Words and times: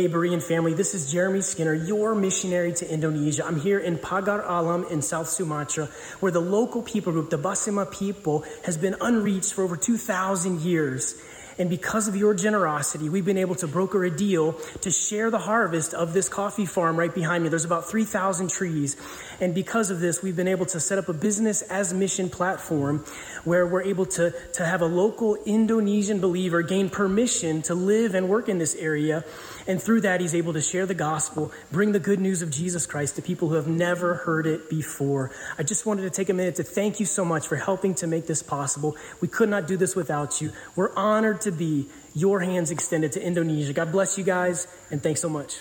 Hey, 0.00 0.08
Berean 0.08 0.42
family, 0.42 0.72
this 0.72 0.94
is 0.94 1.12
Jeremy 1.12 1.42
Skinner, 1.42 1.74
your 1.74 2.14
missionary 2.14 2.72
to 2.72 2.90
Indonesia. 2.90 3.44
I'm 3.44 3.60
here 3.60 3.78
in 3.78 3.98
Pagar 3.98 4.42
Alam 4.48 4.86
in 4.90 5.02
South 5.02 5.28
Sumatra, 5.28 5.90
where 6.20 6.32
the 6.32 6.40
local 6.40 6.80
people 6.80 7.12
group, 7.12 7.28
the 7.28 7.36
Besemah 7.36 7.92
people, 7.92 8.46
has 8.64 8.78
been 8.78 8.96
unreached 9.02 9.52
for 9.52 9.62
over 9.62 9.76
2,000 9.76 10.62
years. 10.62 11.20
And 11.60 11.68
because 11.68 12.08
of 12.08 12.16
your 12.16 12.32
generosity, 12.32 13.10
we've 13.10 13.26
been 13.26 13.36
able 13.36 13.54
to 13.56 13.66
broker 13.66 14.02
a 14.02 14.10
deal 14.10 14.54
to 14.80 14.90
share 14.90 15.30
the 15.30 15.38
harvest 15.38 15.92
of 15.92 16.14
this 16.14 16.26
coffee 16.26 16.64
farm 16.64 16.98
right 16.98 17.14
behind 17.14 17.42
me. 17.42 17.50
There's 17.50 17.66
about 17.66 17.90
3,000 17.90 18.48
trees. 18.48 18.96
And 19.40 19.54
because 19.54 19.90
of 19.90 20.00
this, 20.00 20.22
we've 20.22 20.36
been 20.36 20.48
able 20.48 20.64
to 20.64 20.80
set 20.80 20.96
up 20.96 21.10
a 21.10 21.12
business 21.12 21.60
as 21.60 21.92
mission 21.92 22.30
platform 22.30 23.04
where 23.44 23.66
we're 23.66 23.82
able 23.82 24.06
to, 24.06 24.32
to 24.54 24.64
have 24.64 24.80
a 24.80 24.86
local 24.86 25.36
Indonesian 25.44 26.18
believer 26.18 26.62
gain 26.62 26.88
permission 26.88 27.60
to 27.62 27.74
live 27.74 28.14
and 28.14 28.30
work 28.30 28.48
in 28.48 28.56
this 28.56 28.74
area. 28.76 29.22
And 29.70 29.80
through 29.80 30.00
that, 30.00 30.20
he's 30.20 30.34
able 30.34 30.52
to 30.54 30.60
share 30.60 30.84
the 30.84 30.94
gospel, 30.94 31.52
bring 31.70 31.92
the 31.92 32.00
good 32.00 32.18
news 32.18 32.42
of 32.42 32.50
Jesus 32.50 32.86
Christ 32.86 33.14
to 33.14 33.22
people 33.22 33.50
who 33.50 33.54
have 33.54 33.68
never 33.68 34.14
heard 34.14 34.44
it 34.44 34.68
before. 34.68 35.30
I 35.58 35.62
just 35.62 35.86
wanted 35.86 36.02
to 36.02 36.10
take 36.10 36.28
a 36.28 36.34
minute 36.34 36.56
to 36.56 36.64
thank 36.64 36.98
you 36.98 37.06
so 37.06 37.24
much 37.24 37.46
for 37.46 37.54
helping 37.54 37.94
to 38.02 38.08
make 38.08 38.26
this 38.26 38.42
possible. 38.42 38.96
We 39.20 39.28
could 39.28 39.48
not 39.48 39.68
do 39.68 39.76
this 39.76 39.94
without 39.94 40.40
you. 40.40 40.50
We're 40.74 40.92
honored 40.96 41.42
to 41.42 41.52
be 41.52 41.86
your 42.16 42.40
hands 42.40 42.72
extended 42.72 43.12
to 43.12 43.24
Indonesia. 43.24 43.72
God 43.72 43.92
bless 43.92 44.18
you 44.18 44.24
guys, 44.24 44.66
and 44.90 45.00
thanks 45.00 45.20
so 45.20 45.28
much. 45.28 45.60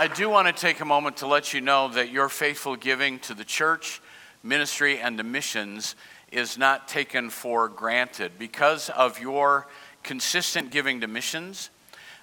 I 0.00 0.08
do 0.08 0.30
want 0.30 0.46
to 0.46 0.54
take 0.54 0.80
a 0.80 0.86
moment 0.86 1.18
to 1.18 1.26
let 1.26 1.52
you 1.52 1.60
know 1.60 1.88
that 1.88 2.10
your 2.10 2.30
faithful 2.30 2.74
giving 2.74 3.18
to 3.18 3.34
the 3.34 3.44
church, 3.44 4.00
ministry, 4.42 4.98
and 4.98 5.18
the 5.18 5.24
missions 5.24 5.94
is 6.32 6.56
not 6.56 6.88
taken 6.88 7.28
for 7.28 7.68
granted. 7.68 8.38
Because 8.38 8.88
of 8.88 9.20
your 9.20 9.68
consistent 10.02 10.70
giving 10.70 11.02
to 11.02 11.06
missions, 11.06 11.68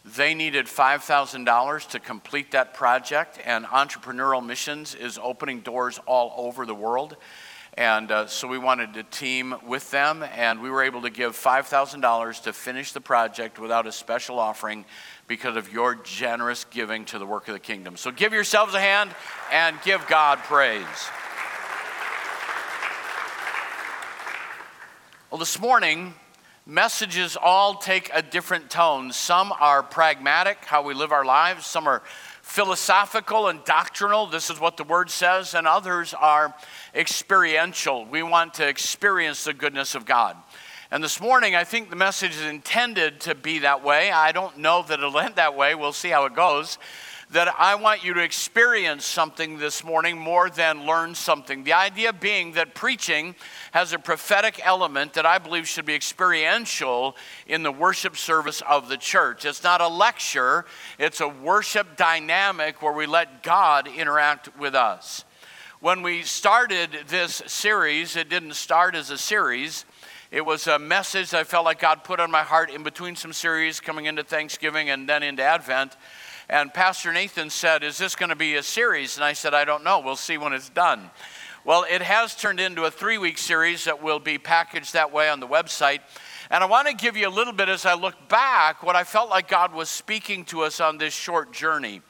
they 0.03 0.33
needed 0.33 0.66
$5,000 0.66 1.89
to 1.89 2.00
complete 2.00 2.50
that 2.50 2.73
project, 2.73 3.39
and 3.45 3.64
Entrepreneurial 3.66 4.44
Missions 4.44 4.95
is 4.95 5.20
opening 5.22 5.59
doors 5.59 5.99
all 6.08 6.33
over 6.36 6.65
the 6.65 6.73
world. 6.73 7.15
And 7.76 8.09
uh, 8.09 8.26
so 8.26 8.48
we 8.48 8.58
wanted 8.58 8.95
to 8.95 9.04
team 9.04 9.54
with 9.64 9.92
them, 9.92 10.23
and 10.36 10.64
we 10.64 10.71
were 10.71 10.82
able 10.82 11.04
to 11.04 11.11
give 11.11 11.38
$5,000 11.38 12.42
to 12.42 12.54
finish 12.54 12.92
the 12.92 13.02
project 13.02 13.59
without 13.59 13.86
a 13.86 13.92
special 13.92 14.39
offering 14.39 14.83
because 15.27 15.58
of 15.58 15.71
your 15.71 15.95
generous 15.95 16.65
giving 16.65 17.05
to 17.05 17.20
the 17.20 17.26
work 17.26 17.48
of 17.48 17.54
the 17.54 17.60
kingdom. 17.60 17.98
So 17.98 18.11
give 18.11 18.33
yourselves 18.33 18.73
a 18.73 18.80
hand 18.80 19.11
and 19.52 19.77
give 19.83 20.08
God 20.08 20.39
praise. 20.39 20.86
Well, 25.30 25.39
this 25.39 25.60
morning, 25.60 26.14
messages 26.65 27.36
all 27.36 27.76
take 27.76 28.10
a 28.14 28.21
different 28.21 28.70
tone. 28.70 29.11
Some 29.11 29.52
are 29.60 29.83
pragmatic, 29.83 30.64
how 30.64 30.83
we 30.83 30.93
live 30.93 31.11
our 31.11 31.26
lives, 31.26 31.65
some 31.65 31.86
are 31.88 32.02
philosophical 32.42 33.49
and 33.49 33.61
doctrinal. 33.65 34.26
This 34.26 34.49
is 34.49 34.58
what 34.58 34.77
the 34.77 34.86
word 34.86 35.09
says, 35.09 35.54
and 35.54 35.67
others 35.67 36.14
are 36.14 36.55
experiential. 36.95 38.05
We 38.05 38.23
want 38.23 38.54
to 38.55 38.67
experience 38.67 39.44
the 39.44 39.54
goodness 39.54 39.95
of 39.95 40.05
God. 40.05 40.38
And 40.89 41.03
this 41.03 41.20
morning, 41.20 41.53
I 41.53 41.65
think 41.65 41.89
the 41.89 41.98
message 41.98 42.31
is 42.31 42.45
intended 42.45 43.20
to 43.21 43.36
be 43.36 43.59
that 43.59 43.83
way. 43.83 44.09
I 44.09 44.31
don't 44.31 44.59
know 44.59 44.83
that 44.83 44.99
it'll 44.99 45.20
end 45.20 45.36
that 45.36 45.53
way. 45.53 45.75
We'll 45.75 45.92
see 45.92 46.08
how 46.08 46.23
it 46.27 46.33
goes. 46.33 46.77
That 47.31 47.53
I 47.59 47.75
want 47.75 48.05
you 48.05 48.14
to 48.14 48.23
experience 48.23 49.03
something 49.03 49.58
this 49.58 49.83
morning 49.83 50.17
more 50.17 50.49
than 50.49 50.86
learn 50.86 51.14
something. 51.14 51.65
The 51.65 51.73
idea 51.73 52.14
being 52.14 52.53
that 52.53 52.73
preaching 52.73 53.36
has 53.71 53.92
a 53.92 53.99
prophetic 53.99 54.65
element 54.65 55.15
that 55.15 55.26
I 55.26 55.39
believe 55.39 55.67
should 55.67 55.83
be 55.83 55.93
experiential 55.93 57.17
in 57.47 57.64
the 57.64 57.71
worship 57.71 58.15
service 58.15 58.61
of 58.61 58.87
the 58.87 58.95
church. 58.95 59.43
It's 59.43 59.65
not 59.65 59.81
a 59.81 59.89
lecture, 59.89 60.64
it's 60.97 61.20
a 61.20 61.27
worship 61.27 61.97
dynamic 61.97 62.81
where 62.81 62.93
we 62.93 63.08
let 63.08 63.43
God 63.43 63.89
interact 63.89 64.58
with 64.58 64.73
us. 64.73 65.26
When 65.81 66.02
we 66.02 66.23
started 66.23 66.92
this 67.09 67.43
series, 67.45 68.15
it 68.15 68.30
didn't 68.30 68.53
start 68.53 68.95
as 68.95 69.09
a 69.09 69.17
series 69.17 69.83
it 70.30 70.45
was 70.45 70.67
a 70.67 70.77
message 70.77 71.33
I 71.33 71.45
felt 71.45 71.64
like 71.64 71.80
God 71.80 72.04
put 72.04 72.20
on 72.20 72.30
my 72.30 72.43
heart 72.43 72.70
in 72.70 72.83
between 72.83 73.15
some 73.15 73.32
series 73.32 73.80
coming 73.80 74.08
into 74.08 74.23
Thanksgiving 74.23 74.89
and 74.89 75.08
then 75.08 75.23
into 75.23 75.42
Advent. 75.42 75.95
And 76.49 76.73
Pastor 76.73 77.14
Nathan 77.14 77.49
said, 77.49 77.82
Is 77.82 77.98
this 77.98 78.14
going 78.14 78.30
to 78.30 78.36
be 78.36 78.55
a 78.55 78.64
series? 78.64 79.15
And 79.15 79.23
I 79.23 79.32
said, 79.32 79.54
I 79.54 79.64
don't 79.64 79.86
know. 79.86 80.02
We'll 80.02 80.17
see 80.17 80.38
when 80.38 80.52
it's 80.52 80.70
done. 80.70 81.11
Well, 81.64 81.86
it 81.89 82.02
has 82.02 82.36
turned 82.36 82.60
into 82.60 82.83
a 82.83 82.92
three 82.92 83.17
week 83.17 83.38
series 83.38 83.86
that 83.86 84.04
will 84.04 84.20
be 84.20 84.38
packaged 84.38 84.93
that 84.93 85.14
way 85.14 85.30
on 85.30 85.39
the 85.39 85.48
website. 85.48 85.99
And 86.49 86.61
I 86.61 86.67
want 86.67 86.89
to 86.89 86.94
give 86.94 87.15
you 87.15 87.27
a 87.27 87.32
little 87.32 87.54
bit 87.54 87.70
as 87.70 87.86
I 87.86 87.94
look 87.94 88.15
back 88.27 88.83
what 88.83 88.98
I 88.98 89.05
felt 89.05 89.30
like 89.30 89.48
God 89.48 89.73
was 89.73 89.89
speaking 89.89 90.44
to 90.45 90.61
us 90.61 90.82
on 90.82 90.98
this 90.98 91.14
short 91.14 91.54
journey. 91.54 92.02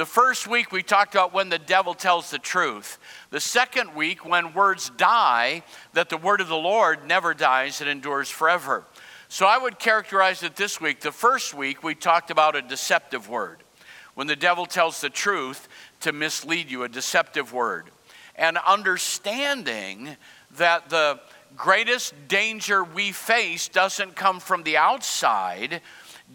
The 0.00 0.06
first 0.06 0.46
week 0.46 0.72
we 0.72 0.82
talked 0.82 1.14
about 1.14 1.34
when 1.34 1.50
the 1.50 1.58
devil 1.58 1.92
tells 1.92 2.30
the 2.30 2.38
truth. 2.38 2.98
The 3.28 3.38
second 3.38 3.94
week, 3.94 4.24
when 4.24 4.54
words 4.54 4.90
die, 4.96 5.62
that 5.92 6.08
the 6.08 6.16
word 6.16 6.40
of 6.40 6.48
the 6.48 6.56
Lord 6.56 7.06
never 7.06 7.34
dies, 7.34 7.82
it 7.82 7.86
endures 7.86 8.30
forever. 8.30 8.86
So 9.28 9.44
I 9.44 9.58
would 9.58 9.78
characterize 9.78 10.42
it 10.42 10.56
this 10.56 10.80
week. 10.80 11.00
The 11.00 11.12
first 11.12 11.52
week, 11.52 11.82
we 11.82 11.94
talked 11.94 12.30
about 12.30 12.56
a 12.56 12.62
deceptive 12.62 13.28
word. 13.28 13.62
When 14.14 14.26
the 14.26 14.36
devil 14.36 14.64
tells 14.64 15.02
the 15.02 15.10
truth 15.10 15.68
to 16.00 16.12
mislead 16.12 16.70
you, 16.70 16.82
a 16.84 16.88
deceptive 16.88 17.52
word. 17.52 17.90
And 18.36 18.56
understanding 18.56 20.16
that 20.56 20.88
the 20.88 21.20
greatest 21.58 22.14
danger 22.26 22.82
we 22.82 23.12
face 23.12 23.68
doesn't 23.68 24.16
come 24.16 24.40
from 24.40 24.62
the 24.62 24.78
outside. 24.78 25.82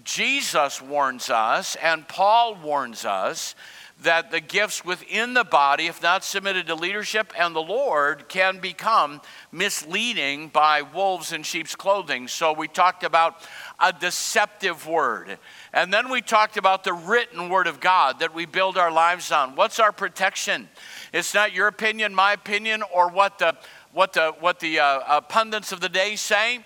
Jesus 0.03 0.81
warns 0.81 1.29
us, 1.29 1.75
and 1.78 2.07
Paul 2.07 2.56
warns 2.56 3.06
us 3.06 3.56
that 4.01 4.29
the 4.29 4.41
gifts 4.41 4.83
within 4.83 5.33
the 5.33 5.45
body, 5.45 5.88
if 5.88 6.03
not 6.03 6.23
submitted 6.23 6.67
to 6.67 6.75
leadership 6.75 7.31
and 7.38 7.56
the 7.56 7.61
Lord, 7.61 8.28
can 8.28 8.59
become 8.59 9.22
misleading 9.53 10.50
by 10.50 10.81
wolves 10.81 11.31
in 11.31 11.44
sheep's 11.44 11.75
clothing. 11.75 12.28
So 12.28 12.51
we 12.51 12.67
talked 12.67 13.03
about 13.03 13.41
a 13.79 13.94
deceptive 13.94 14.85
word. 14.85 15.37
And 15.72 15.93
then 15.93 16.09
we 16.09 16.22
talked 16.22 16.58
about 16.58 16.84
the 16.84 16.93
written 16.93 17.47
word 17.47 17.67
of 17.67 17.79
God 17.79 18.20
that 18.20 18.35
we 18.35 18.46
build 18.46 18.78
our 18.78 18.91
lives 18.91 19.31
on. 19.31 19.55
What's 19.55 19.79
our 19.79 19.93
protection? 19.93 20.67
It's 21.16 21.34
not 21.34 21.53
your 21.53 21.67
opinion, 21.67 22.14
my 22.14 22.34
opinion, 22.34 22.84
or 22.94 23.08
what 23.08 23.40
the 23.40 23.56
what 23.96 24.12
the, 24.12 24.34
what 24.41 24.59
the 24.59 24.78
uh, 24.78 24.85
uh, 24.85 25.22
pundits 25.22 25.72
of 25.72 25.79
the 25.79 25.88
day 25.88 26.17
say 26.17 26.59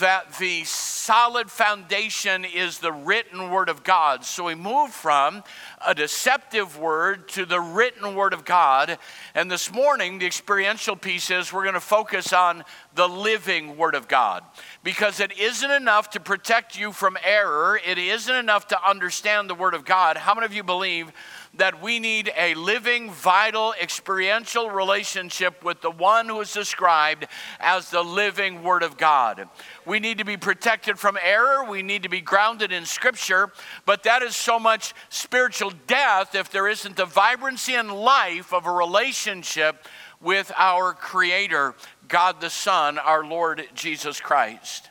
that 0.00 0.32
the 0.38 0.64
solid 0.64 1.50
foundation 1.50 2.46
is 2.46 2.78
the 2.78 2.90
written 2.90 3.50
word 3.50 3.68
of 3.68 3.84
God. 3.84 4.24
So 4.24 4.44
we 4.44 4.54
move 4.54 4.90
from 4.90 5.44
a 5.86 5.94
deceptive 5.94 6.78
word 6.78 7.28
to 7.30 7.44
the 7.44 7.60
written 7.60 8.14
word 8.14 8.32
of 8.32 8.46
God. 8.46 8.96
And 9.34 9.50
this 9.50 9.70
morning, 9.70 10.18
the 10.18 10.24
experiential 10.24 10.96
piece 10.96 11.30
is 11.30 11.52
we're 11.52 11.64
going 11.64 11.74
to 11.74 11.80
focus 11.80 12.32
on 12.32 12.64
the 12.94 13.08
living 13.08 13.76
word 13.76 13.94
of 13.94 14.08
God 14.08 14.42
because 14.82 15.20
it 15.20 15.38
isn't 15.38 15.70
enough 15.70 16.08
to 16.10 16.20
protect 16.20 16.78
you 16.78 16.92
from 16.92 17.18
error, 17.22 17.78
it 17.86 17.98
isn't 17.98 18.34
enough 18.34 18.68
to 18.68 18.88
understand 18.88 19.50
the 19.50 19.54
word 19.54 19.74
of 19.74 19.84
God. 19.84 20.16
How 20.16 20.34
many 20.34 20.46
of 20.46 20.54
you 20.54 20.62
believe? 20.62 21.12
That 21.54 21.82
we 21.82 21.98
need 21.98 22.30
a 22.36 22.54
living, 22.54 23.10
vital, 23.10 23.74
experiential 23.80 24.70
relationship 24.70 25.64
with 25.64 25.80
the 25.80 25.90
one 25.90 26.28
who 26.28 26.40
is 26.40 26.52
described 26.52 27.26
as 27.58 27.90
the 27.90 28.02
living 28.02 28.62
Word 28.62 28.82
of 28.82 28.96
God. 28.96 29.48
We 29.84 29.98
need 29.98 30.18
to 30.18 30.24
be 30.24 30.36
protected 30.36 30.98
from 30.98 31.18
error. 31.20 31.64
We 31.64 31.82
need 31.82 32.04
to 32.04 32.08
be 32.08 32.20
grounded 32.20 32.70
in 32.70 32.84
Scripture. 32.86 33.50
But 33.84 34.04
that 34.04 34.22
is 34.22 34.36
so 34.36 34.58
much 34.58 34.94
spiritual 35.08 35.72
death 35.86 36.34
if 36.34 36.50
there 36.50 36.68
isn't 36.68 36.96
the 36.96 37.06
vibrancy 37.06 37.74
and 37.74 37.92
life 37.92 38.52
of 38.52 38.66
a 38.66 38.72
relationship 38.72 39.86
with 40.20 40.52
our 40.56 40.92
Creator, 40.92 41.74
God 42.06 42.40
the 42.40 42.50
Son, 42.50 42.98
our 42.98 43.24
Lord 43.24 43.66
Jesus 43.74 44.20
Christ. 44.20 44.89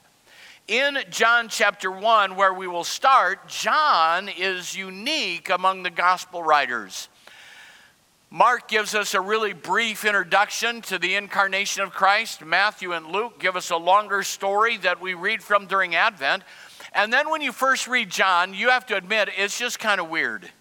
In 0.70 1.00
John 1.10 1.50
chapter 1.50 1.90
1, 1.92 2.36
where 2.36 2.54
we 2.54 2.68
will 2.68 2.84
start, 2.84 3.48
John 3.48 4.30
is 4.30 4.78
unique 4.78 5.50
among 5.50 5.82
the 5.82 5.90
gospel 5.90 6.44
writers. 6.44 7.10
Mark 8.30 8.68
gives 8.68 8.94
us 8.94 9.16
a 9.16 9.22
really 9.22 9.54
brief 9.54 10.06
introduction 10.06 10.82
to 10.84 11.00
the 11.00 11.16
incarnation 11.16 11.82
of 11.82 11.90
Christ. 11.90 12.46
Matthew 12.46 12.94
and 12.94 13.08
Luke 13.08 13.40
give 13.40 13.56
us 13.56 13.72
a 13.72 13.78
longer 13.78 14.22
story 14.22 14.78
that 14.78 15.02
we 15.02 15.16
read 15.16 15.42
from 15.42 15.66
during 15.66 15.96
Advent. 15.96 16.44
And 16.94 17.12
then 17.12 17.32
when 17.32 17.42
you 17.42 17.52
first 17.52 17.88
read 17.88 18.12
John, 18.12 18.54
you 18.54 18.70
have 18.70 18.86
to 18.88 18.96
admit 18.96 19.30
it's 19.36 19.58
just 19.58 19.80
kind 19.80 20.00
of 20.00 20.12
weird. 20.12 20.52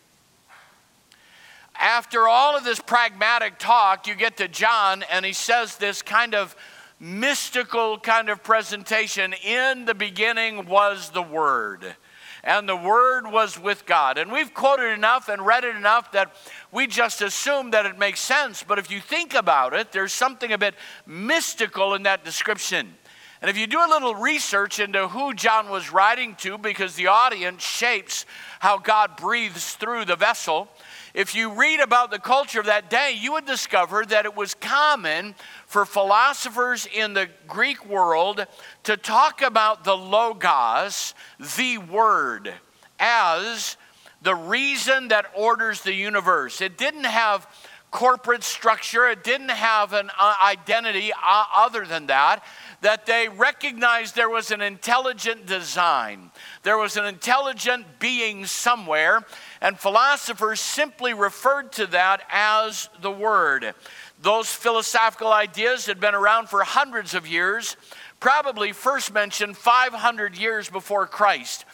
After 1.76 2.26
all 2.26 2.56
of 2.56 2.64
this 2.64 2.80
pragmatic 2.80 3.58
talk, 3.58 4.06
you 4.06 4.14
get 4.14 4.38
to 4.38 4.48
John, 4.48 5.04
and 5.10 5.26
he 5.26 5.34
says 5.34 5.76
this 5.76 6.00
kind 6.00 6.34
of 6.34 6.56
mystical 7.00 7.98
kind 7.98 8.28
of 8.28 8.42
presentation. 8.42 9.32
In 9.44 9.84
the 9.84 9.94
beginning 9.94 10.66
was 10.66 11.10
the 11.10 11.22
Word, 11.22 11.96
and 12.42 12.68
the 12.68 12.76
Word 12.76 13.30
was 13.30 13.58
with 13.58 13.86
God. 13.86 14.18
And 14.18 14.32
we've 14.32 14.52
quoted 14.54 14.92
enough 14.92 15.28
and 15.28 15.44
read 15.44 15.64
it 15.64 15.76
enough 15.76 16.12
that 16.12 16.34
we 16.72 16.86
just 16.86 17.22
assume 17.22 17.70
that 17.72 17.86
it 17.86 17.98
makes 17.98 18.20
sense. 18.20 18.62
But 18.62 18.78
if 18.78 18.90
you 18.90 19.00
think 19.00 19.34
about 19.34 19.74
it, 19.74 19.92
there's 19.92 20.12
something 20.12 20.52
a 20.52 20.58
bit 20.58 20.74
mystical 21.06 21.94
in 21.94 22.04
that 22.04 22.24
description. 22.24 22.94
And 23.40 23.48
if 23.48 23.56
you 23.56 23.68
do 23.68 23.78
a 23.78 23.86
little 23.86 24.16
research 24.16 24.80
into 24.80 25.06
who 25.06 25.32
John 25.32 25.70
was 25.70 25.92
writing 25.92 26.34
to, 26.36 26.58
because 26.58 26.96
the 26.96 27.06
audience 27.06 27.62
shapes 27.62 28.26
how 28.58 28.78
God 28.78 29.16
breathes 29.16 29.74
through 29.74 30.06
the 30.06 30.16
vessel, 30.16 30.68
if 31.14 31.34
you 31.34 31.52
read 31.52 31.80
about 31.80 32.10
the 32.10 32.18
culture 32.18 32.60
of 32.60 32.66
that 32.66 32.90
day, 32.90 33.16
you 33.18 33.32
would 33.32 33.46
discover 33.46 34.04
that 34.06 34.24
it 34.24 34.36
was 34.36 34.54
common 34.54 35.34
for 35.66 35.84
philosophers 35.84 36.86
in 36.86 37.14
the 37.14 37.28
Greek 37.46 37.84
world 37.86 38.46
to 38.84 38.96
talk 38.96 39.42
about 39.42 39.84
the 39.84 39.96
Logos, 39.96 41.14
the 41.58 41.78
Word, 41.78 42.52
as 42.98 43.76
the 44.22 44.34
reason 44.34 45.08
that 45.08 45.26
orders 45.34 45.82
the 45.82 45.94
universe. 45.94 46.60
It 46.60 46.76
didn't 46.76 47.04
have 47.04 47.46
corporate 47.90 48.44
structure, 48.44 49.08
it 49.08 49.24
didn't 49.24 49.50
have 49.50 49.92
an 49.92 50.10
uh, 50.18 50.34
identity 50.44 51.12
uh, 51.12 51.44
other 51.56 51.86
than 51.86 52.06
that. 52.08 52.44
That 52.80 53.06
they 53.06 53.28
recognized 53.28 54.14
there 54.14 54.30
was 54.30 54.52
an 54.52 54.60
intelligent 54.60 55.46
design, 55.46 56.30
there 56.62 56.78
was 56.78 56.96
an 56.96 57.06
intelligent 57.06 57.98
being 57.98 58.46
somewhere, 58.46 59.24
and 59.60 59.78
philosophers 59.78 60.60
simply 60.60 61.12
referred 61.12 61.72
to 61.72 61.86
that 61.88 62.22
as 62.30 62.88
the 63.02 63.10
Word. 63.10 63.74
Those 64.20 64.52
philosophical 64.52 65.32
ideas 65.32 65.86
had 65.86 65.98
been 65.98 66.14
around 66.14 66.48
for 66.48 66.62
hundreds 66.62 67.14
of 67.14 67.26
years, 67.26 67.76
probably 68.20 68.72
first 68.72 69.12
mentioned 69.12 69.56
500 69.56 70.36
years 70.36 70.68
before 70.68 71.06
Christ. 71.06 71.64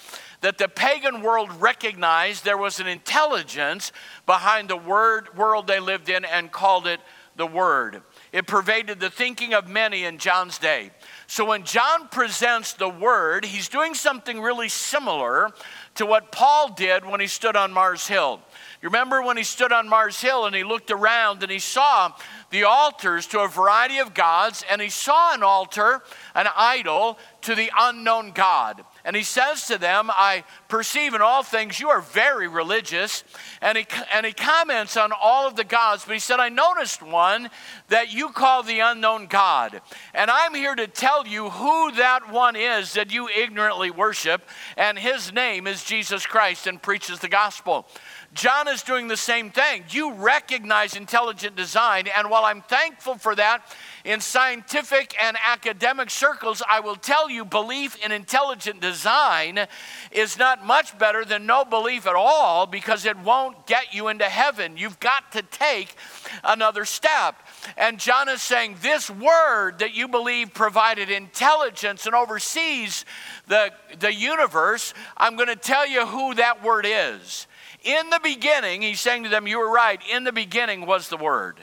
That 0.41 0.59
the 0.59 0.69
pagan 0.69 1.23
world 1.23 1.51
recognized 1.61 2.45
there 2.45 2.59
was 2.59 2.81
an 2.81 2.87
intelligence 2.87 3.93
behind 4.27 4.69
the 4.69 4.77
word, 4.77 5.37
world 5.37 5.67
they 5.67 5.81
lived 5.81 6.09
in 6.09 6.25
and 6.25 6.53
called 6.53 6.87
it 6.87 7.01
the 7.37 7.47
Word. 7.47 8.03
It 8.35 8.49
pervaded 8.49 8.99
the 8.99 9.11
thinking 9.11 9.55
of 9.55 9.69
many 9.69 10.03
in 10.03 10.19
John's 10.19 10.59
day. 10.59 10.91
So 11.29 11.45
when 11.45 11.63
John 11.63 12.09
presents 12.09 12.73
the 12.73 12.89
Word, 12.89 13.45
he's 13.45 13.69
doing 13.69 13.95
something 13.95 14.41
really 14.41 14.69
similar 14.69 15.53
to 15.95 16.05
what 16.05 16.33
Paul 16.33 16.75
did 16.75 17.07
when 17.07 17.21
he 17.21 17.29
stood 17.29 17.55
on 17.55 17.73
Mars 17.73 18.09
Hill. 18.09 18.41
You 18.83 18.89
remember 18.89 19.23
when 19.23 19.37
he 19.37 19.45
stood 19.45 19.71
on 19.71 19.89
Mars 19.89 20.21
Hill 20.21 20.47
and 20.47 20.57
he 20.57 20.65
looked 20.65 20.91
around 20.91 21.45
and 21.45 21.53
he 21.53 21.61
saw 21.61 22.13
the 22.51 22.65
altars 22.65 23.29
to 23.29 23.39
a 23.39 23.47
variety 23.47 23.99
of 23.99 24.15
gods, 24.15 24.65
and 24.69 24.83
he 24.83 24.89
saw 24.89 25.33
an 25.33 25.45
altar, 25.45 26.03
an 26.35 26.49
idol, 26.57 27.21
to 27.43 27.55
the 27.55 27.71
unknown 27.79 28.33
God. 28.33 28.85
And 29.05 29.15
he 29.15 29.23
says 29.23 29.67
to 29.67 29.77
them, 29.77 30.11
I 30.11 30.45
perceive 30.69 31.13
in 31.13 31.21
all 31.21 31.43
things 31.43 31.79
you 31.79 31.91
are 31.91 32.01
very 32.01 32.49
religious. 32.49 33.23
And 33.61 33.77
he, 33.77 33.87
and 34.13 34.25
he 34.25 34.33
comments 34.33 34.97
on 34.97 35.13
all 35.13 35.47
of 35.47 35.57
the 35.57 35.65
gods, 35.65 36.05
but 36.05 36.15
he 36.15 36.19
said, 36.19 36.41
I 36.41 36.49
noticed 36.49 37.03
one 37.03 37.51
that 37.89 38.13
you 38.13 38.31
call 38.31 38.63
the 38.63 38.81
unknown 38.81 39.27
God. 39.27 39.83
And 40.15 40.31
I'm 40.31 40.55
here 40.55 40.75
to 40.75 40.87
tell 40.87 41.27
you 41.27 41.51
who 41.51 41.93
that 41.93 42.33
one 42.33 42.57
is 42.57 42.95
that 42.95 43.13
you 43.13 43.29
ignorantly 43.29 43.91
worship. 43.91 44.49
And 44.77 44.99
his 44.99 45.33
name 45.33 45.67
is 45.67 45.85
Jesus 45.85 46.25
Christ 46.25 46.67
and 46.67 46.81
preaches 46.81 47.21
the 47.21 47.29
gospel. 47.29 47.87
John 48.35 48.67
is 48.67 48.83
doing 48.83 49.07
the 49.07 49.17
same 49.17 49.51
thing. 49.51 49.85
You 49.91 50.13
recognize 50.13 50.97
intelligent 50.97 51.55
design, 51.55 52.09
and 52.09 52.29
while 52.29 52.45
I'm 52.45 52.63
thankful 52.63 53.17
for 53.17 53.37
that, 53.37 53.63
in 54.05 54.21
scientific 54.21 55.15
and 55.23 55.37
academic 55.47 56.11
circles, 56.11 56.61
I 56.69 56.81
will 56.81 56.97
tell 56.97 57.31
you 57.31 57.45
belief 57.45 57.97
in 58.05 58.11
intelligent 58.11 58.81
design 58.81 59.67
is 60.11 60.37
not 60.37 60.67
much 60.67 60.99
better 60.99 61.25
than 61.25 61.47
no 61.47 61.65
belief 61.65 62.09
at 62.09 62.17
all 62.17 62.67
because 62.67 63.07
it 63.07 63.17
won't 63.19 63.67
get 63.67 63.95
you 63.95 64.09
into 64.09 64.25
heaven. 64.25 64.77
You've 64.77 65.01
got 65.01 65.31
to 65.33 65.43
take 65.43 65.95
another 66.43 66.85
step. 66.85 67.37
And 67.77 68.01
John 68.01 68.29
is 68.29 68.43
saying, 68.43 68.79
This 68.83 69.09
word 69.09 69.79
that 69.79 69.95
you 69.95 70.09
believe 70.09 70.53
provided 70.53 71.09
intelligence 71.09 72.05
and 72.05 72.17
oversees 72.17 73.05
the, 73.47 73.71
the 74.01 74.13
universe, 74.13 74.93
I'm 75.17 75.37
going 75.37 75.49
to 75.49 75.57
tell 75.57 75.89
you 75.89 76.05
who 76.05 76.35
that 76.35 76.65
word 76.65 76.85
is. 76.87 77.47
In 77.85 78.11
the 78.11 78.21
beginning, 78.23 78.83
he's 78.83 79.01
saying 79.01 79.25
to 79.25 79.29
them, 79.29 79.47
You 79.47 79.59
were 79.59 79.71
right. 79.71 80.01
In 80.11 80.25
the 80.25 80.33
beginning 80.33 80.87
was 80.87 81.09
the 81.09 81.17
Word. 81.17 81.59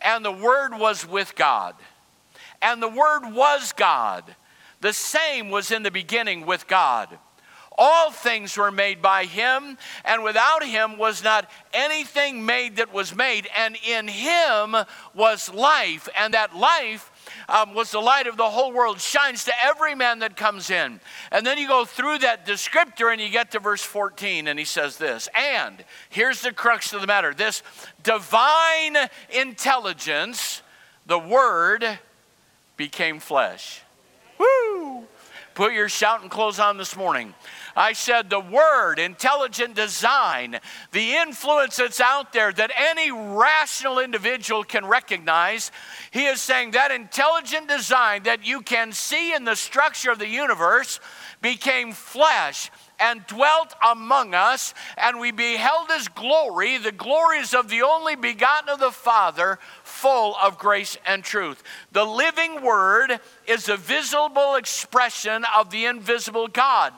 And 0.00 0.24
the 0.24 0.32
Word 0.32 0.78
was 0.78 1.06
with 1.06 1.34
God. 1.34 1.74
And 2.62 2.82
the 2.82 2.88
Word 2.88 3.32
was 3.32 3.72
God. 3.72 4.24
The 4.80 4.92
same 4.92 5.50
was 5.50 5.70
in 5.70 5.82
the 5.82 5.90
beginning 5.90 6.46
with 6.46 6.68
God. 6.68 7.18
All 7.78 8.10
things 8.10 8.56
were 8.56 8.70
made 8.70 9.02
by 9.02 9.24
him, 9.24 9.76
and 10.04 10.22
without 10.22 10.64
him 10.64 10.96
was 10.96 11.22
not 11.22 11.50
anything 11.74 12.46
made 12.46 12.76
that 12.76 12.92
was 12.92 13.14
made. 13.14 13.48
And 13.56 13.76
in 13.86 14.08
him 14.08 14.74
was 15.14 15.52
life, 15.52 16.08
and 16.18 16.32
that 16.32 16.56
life 16.56 17.10
um, 17.48 17.74
was 17.74 17.90
the 17.90 18.00
light 18.00 18.26
of 18.26 18.36
the 18.36 18.50
whole 18.50 18.72
world, 18.72 19.00
shines 19.00 19.44
to 19.44 19.52
every 19.62 19.94
man 19.94 20.20
that 20.20 20.36
comes 20.36 20.70
in. 20.70 21.00
And 21.30 21.46
then 21.46 21.58
you 21.58 21.68
go 21.68 21.84
through 21.84 22.18
that 22.18 22.46
descriptor 22.46 23.12
and 23.12 23.20
you 23.20 23.28
get 23.28 23.52
to 23.52 23.60
verse 23.60 23.82
14, 23.82 24.48
and 24.48 24.58
he 24.58 24.64
says 24.64 24.96
this. 24.96 25.28
And 25.34 25.84
here's 26.08 26.42
the 26.42 26.52
crux 26.52 26.92
of 26.92 27.00
the 27.00 27.06
matter 27.06 27.34
this 27.34 27.62
divine 28.02 28.96
intelligence, 29.30 30.62
the 31.06 31.18
Word, 31.18 31.98
became 32.76 33.20
flesh. 33.20 33.82
Woo! 34.38 35.04
Put 35.54 35.72
your 35.72 35.88
shouting 35.88 36.28
clothes 36.28 36.58
on 36.58 36.76
this 36.76 36.94
morning. 36.94 37.32
I 37.76 37.92
said 37.92 38.30
the 38.30 38.40
word, 38.40 38.98
intelligent 38.98 39.74
design, 39.74 40.58
the 40.92 41.16
influence 41.16 41.76
that's 41.76 42.00
out 42.00 42.32
there 42.32 42.50
that 42.50 42.72
any 42.74 43.12
rational 43.12 43.98
individual 43.98 44.64
can 44.64 44.86
recognize. 44.86 45.70
He 46.10 46.24
is 46.24 46.40
saying 46.40 46.70
that 46.70 46.90
intelligent 46.90 47.68
design 47.68 48.22
that 48.22 48.46
you 48.46 48.62
can 48.62 48.92
see 48.92 49.34
in 49.34 49.44
the 49.44 49.56
structure 49.56 50.10
of 50.10 50.18
the 50.18 50.28
universe 50.28 51.00
became 51.42 51.92
flesh 51.92 52.70
and 52.98 53.26
dwelt 53.26 53.74
among 53.86 54.34
us, 54.34 54.72
and 54.96 55.20
we 55.20 55.30
beheld 55.30 55.90
his 55.90 56.08
glory. 56.08 56.78
The 56.78 56.92
glories 56.92 57.52
of 57.52 57.68
the 57.68 57.82
only 57.82 58.16
begotten 58.16 58.70
of 58.70 58.80
the 58.80 58.90
Father, 58.90 59.58
full 59.84 60.34
of 60.42 60.58
grace 60.58 60.96
and 61.06 61.22
truth. 61.22 61.62
The 61.92 62.04
living 62.04 62.62
word 62.62 63.20
is 63.46 63.68
a 63.68 63.76
visible 63.76 64.54
expression 64.54 65.44
of 65.56 65.70
the 65.70 65.84
invisible 65.84 66.48
God. 66.48 66.92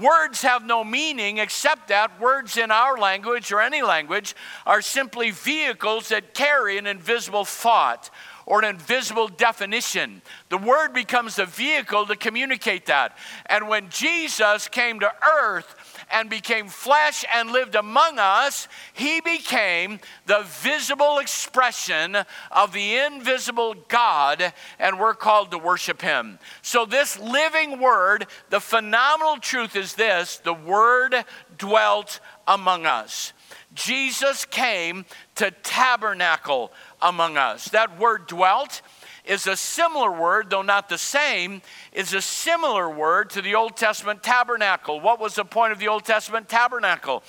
Words 0.00 0.42
have 0.42 0.64
no 0.64 0.82
meaning 0.82 1.38
except 1.38 1.88
that 1.88 2.20
words 2.20 2.56
in 2.56 2.72
our 2.72 2.98
language 2.98 3.52
or 3.52 3.60
any 3.60 3.80
language 3.82 4.34
are 4.66 4.82
simply 4.82 5.30
vehicles 5.30 6.08
that 6.08 6.34
carry 6.34 6.78
an 6.78 6.86
invisible 6.86 7.44
thought 7.44 8.10
or 8.44 8.58
an 8.58 8.64
invisible 8.64 9.28
definition. 9.28 10.20
The 10.48 10.58
word 10.58 10.92
becomes 10.92 11.38
a 11.38 11.46
vehicle 11.46 12.06
to 12.06 12.16
communicate 12.16 12.86
that. 12.86 13.16
And 13.46 13.68
when 13.68 13.88
Jesus 13.88 14.66
came 14.66 14.98
to 15.00 15.12
earth, 15.40 15.76
and 16.14 16.30
became 16.30 16.68
flesh 16.68 17.24
and 17.34 17.50
lived 17.50 17.74
among 17.74 18.20
us, 18.20 18.68
he 18.92 19.20
became 19.20 19.98
the 20.26 20.42
visible 20.46 21.18
expression 21.18 22.16
of 22.52 22.72
the 22.72 22.96
invisible 22.96 23.74
God, 23.88 24.54
and 24.78 25.00
we're 25.00 25.14
called 25.14 25.50
to 25.50 25.58
worship 25.58 26.00
him. 26.00 26.38
So, 26.62 26.86
this 26.86 27.18
living 27.18 27.80
word, 27.80 28.26
the 28.48 28.60
phenomenal 28.60 29.38
truth 29.38 29.74
is 29.74 29.94
this 29.94 30.38
the 30.38 30.54
word 30.54 31.24
dwelt 31.58 32.20
among 32.46 32.86
us. 32.86 33.32
Jesus 33.74 34.44
came 34.44 35.04
to 35.34 35.50
tabernacle 35.50 36.70
among 37.02 37.36
us. 37.36 37.68
That 37.70 37.98
word 37.98 38.28
dwelt 38.28 38.82
is 39.24 39.46
a 39.46 39.56
similar 39.56 40.12
word, 40.12 40.50
though 40.50 40.62
not 40.62 40.88
the 40.88 40.98
same, 40.98 41.62
is 41.92 42.12
a 42.12 42.20
similar 42.20 42.90
word 42.90 43.30
to 43.30 43.42
the 43.42 43.54
Old 43.54 43.76
Testament 43.76 44.22
tabernacle. 44.22 45.00
What 45.00 45.18
was 45.18 45.34
the 45.34 45.44
point 45.44 45.72
of 45.72 45.78
the 45.78 45.88
Old 45.88 46.04
Testament 46.04 46.48
tabernacle? 46.48 47.22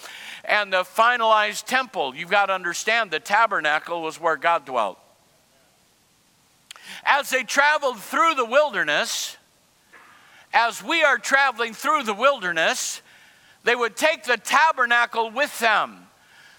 And 0.43 0.73
the 0.73 0.83
finalized 0.83 1.65
temple. 1.65 2.13
You've 2.13 2.29
got 2.29 2.47
to 2.47 2.53
understand 2.53 3.11
the 3.11 3.19
tabernacle 3.19 4.01
was 4.01 4.19
where 4.19 4.35
God 4.35 4.65
dwelt. 4.65 4.99
As 7.03 7.29
they 7.29 7.43
traveled 7.43 7.99
through 7.99 8.35
the 8.35 8.45
wilderness, 8.45 9.37
as 10.53 10.83
we 10.83 11.03
are 11.03 11.17
traveling 11.17 11.73
through 11.73 12.03
the 12.03 12.13
wilderness, 12.13 13.01
they 13.63 13.75
would 13.75 13.95
take 13.95 14.23
the 14.23 14.37
tabernacle 14.37 15.31
with 15.31 15.57
them. 15.59 16.07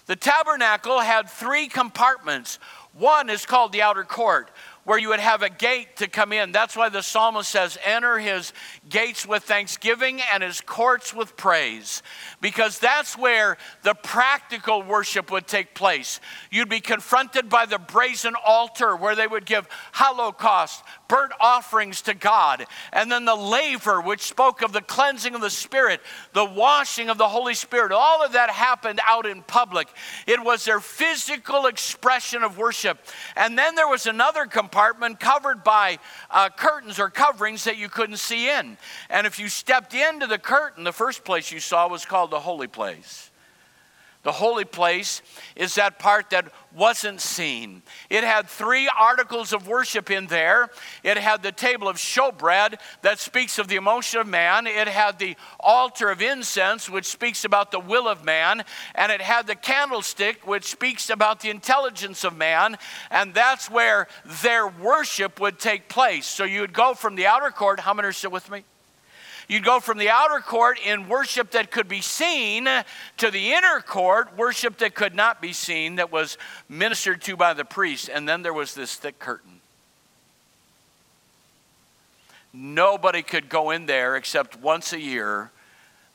The 0.07 0.15
tabernacle 0.15 0.99
had 0.99 1.29
three 1.29 1.67
compartments. 1.67 2.59
One 2.93 3.29
is 3.29 3.45
called 3.45 3.71
the 3.71 3.81
outer 3.81 4.03
court, 4.03 4.49
where 4.87 4.97
you 4.97 5.09
would 5.09 5.19
have 5.19 5.41
a 5.43 5.49
gate 5.49 5.97
to 5.97 6.07
come 6.07 6.31
in. 6.31 6.53
That's 6.53 6.73
why 6.73 6.87
the 6.87 7.01
psalmist 7.01 7.49
says, 7.49 7.77
Enter 7.83 8.19
his 8.19 8.53
gates 8.87 9.27
with 9.27 9.43
thanksgiving 9.43 10.21
and 10.31 10.41
his 10.41 10.61
courts 10.61 11.13
with 11.13 11.35
praise, 11.35 12.01
because 12.39 12.79
that's 12.79 13.17
where 13.17 13.57
the 13.83 13.95
practical 13.95 14.81
worship 14.81 15.29
would 15.29 15.45
take 15.45 15.75
place. 15.75 16.21
You'd 16.51 16.69
be 16.69 16.79
confronted 16.79 17.49
by 17.49 17.65
the 17.65 17.79
brazen 17.79 18.35
altar 18.45 18.95
where 18.95 19.13
they 19.13 19.27
would 19.27 19.45
give 19.45 19.67
holocaust, 19.91 20.85
burnt 21.07 21.31
offerings 21.39 22.01
to 22.03 22.13
God, 22.13 22.65
and 22.91 23.11
then 23.11 23.25
the 23.25 23.35
laver, 23.35 24.01
which 24.01 24.21
spoke 24.21 24.61
of 24.61 24.73
the 24.73 24.81
cleansing 24.81 25.35
of 25.35 25.41
the 25.41 25.49
Spirit, 25.49 26.01
the 26.33 26.45
washing 26.45 27.09
of 27.09 27.17
the 27.17 27.27
Holy 27.27 27.53
Spirit. 27.53 27.91
All 27.91 28.23
of 28.23 28.33
that 28.33 28.49
happened 28.49 28.99
out 29.05 29.25
in 29.25 29.41
public. 29.43 29.87
It 30.25 30.43
was 30.43 30.65
their 30.65 30.79
physical 30.79 31.67
expression 31.67 32.43
of 32.43 32.57
worship. 32.57 32.99
And 33.35 33.57
then 33.57 33.75
there 33.75 33.87
was 33.87 34.05
another 34.05 34.45
compartment 34.45 35.19
covered 35.19 35.63
by 35.63 35.99
uh, 36.29 36.49
curtains 36.49 36.99
or 36.99 37.09
coverings 37.09 37.63
that 37.63 37.77
you 37.77 37.89
couldn't 37.89 38.17
see 38.17 38.49
in. 38.49 38.77
And 39.09 39.27
if 39.27 39.39
you 39.39 39.49
stepped 39.49 39.93
into 39.93 40.27
the 40.27 40.39
curtain, 40.39 40.83
the 40.83 40.91
first 40.91 41.23
place 41.23 41.51
you 41.51 41.59
saw 41.59 41.87
was 41.87 42.05
called 42.05 42.31
the 42.31 42.39
holy 42.39 42.67
place. 42.67 43.31
The 44.27 44.33
holy 44.33 44.65
place 44.65 45.21
is 45.55 45.75
that 45.75 45.99
part 45.99 46.31
that 46.31 46.51
wasn't 46.75 47.21
seen. 47.21 47.81
It 48.09 48.25
had 48.25 48.49
three 48.49 48.89
articles 48.89 49.53
of 49.53 49.69
worship 49.69 50.11
in 50.11 50.27
there. 50.27 50.69
It 51.01 51.15
had 51.15 51.43
the 51.43 51.53
table 51.53 51.87
of 51.87 51.95
showbread 51.95 52.77
that 53.03 53.19
speaks 53.19 53.57
of 53.57 53.69
the 53.69 53.77
emotion 53.77 54.19
of 54.19 54.27
man. 54.27 54.67
It 54.67 54.89
had 54.89 55.17
the 55.17 55.37
altar 55.61 56.09
of 56.09 56.21
incense, 56.21 56.89
which 56.89 57.05
speaks 57.05 57.45
about 57.45 57.71
the 57.71 57.79
will 57.79 58.05
of 58.05 58.25
man. 58.25 58.65
And 58.95 59.13
it 59.13 59.21
had 59.21 59.47
the 59.47 59.55
candlestick, 59.55 60.45
which 60.45 60.65
speaks 60.65 61.09
about 61.09 61.39
the 61.39 61.49
intelligence 61.49 62.25
of 62.25 62.35
man. 62.35 62.77
And 63.09 63.33
that's 63.33 63.71
where 63.71 64.09
their 64.43 64.67
worship 64.67 65.39
would 65.39 65.57
take 65.57 65.87
place. 65.87 66.25
So 66.25 66.43
you 66.43 66.59
would 66.59 66.73
go 66.73 66.95
from 66.95 67.15
the 67.15 67.27
outer 67.27 67.49
court. 67.49 67.79
How 67.79 67.93
many 67.93 68.09
are 68.09 68.11
still 68.11 68.31
with 68.31 68.51
me? 68.51 68.65
You'd 69.47 69.63
go 69.63 69.79
from 69.79 69.97
the 69.97 70.09
outer 70.09 70.39
court 70.39 70.77
in 70.85 71.07
worship 71.07 71.51
that 71.51 71.71
could 71.71 71.87
be 71.87 72.01
seen 72.01 72.67
to 73.17 73.31
the 73.31 73.53
inner 73.53 73.79
court, 73.79 74.35
worship 74.37 74.77
that 74.79 74.93
could 74.93 75.15
not 75.15 75.41
be 75.41 75.53
seen, 75.53 75.95
that 75.95 76.11
was 76.11 76.37
ministered 76.67 77.21
to 77.23 77.37
by 77.37 77.53
the 77.53 77.63
priest. 77.63 78.09
And 78.13 78.27
then 78.27 78.41
there 78.41 78.53
was 78.53 78.73
this 78.73 78.95
thick 78.95 79.19
curtain. 79.19 79.61
Nobody 82.51 83.21
could 83.21 83.47
go 83.47 83.71
in 83.71 83.85
there 83.85 84.15
except 84.17 84.59
once 84.59 84.91
a 84.91 84.99
year. 84.99 85.51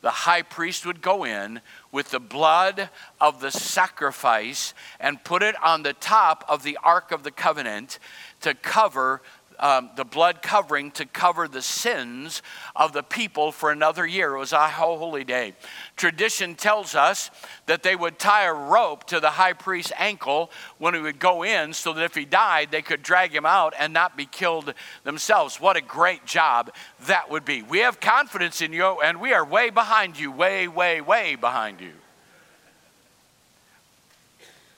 The 0.03 0.11
high 0.11 0.43
priest 0.43 0.85
would 0.85 1.01
go 1.01 1.25
in 1.25 1.61
with 1.93 2.11
the 2.11 2.19
blood 2.19 2.91
of 3.21 3.41
the 3.41 3.53
sacrifice 3.53 4.75
and 4.99 5.23
put 5.23 5.43
it 5.43 5.55
on 5.63 5.85
the 5.85 5.93
top 5.93 6.45
of 6.49 6.65
the 6.65 6.77
Ark 6.83 7.13
of 7.13 7.23
the 7.23 7.31
Covenant 7.31 7.99
to 8.41 8.53
cover 8.55 9.23
um, 9.59 9.91
the 9.97 10.05
blood 10.05 10.43
covering 10.43 10.91
to 10.93 11.07
cover 11.07 11.49
the 11.49 11.63
sins 11.63 12.43
of 12.75 12.93
the 12.93 13.03
people 13.03 13.53
for 13.53 13.71
another 13.71 14.07
year. 14.07 14.35
It 14.35 14.39
was 14.39 14.53
a 14.53 14.69
holy 14.69 15.25
day. 15.25 15.55
Tradition 15.97 16.55
tells 16.55 16.95
us 16.95 17.31
that 17.67 17.83
they 17.83 17.97
would 17.97 18.19
tie 18.19 18.45
a 18.45 18.53
rope 18.53 19.05
to 19.05 19.21
the 19.21 19.31
high 19.31 19.53
priest's 19.53 19.93
ankle 19.97 20.51
when 20.79 20.95
he 20.95 21.01
would 21.01 21.19
go 21.19 21.43
in 21.43 21.73
so 21.73 21.93
that 21.93 22.05
if 22.05 22.15
he 22.15 22.25
died, 22.25 22.71
they 22.71 22.83
could 22.83 23.03
drag 23.03 23.35
him 23.35 23.47
out 23.47 23.75
and 23.79 23.93
not 23.93 24.17
be 24.17 24.27
killed 24.27 24.75
themselves. 25.05 25.61
What 25.61 25.77
a 25.77 25.81
great 25.81 26.27
job 26.27 26.73
that 27.07 27.31
would 27.31 27.45
be. 27.45 27.63
We 27.63 27.79
have 27.79 28.01
confidence 28.01 28.61
in 28.61 28.73
you, 28.73 29.01
and 29.03 29.21
we 29.21 29.33
are 29.33 29.45
way 29.45 29.71
behind 29.71 30.19
you, 30.19 30.31
way, 30.31 30.69
way, 30.69 31.01
way 31.01 31.35
behind 31.35 31.81
you. 31.81 31.93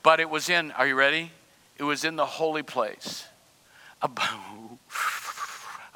But 0.02 0.20
it 0.20 0.28
was 0.28 0.50
in, 0.50 0.70
are 0.72 0.86
you 0.86 0.94
ready? 0.94 1.32
It 1.78 1.84
was 1.84 2.04
in 2.04 2.16
the 2.16 2.26
holy 2.26 2.62
place 2.62 3.24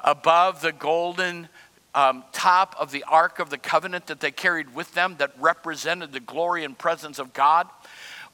the 0.03 0.73
golden 0.77 1.49
um, 1.95 2.23
top 2.31 2.75
of 2.79 2.91
the 2.91 3.03
Ark 3.03 3.39
of 3.39 3.49
the 3.49 3.57
Covenant 3.57 4.07
that 4.07 4.19
they 4.19 4.31
carried 4.31 4.75
with 4.75 4.93
them 4.93 5.15
that 5.19 5.31
represented 5.39 6.11
the 6.11 6.19
glory 6.19 6.63
and 6.63 6.77
presence 6.77 7.19
of 7.19 7.33
God. 7.33 7.67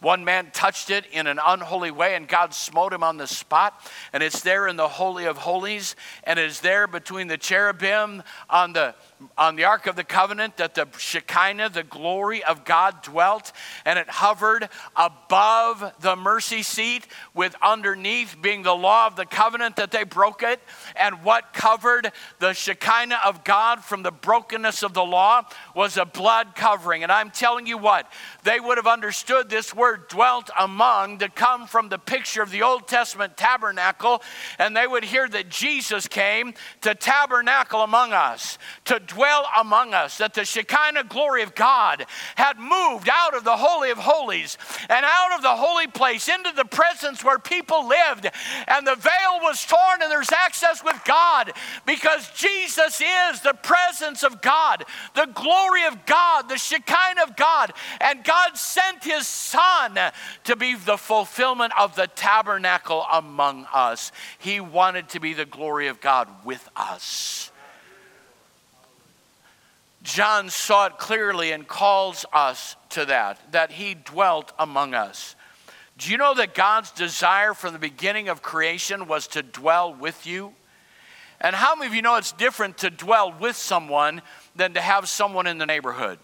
One 0.01 0.25
man 0.25 0.51
touched 0.51 0.89
it 0.89 1.05
in 1.11 1.25
an 1.25 1.39
unholy 1.43 1.89
way, 1.89 2.15
and 2.15 2.27
God 2.27 2.53
smote 2.53 2.91
him 2.91 3.01
on 3.01 3.17
the 3.17 3.27
spot. 3.27 3.81
And 4.11 4.21
it's 4.21 4.41
there 4.41 4.67
in 4.67 4.75
the 4.75 4.87
Holy 4.87 5.25
of 5.25 5.37
Holies, 5.37 5.95
and 6.25 6.37
it 6.37 6.45
is 6.45 6.59
there 6.59 6.85
between 6.85 7.27
the 7.27 7.37
cherubim 7.37 8.21
on 8.49 8.73
the 8.73 8.93
on 9.37 9.55
the 9.55 9.65
Ark 9.65 9.87
of 9.87 9.95
the 9.95 10.03
Covenant 10.03 10.57
that 10.57 10.75
the 10.75 10.87
Shekinah, 10.97 11.69
the 11.69 11.83
glory 11.83 12.43
of 12.43 12.63
God, 12.63 13.01
dwelt, 13.01 13.51
and 13.83 13.99
it 13.99 14.09
hovered 14.09 14.69
above 14.95 15.93
the 15.99 16.15
mercy 16.15 16.63
seat, 16.63 17.07
with 17.33 17.55
underneath 17.61 18.37
being 18.41 18.63
the 18.63 18.75
law 18.75 19.07
of 19.07 19.15
the 19.15 19.25
covenant 19.25 19.75
that 19.75 19.91
they 19.91 20.03
broke 20.03 20.43
it. 20.43 20.61
And 20.95 21.23
what 21.23 21.53
covered 21.53 22.11
the 22.39 22.53
Shekinah 22.53 23.19
of 23.25 23.43
God 23.43 23.83
from 23.83 24.03
the 24.03 24.11
brokenness 24.11 24.83
of 24.83 24.93
the 24.93 25.03
law 25.03 25.43
was 25.75 25.97
a 25.97 26.05
blood 26.05 26.55
covering. 26.55 27.03
And 27.03 27.11
I'm 27.11 27.31
telling 27.31 27.67
you 27.67 27.77
what, 27.77 28.11
they 28.43 28.59
would 28.59 28.77
have 28.77 28.87
understood 28.87 29.49
this 29.49 29.73
word 29.73 30.07
dwelt 30.07 30.49
among 30.57 31.19
to 31.19 31.29
come 31.29 31.67
from 31.67 31.89
the 31.89 31.99
picture 31.99 32.41
of 32.41 32.51
the 32.51 32.61
Old 32.61 32.87
Testament 32.87 33.37
tabernacle, 33.37 34.21
and 34.59 34.75
they 34.75 34.87
would 34.87 35.03
hear 35.03 35.27
that 35.27 35.49
Jesus 35.49 36.07
came 36.07 36.53
to 36.81 36.95
tabernacle 36.95 37.81
among 37.81 38.13
us, 38.13 38.57
to 38.85 38.99
dwell 38.99 39.14
among 39.57 39.93
us, 39.93 40.17
that 40.17 40.33
the 40.33 40.45
Shekinah 40.45 41.05
glory 41.05 41.43
of 41.43 41.55
God 41.55 42.05
had 42.35 42.57
moved 42.57 43.09
out 43.11 43.35
of 43.35 43.43
the 43.43 43.57
Holy 43.57 43.91
of 43.91 43.97
Holies 43.97 44.57
and 44.89 45.05
out 45.05 45.33
of 45.35 45.41
the 45.41 45.55
holy 45.55 45.87
place 45.87 46.27
into 46.27 46.51
the 46.55 46.65
presence 46.65 47.23
where 47.23 47.39
people 47.39 47.87
lived, 47.87 48.29
and 48.67 48.85
the 48.85 48.95
veil 48.95 49.39
was 49.41 49.65
torn, 49.65 50.01
and 50.01 50.11
there's 50.11 50.31
access 50.31 50.83
with 50.83 50.99
God 51.05 51.53
because 51.85 52.29
Jesus 52.31 53.01
is 53.01 53.41
the 53.41 53.57
presence 53.61 54.23
of 54.23 54.41
God, 54.41 54.85
the 55.15 55.29
glory 55.33 55.85
of 55.85 56.05
God, 56.05 56.49
the 56.49 56.57
Shekinah 56.57 57.23
of 57.23 57.35
God, 57.35 57.73
and 58.01 58.23
God 58.23 58.57
sent 58.57 59.03
His 59.03 59.27
Son 59.27 59.97
to 60.43 60.55
be 60.55 60.75
the 60.75 60.97
fulfillment 60.97 61.73
of 61.79 61.95
the 61.95 62.07
tabernacle 62.07 63.05
among 63.11 63.65
us. 63.73 64.11
He 64.37 64.59
wanted 64.59 65.09
to 65.09 65.19
be 65.19 65.33
the 65.33 65.45
glory 65.45 65.87
of 65.87 66.01
God 66.01 66.29
with 66.43 66.67
us. 66.75 67.51
John 70.05 70.51
saw 70.51 70.85
it 70.85 70.99
clearly 70.99 71.51
and 71.51 71.67
calls 71.67 72.27
us 72.31 72.75
to 72.89 73.05
that, 73.05 73.51
that 73.51 73.71
he 73.71 73.95
dwelt 73.95 74.53
among 74.59 74.93
us. 74.93 75.35
Do 75.97 76.11
you 76.11 76.17
know 76.17 76.35
that 76.35 76.53
God's 76.53 76.91
desire 76.91 77.55
from 77.55 77.73
the 77.73 77.79
beginning 77.79 78.29
of 78.29 78.43
creation 78.43 79.07
was 79.07 79.25
to 79.29 79.41
dwell 79.41 79.93
with 79.93 80.27
you? 80.27 80.53
And 81.41 81.55
how 81.55 81.73
many 81.75 81.87
of 81.87 81.95
you 81.95 82.03
know 82.03 82.17
it's 82.17 82.31
different 82.31 82.77
to 82.79 82.91
dwell 82.91 83.33
with 83.33 83.55
someone 83.55 84.21
than 84.55 84.75
to 84.75 84.81
have 84.81 85.09
someone 85.09 85.47
in 85.47 85.57
the 85.57 85.65
neighborhood? 85.65 86.19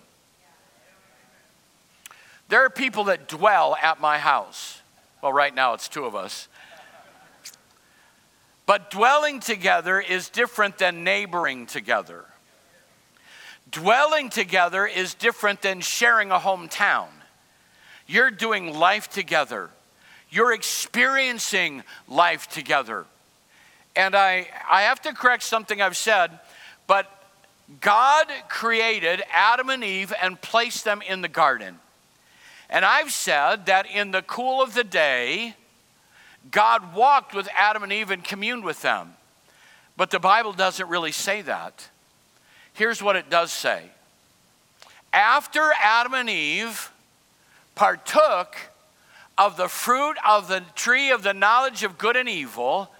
There 2.50 2.64
are 2.64 2.70
people 2.70 3.06
that 3.06 3.28
dwell 3.28 3.76
at 3.82 4.00
my 4.00 4.20
house. 4.20 4.80
Well, 5.24 5.34
right 5.34 5.56
now 5.56 5.74
it's 5.74 5.88
two 5.88 6.06
of 6.06 6.16
us. 6.16 6.48
But 8.68 8.92
dwelling 8.92 9.40
together 9.40 10.00
is 10.00 10.30
different 10.30 10.78
than 10.78 11.04
neighboring 11.04 11.66
together. 11.66 12.26
Dwelling 13.72 14.30
together 14.30 14.86
is 14.86 15.14
different 15.14 15.62
than 15.62 15.82
sharing 15.82 16.32
a 16.32 16.40
hometown. 16.40 17.08
You're 18.06 18.32
doing 18.32 18.78
life 18.78 19.10
together, 19.10 19.70
you're 20.30 20.54
experiencing 20.54 21.84
life 22.08 22.50
together. 22.50 23.06
And 23.96 24.16
I, 24.16 24.48
I 24.70 24.84
have 24.84 25.02
to 25.02 25.14
correct 25.14 25.44
something 25.44 25.82
I've 25.82 25.98
said, 25.98 26.40
but 26.88 27.10
God 27.82 28.28
created 28.48 29.22
Adam 29.32 29.70
and 29.70 29.84
Eve 29.84 30.14
and 30.22 30.40
placed 30.42 30.86
them 30.86 31.02
in 31.02 31.22
the 31.22 31.28
garden. 31.28 31.80
And 32.70 32.86
I've 32.86 33.12
said 33.12 33.66
that 33.66 33.86
in 33.86 34.12
the 34.12 34.22
cool 34.22 34.62
of 34.62 34.74
the 34.74 34.86
day, 34.86 35.56
God 36.50 36.96
walked 36.96 37.36
with 37.36 37.48
Adam 37.56 37.84
and 37.84 37.92
Eve 37.92 38.12
and 38.12 38.24
communed 38.24 38.64
with 38.64 38.82
them. 38.82 39.14
But 39.98 40.10
the 40.10 40.20
Bible 40.20 40.54
doesn't 40.54 40.88
really 40.88 41.12
say 41.12 41.42
that. 41.44 41.90
Here's 42.74 43.02
what 43.02 43.16
it 43.16 43.30
does 43.30 43.52
say 43.52 43.84
After 45.14 45.72
Adam 45.82 46.14
and 46.14 46.30
Eve 46.30 46.92
partook 47.76 48.56
of 49.38 49.58
the 49.58 49.68
fruit 49.68 50.18
of 50.28 50.48
the 50.48 50.64
tree 50.76 51.12
of 51.12 51.24
the 51.24 51.34
knowledge 51.34 51.84
of 51.84 51.98
good 51.98 52.16
and 52.16 52.30
evil, 52.30 52.92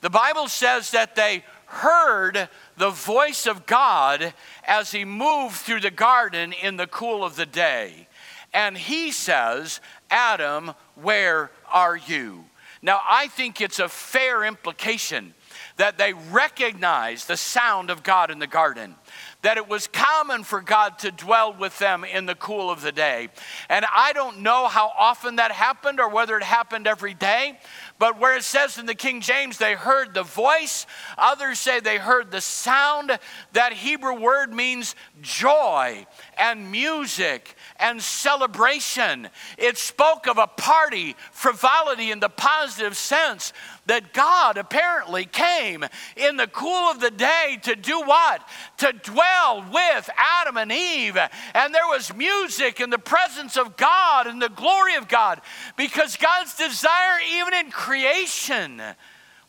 the 0.00 0.10
Bible 0.10 0.48
says 0.48 0.90
that 0.92 1.14
they 1.14 1.44
heard 1.66 2.48
the 2.76 2.90
voice 2.90 3.46
of 3.46 3.66
God 3.66 4.34
as 4.66 4.90
he 4.90 5.04
moved 5.04 5.56
through 5.56 5.80
the 5.80 5.90
garden 5.90 6.52
in 6.52 6.76
the 6.76 6.86
cool 6.86 7.22
of 7.22 7.36
the 7.36 7.46
day. 7.46 8.08
And 8.52 8.76
he 8.76 9.12
says, 9.12 9.80
Adam, 10.10 10.72
where 10.96 11.52
are 11.70 11.96
you? 11.96 12.46
Now, 12.82 13.00
I 13.08 13.28
think 13.28 13.60
it's 13.60 13.78
a 13.78 13.88
fair 13.88 14.42
implication 14.42 15.34
that 15.80 15.96
they 15.96 16.12
recognized 16.12 17.26
the 17.26 17.38
sound 17.38 17.88
of 17.88 18.02
God 18.02 18.30
in 18.30 18.38
the 18.38 18.46
garden 18.46 18.96
that 19.42 19.56
it 19.56 19.68
was 19.68 19.86
common 19.86 20.44
for 20.44 20.60
God 20.60 20.98
to 20.98 21.10
dwell 21.10 21.54
with 21.54 21.78
them 21.78 22.04
in 22.04 22.26
the 22.26 22.34
cool 22.34 22.70
of 22.70 22.82
the 22.82 22.92
day. 22.92 23.28
And 23.68 23.86
I 23.94 24.12
don't 24.12 24.40
know 24.40 24.68
how 24.68 24.92
often 24.98 25.36
that 25.36 25.50
happened 25.50 25.98
or 25.98 26.10
whether 26.10 26.36
it 26.36 26.42
happened 26.42 26.86
every 26.86 27.14
day, 27.14 27.58
but 27.98 28.18
where 28.18 28.36
it 28.36 28.44
says 28.44 28.78
in 28.78 28.86
the 28.86 28.94
King 28.94 29.20
James, 29.20 29.56
they 29.56 29.74
heard 29.74 30.12
the 30.12 30.22
voice, 30.22 30.86
others 31.16 31.58
say 31.58 31.80
they 31.80 31.96
heard 31.96 32.30
the 32.30 32.40
sound. 32.40 33.18
That 33.54 33.72
Hebrew 33.72 34.20
word 34.20 34.52
means 34.52 34.94
joy 35.22 36.06
and 36.40 36.70
music 36.70 37.54
and 37.78 38.02
celebration. 38.02 39.28
It 39.58 39.76
spoke 39.76 40.26
of 40.26 40.38
a 40.38 40.46
party, 40.46 41.14
frivolity 41.32 42.10
in 42.10 42.20
the 42.20 42.30
positive 42.30 42.96
sense 42.96 43.52
that 43.86 44.12
God 44.12 44.56
apparently 44.56 45.26
came 45.26 45.84
in 46.16 46.36
the 46.36 46.46
cool 46.46 46.90
of 46.90 47.00
the 47.00 47.10
day 47.10 47.58
to 47.62 47.76
do 47.76 48.00
what? 48.00 48.42
To 48.78 48.92
dwell 48.92 49.64
with 49.70 50.10
Adam 50.16 50.56
and 50.56 50.72
Eve. 50.72 51.18
And 51.54 51.74
there 51.74 51.86
was 51.86 52.14
music 52.14 52.80
in 52.80 52.90
the 52.90 52.98
presence 52.98 53.56
of 53.56 53.76
God 53.76 54.26
and 54.26 54.40
the 54.40 54.48
glory 54.48 54.94
of 54.94 55.08
God 55.08 55.40
because 55.76 56.16
God's 56.16 56.54
desire, 56.54 57.18
even 57.34 57.54
in 57.54 57.70
creation, 57.70 58.82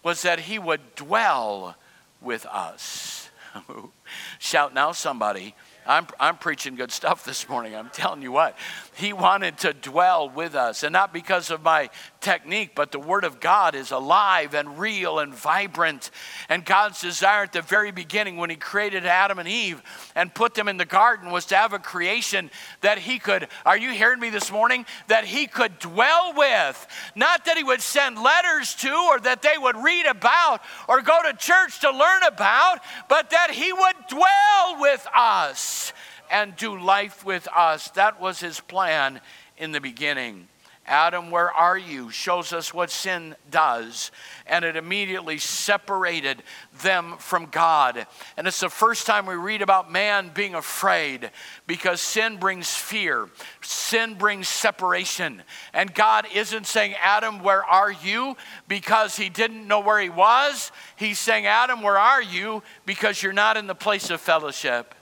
was 0.04 0.24
that 0.24 0.42
He 0.42 0.60
would 0.60 0.96
dwell 0.96 1.76
with 2.20 2.46
us. 2.46 3.30
Shout 4.40 4.74
now, 4.74 4.92
somebody. 4.92 5.56
I'm, 5.86 6.08
I'm 6.20 6.38
preaching 6.38 6.76
good 6.76 6.92
stuff 6.92 7.26
this 7.26 7.50
morning. 7.50 7.76
I'm 7.76 7.90
telling 7.90 8.22
you 8.22 8.32
what. 8.32 8.58
He 8.96 9.14
wanted 9.14 9.58
to 9.60 9.74
dwell 9.74 10.30
with 10.30 10.54
us, 10.54 10.84
and 10.84 10.92
not 10.92 11.14
because 11.14 11.50
of 11.50 11.64
my 11.64 11.90
technique, 12.20 12.72
but 12.76 12.92
the 12.92 13.00
Word 13.00 13.24
of 13.24 13.40
God 13.40 13.74
is 13.74 13.92
alive 13.92 14.54
and 14.54 14.78
real 14.78 15.20
and 15.20 15.34
vibrant. 15.34 16.12
And 16.50 16.66
God's 16.66 17.00
desire 17.00 17.44
at 17.44 17.54
the 17.54 17.62
very 17.62 17.92
beginning, 17.92 18.36
when 18.36 18.50
He 18.50 18.58
created 18.58 19.06
Adam 19.06 19.40
and 19.40 19.48
Eve 19.48 19.82
and 20.14 20.34
put 20.34 20.56
them 20.56 20.68
in 20.68 20.76
the 20.76 20.86
garden, 20.86 21.32
was 21.32 21.46
to 21.46 21.56
have 21.56 21.72
a 21.72 21.80
creation 21.80 22.52
that 22.82 23.00
He 23.00 23.18
could, 23.18 23.48
are 23.66 23.78
you 23.78 23.92
hearing 23.92 24.20
me 24.20 24.30
this 24.30 24.52
morning? 24.52 24.86
That 25.08 25.24
He 25.24 25.48
could 25.48 25.80
dwell 25.80 26.34
with. 26.36 26.88
Not 27.16 27.46
that 27.46 27.56
He 27.56 27.64
would 27.64 27.82
send 27.82 28.22
letters 28.22 28.76
to 28.76 28.94
or 29.10 29.22
that 29.22 29.42
they 29.42 29.58
would 29.58 29.78
read 29.78 30.06
about 30.06 30.62
or 30.90 31.02
go 31.02 31.22
to 31.24 31.38
church 31.38 31.80
to 31.82 31.92
learn 31.92 32.24
about, 32.24 32.80
but 33.08 33.30
that 33.30 33.52
He 33.52 33.72
would 33.72 33.96
dwell 34.10 34.82
with 34.82 35.08
us 35.16 35.94
and 36.32 36.56
do 36.56 36.80
life 36.80 37.26
with 37.26 37.48
us. 37.56 37.90
That 37.92 38.20
was 38.20 38.40
His 38.40 38.60
plan 38.60 39.22
in 39.58 39.72
the 39.72 39.82
beginning. 39.82 40.48
Adam, 40.88 41.30
where 41.30 41.52
are 41.52 41.78
you? 41.78 42.10
shows 42.10 42.52
us 42.52 42.74
what 42.74 42.90
sin 42.90 43.36
does. 43.52 44.12
And 44.48 44.66
it 44.66 44.76
immediately 44.76 45.38
separated 45.38 46.42
them 46.82 47.16
from 47.20 47.46
God. 47.46 48.08
And 48.36 48.48
it's 48.48 48.60
the 48.60 48.70
first 48.70 49.06
time 49.06 49.28
we 49.28 49.36
read 49.36 49.62
about 49.62 49.92
man 49.92 50.32
being 50.34 50.56
afraid 50.56 51.30
because 51.68 52.02
sin 52.02 52.38
brings 52.38 52.74
fear, 52.74 53.30
sin 53.62 54.16
brings 54.16 54.48
separation. 54.48 55.44
And 55.74 55.94
God 55.94 56.26
isn't 56.34 56.66
saying, 56.66 56.96
Adam, 57.02 57.44
where 57.44 57.64
are 57.64 57.92
you? 57.92 58.36
because 58.68 59.16
he 59.16 59.30
didn't 59.30 59.68
know 59.68 59.82
where 59.82 60.00
he 60.00 60.10
was. 60.10 60.72
He's 60.96 61.20
saying, 61.20 61.46
Adam, 61.46 61.82
where 61.82 61.98
are 61.98 62.22
you? 62.22 62.64
because 62.86 63.22
you're 63.22 63.34
not 63.34 63.56
in 63.56 63.68
the 63.68 63.76
place 63.76 64.10
of 64.10 64.20
fellowship. 64.20 64.96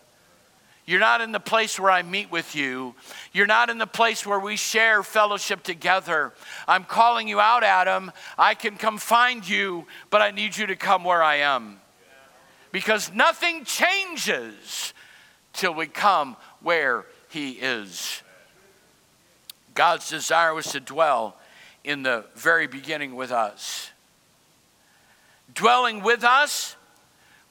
You're 0.89 0.99
not 0.99 1.21
in 1.21 1.31
the 1.31 1.39
place 1.39 1.79
where 1.79 1.91
I 1.91 2.01
meet 2.01 2.31
with 2.31 2.55
you. 2.55 2.95
You're 3.31 3.45
not 3.45 3.69
in 3.69 3.77
the 3.77 3.85
place 3.85 4.25
where 4.25 4.39
we 4.39 4.55
share 4.55 5.03
fellowship 5.03 5.61
together. 5.61 6.33
I'm 6.67 6.83
calling 6.83 7.27
you 7.27 7.39
out, 7.39 7.63
Adam. 7.63 8.11
I 8.39 8.55
can 8.55 8.75
come 8.75 8.97
find 8.97 9.47
you, 9.47 9.85
but 10.09 10.23
I 10.23 10.31
need 10.31 10.57
you 10.57 10.65
to 10.65 10.75
come 10.75 11.03
where 11.03 11.21
I 11.21 11.35
am. 11.35 11.79
Because 12.71 13.13
nothing 13.13 13.65
changes 13.65 14.95
till 15.53 15.75
we 15.75 15.85
come 15.85 16.35
where 16.59 17.05
He 17.29 17.51
is. 17.51 18.23
God's 19.75 20.09
desire 20.09 20.55
was 20.55 20.71
to 20.71 20.79
dwell 20.79 21.37
in 21.83 22.01
the 22.01 22.25
very 22.33 22.65
beginning 22.65 23.15
with 23.15 23.31
us. 23.31 23.91
Dwelling 25.53 26.01
with 26.01 26.23
us 26.23 26.75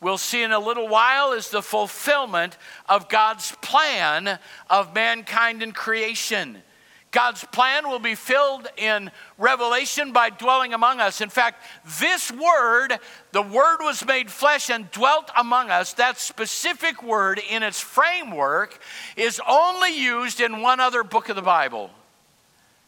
we'll 0.00 0.18
see 0.18 0.42
in 0.42 0.52
a 0.52 0.58
little 0.58 0.88
while 0.88 1.32
is 1.32 1.50
the 1.50 1.62
fulfillment 1.62 2.56
of 2.88 3.08
God's 3.08 3.52
plan 3.62 4.38
of 4.70 4.94
mankind 4.94 5.62
and 5.62 5.74
creation. 5.74 6.62
God's 7.10 7.42
plan 7.44 7.88
will 7.88 7.98
be 7.98 8.14
filled 8.14 8.68
in 8.76 9.10
Revelation 9.38 10.12
by 10.12 10.28
dwelling 10.28 10.74
among 10.74 11.00
us. 11.00 11.20
In 11.20 11.30
fact, 11.30 11.64
this 12.00 12.30
word, 12.30 12.98
the 13.32 13.42
word 13.42 13.78
was 13.80 14.04
made 14.04 14.30
flesh 14.30 14.68
and 14.68 14.90
dwelt 14.90 15.30
among 15.36 15.70
us, 15.70 15.94
that 15.94 16.18
specific 16.18 17.02
word 17.02 17.40
in 17.50 17.62
its 17.62 17.80
framework 17.80 18.78
is 19.16 19.40
only 19.48 19.98
used 19.98 20.40
in 20.40 20.60
one 20.60 20.80
other 20.80 21.02
book 21.02 21.30
of 21.30 21.36
the 21.36 21.42
Bible. 21.42 21.90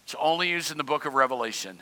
It's 0.05 0.15
only 0.19 0.51
used 0.51 0.71
in 0.71 0.77
the 0.77 0.85
book 0.85 1.07
of 1.07 1.15
Revelation. 1.15 1.79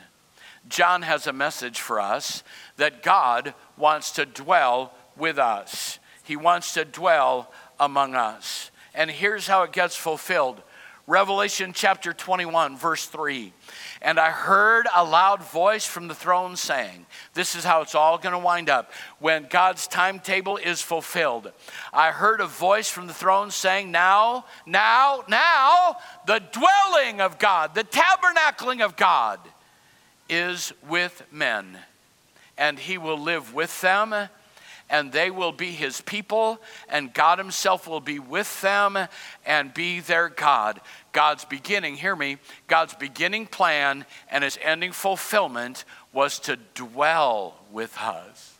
John 0.69 1.01
has 1.01 1.27
a 1.27 1.33
message 1.33 1.81
for 1.81 1.99
us 1.99 2.43
that 2.77 3.03
God 3.03 3.53
wants 3.75 4.11
to 4.13 4.25
dwell 4.25 4.93
with 5.19 5.37
us. 5.37 5.99
He 6.23 6.35
wants 6.35 6.73
to 6.73 6.85
dwell 6.85 7.51
among 7.79 8.15
us. 8.15 8.71
And 8.93 9.09
here's 9.09 9.47
how 9.47 9.63
it 9.63 9.71
gets 9.71 9.95
fulfilled 9.95 10.61
Revelation 11.09 11.73
chapter 11.73 12.13
21, 12.13 12.77
verse 12.77 13.07
3. 13.07 13.51
And 13.99 14.19
I 14.19 14.29
heard 14.29 14.87
a 14.95 15.03
loud 15.03 15.41
voice 15.41 15.83
from 15.83 16.07
the 16.07 16.13
throne 16.13 16.55
saying, 16.55 17.07
This 17.33 17.55
is 17.55 17.63
how 17.63 17.81
it's 17.81 17.95
all 17.95 18.19
going 18.19 18.33
to 18.33 18.37
wind 18.37 18.69
up 18.69 18.91
when 19.17 19.47
God's 19.49 19.87
timetable 19.87 20.57
is 20.57 20.83
fulfilled. 20.83 21.51
I 21.91 22.11
heard 22.11 22.41
a 22.41 22.45
voice 22.45 22.91
from 22.91 23.07
the 23.07 23.13
throne 23.15 23.49
saying, 23.49 23.89
Now, 23.89 24.45
now, 24.67 25.23
now, 25.27 25.97
the 26.27 26.43
dwelling 26.51 27.21
of 27.21 27.39
God, 27.39 27.73
the 27.73 27.85
tabernacling 27.85 28.85
of 28.85 28.95
God 28.95 29.39
is 30.29 30.71
with 30.87 31.23
men, 31.31 31.75
and 32.55 32.77
he 32.77 32.99
will 32.99 33.17
live 33.17 33.55
with 33.55 33.81
them 33.81 34.13
and 34.89 35.11
they 35.11 35.29
will 35.29 35.51
be 35.51 35.71
his 35.71 36.01
people, 36.01 36.59
and 36.89 37.13
God 37.13 37.37
himself 37.37 37.87
will 37.87 37.99
be 37.99 38.19
with 38.19 38.61
them 38.61 38.97
and 39.45 39.73
be 39.73 39.99
their 39.99 40.29
God. 40.29 40.81
God's 41.11 41.45
beginning, 41.45 41.95
hear 41.95 42.15
me, 42.15 42.37
God's 42.67 42.93
beginning 42.93 43.47
plan 43.47 44.05
and 44.29 44.43
his 44.43 44.57
ending 44.61 44.91
fulfillment 44.91 45.85
was 46.13 46.39
to 46.39 46.57
dwell 46.75 47.55
with 47.71 47.97
us. 47.97 48.57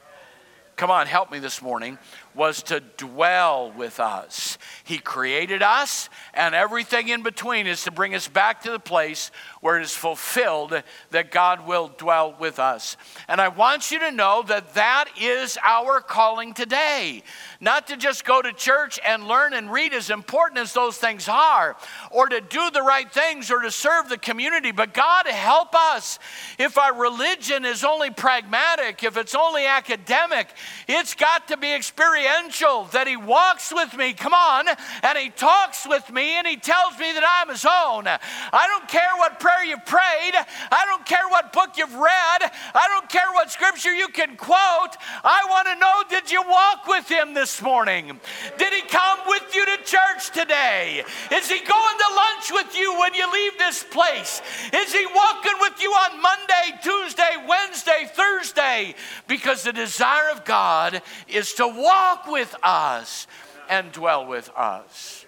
Come 0.76 0.92
on, 0.92 1.08
help 1.08 1.30
me 1.30 1.40
this 1.40 1.62
morning 1.62 1.98
was 2.36 2.64
to 2.64 2.80
dwell 2.80 3.72
with 3.72 4.00
us. 4.00 4.58
He 4.84 4.98
created 4.98 5.62
us, 5.62 6.10
and 6.34 6.56
everything 6.56 7.10
in 7.10 7.24
between 7.24 7.68
is 7.68 7.84
to 7.84 7.92
bring 7.92 8.16
us 8.16 8.28
back 8.28 8.64
to 8.64 8.72
the 8.72 8.80
place 8.80 9.32
where 9.62 9.78
it 9.78 9.84
is 9.84 9.96
fulfilled 9.96 10.82
that 11.12 11.32
God 11.32 11.68
will 11.68 11.90
dwell 11.98 12.36
with 12.40 12.60
us. 12.60 12.98
And 13.28 13.42
I 13.42 13.50
want 13.50 13.92
you 13.92 14.00
to 14.00 14.12
know 14.12 14.44
that 14.48 14.76
that 14.76 15.06
is 15.20 15.58
our 15.64 16.00
calling 16.02 16.54
today. 16.54 17.24
Not 17.60 17.88
to 17.88 17.98
just 17.98 18.26
go 18.26 18.42
to 18.42 18.54
church 18.54 19.00
and 19.06 19.28
learn 19.28 19.54
and 19.54 19.72
read, 19.72 19.94
as 19.94 20.10
important 20.10 20.60
as 20.60 20.74
those 20.74 20.98
things 20.98 21.28
are, 21.28 21.76
or 22.12 22.28
to 22.28 22.42
do 22.42 22.70
the 22.72 22.82
right 22.82 23.12
things 23.12 23.52
or 23.52 23.62
to 23.62 23.72
serve 23.72 24.08
the 24.10 24.18
community, 24.18 24.72
but 24.72 24.94
God 24.94 25.28
help 25.28 25.76
us 25.76 26.20
if 26.58 26.78
our 26.78 26.94
religion 26.94 27.66
is 27.66 27.84
only 27.84 28.10
pragmatic, 28.12 29.04
if 29.04 29.18
it's 29.18 29.36
only 29.36 29.66
academic, 29.66 30.48
it's 30.88 31.16
got 31.16 31.48
to 31.50 31.58
be 31.58 31.74
experiential 32.20 32.86
that 32.92 33.08
He 33.08 33.18
walks 33.18 33.74
with 33.74 33.96
me, 33.96 34.14
come 34.14 34.34
on, 34.34 34.68
and 35.04 35.18
He 35.18 35.30
talks 35.30 35.88
with 35.88 36.12
me 36.12 36.38
and 36.38 36.48
He 36.48 36.58
tells 36.58 36.98
me 37.00 37.12
that 37.14 37.24
I'm 37.24 37.50
His 37.50 37.66
own. 37.66 38.08
I 38.08 38.68
don't 38.68 38.88
care 38.88 39.16
what 39.18 39.40
prayer 39.40 39.64
you've 39.66 39.86
prayed. 39.86 40.34
I 40.72 40.86
don't 40.86 41.06
care 41.06 41.28
what 41.30 41.54
book 41.54 41.78
you've 41.78 41.94
read. 41.94 42.52
I 42.74 42.88
don't 42.88 43.10
care 43.10 43.32
what 43.34 43.52
scripture 43.52 43.94
you 43.94 44.08
can 44.10 44.36
quote. 44.36 44.96
I 45.24 45.46
want 45.50 45.68
to 45.68 45.76
know 45.76 46.04
did 46.10 46.32
you 46.32 46.42
walk 46.48 46.88
with 46.88 47.10
him 47.10 47.34
this 47.34 47.62
morning? 47.62 48.20
Did 48.58 48.74
he 48.74 48.82
come 48.82 49.20
with 49.28 49.54
you 49.54 49.66
to 49.66 49.78
church 49.84 50.32
today? 50.34 51.04
Is 51.32 51.50
he 51.50 51.60
going 51.60 51.98
to 51.98 52.16
lunch 52.16 52.52
with 52.52 52.78
you 52.78 53.00
when 53.00 53.14
you 53.14 53.32
leave 53.32 53.58
this 53.58 53.84
place? 53.84 54.42
Is 54.74 54.94
he 54.94 55.06
walking 55.14 55.58
with 55.62 55.82
you 55.82 55.92
on 55.92 56.22
Monday, 56.22 56.80
Tuesday, 56.82 57.32
Wednesday, 57.48 58.10
Thursday? 58.14 58.96
Because 59.28 59.64
the 59.64 59.74
desire 59.74 60.30
of 60.32 60.46
God 60.46 61.02
is 61.28 61.54
to 61.54 61.68
walk 61.68 62.09
with 62.28 62.56
us 62.64 63.28
and 63.70 63.92
dwell 63.92 64.26
with 64.26 64.50
us. 64.56 65.26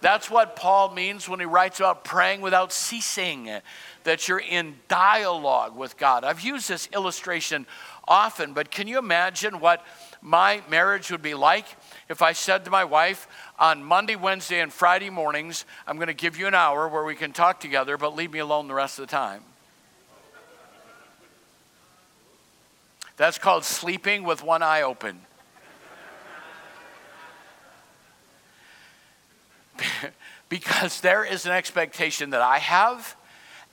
That's 0.00 0.30
what 0.30 0.54
Paul 0.54 0.92
means 0.92 1.28
when 1.30 1.40
he 1.40 1.46
writes 1.46 1.80
about 1.80 2.04
praying 2.04 2.42
without 2.42 2.72
ceasing, 2.72 3.50
that 4.02 4.28
you're 4.28 4.38
in 4.38 4.74
dialogue 4.86 5.74
with 5.74 5.96
God. 5.96 6.24
I've 6.24 6.42
used 6.42 6.68
this 6.68 6.90
illustration 6.92 7.66
often, 8.06 8.52
but 8.52 8.70
can 8.70 8.86
you 8.86 8.98
imagine 8.98 9.60
what 9.60 9.82
my 10.20 10.62
marriage 10.68 11.10
would 11.10 11.22
be 11.22 11.32
like 11.32 11.64
if 12.10 12.20
I 12.20 12.32
said 12.32 12.66
to 12.66 12.70
my 12.70 12.84
wife, 12.84 13.26
on 13.58 13.82
Monday, 13.82 14.14
Wednesday, 14.14 14.60
and 14.60 14.70
Friday 14.70 15.08
mornings, 15.08 15.64
I'm 15.86 15.96
going 15.96 16.08
to 16.08 16.12
give 16.12 16.38
you 16.38 16.46
an 16.46 16.54
hour 16.54 16.86
where 16.86 17.04
we 17.04 17.14
can 17.14 17.32
talk 17.32 17.60
together, 17.60 17.96
but 17.96 18.14
leave 18.14 18.32
me 18.32 18.40
alone 18.40 18.68
the 18.68 18.74
rest 18.74 18.98
of 18.98 19.06
the 19.06 19.10
time? 19.10 19.42
That's 23.16 23.38
called 23.38 23.64
sleeping 23.64 24.24
with 24.24 24.42
one 24.42 24.62
eye 24.62 24.82
open. 24.82 25.20
because 30.48 31.00
there 31.00 31.24
is 31.24 31.46
an 31.46 31.52
expectation 31.52 32.30
that 32.30 32.40
I 32.40 32.58
have 32.58 33.16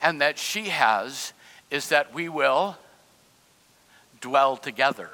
and 0.00 0.20
that 0.20 0.38
she 0.38 0.64
has 0.64 1.32
is 1.70 1.88
that 1.88 2.12
we 2.12 2.28
will 2.28 2.76
dwell 4.20 4.56
together, 4.56 5.10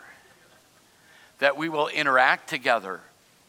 that 1.39 1.57
we 1.57 1.69
will 1.69 1.89
interact 1.89 2.49
together, 2.49 3.01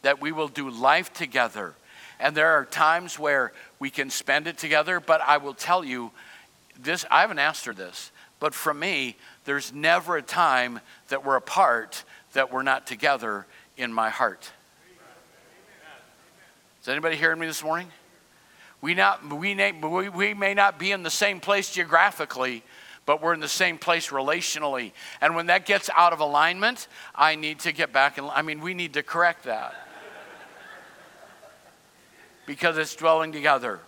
that 0.02 0.20
we 0.20 0.32
will 0.32 0.48
do 0.48 0.70
life 0.70 1.12
together. 1.12 1.74
And 2.18 2.36
there 2.36 2.48
are 2.48 2.64
times 2.64 3.18
where 3.18 3.52
we 3.78 3.90
can 3.90 4.10
spend 4.10 4.46
it 4.46 4.58
together, 4.58 5.00
but 5.00 5.20
I 5.20 5.38
will 5.38 5.54
tell 5.54 5.84
you 5.84 6.10
this 6.78 7.04
I 7.10 7.22
haven't 7.22 7.38
asked 7.38 7.64
her 7.66 7.74
this, 7.74 8.10
but 8.38 8.54
for 8.54 8.72
me, 8.72 9.16
there's 9.44 9.72
never 9.72 10.16
a 10.16 10.22
time 10.22 10.80
that 11.08 11.24
we're 11.24 11.36
apart 11.36 12.04
that 12.32 12.52
we're 12.52 12.62
not 12.62 12.86
together 12.86 13.46
in 13.76 13.92
my 13.92 14.08
heart. 14.08 14.52
Is 16.80 16.88
anybody 16.88 17.16
hearing 17.16 17.38
me 17.38 17.46
this 17.46 17.62
morning? 17.62 17.88
We, 18.80 18.94
not, 18.94 19.22
we, 19.34 19.54
we, 19.54 20.08
we 20.08 20.34
may 20.34 20.54
not 20.54 20.78
be 20.78 20.92
in 20.92 21.02
the 21.02 21.10
same 21.10 21.38
place 21.38 21.70
geographically, 21.70 22.64
but 23.04 23.20
we're 23.20 23.34
in 23.34 23.40
the 23.40 23.48
same 23.48 23.76
place 23.76 24.08
relationally. 24.08 24.92
And 25.20 25.34
when 25.34 25.46
that 25.46 25.66
gets 25.66 25.90
out 25.94 26.14
of 26.14 26.20
alignment, 26.20 26.88
I 27.14 27.34
need 27.34 27.58
to 27.60 27.72
get 27.72 27.92
back 27.92 28.16
and 28.16 28.28
I 28.28 28.40
mean, 28.40 28.60
we 28.60 28.72
need 28.72 28.94
to 28.94 29.02
correct 29.02 29.44
that. 29.44 29.74
because 32.46 32.78
it's 32.78 32.96
dwelling 32.96 33.32
together. 33.32 33.80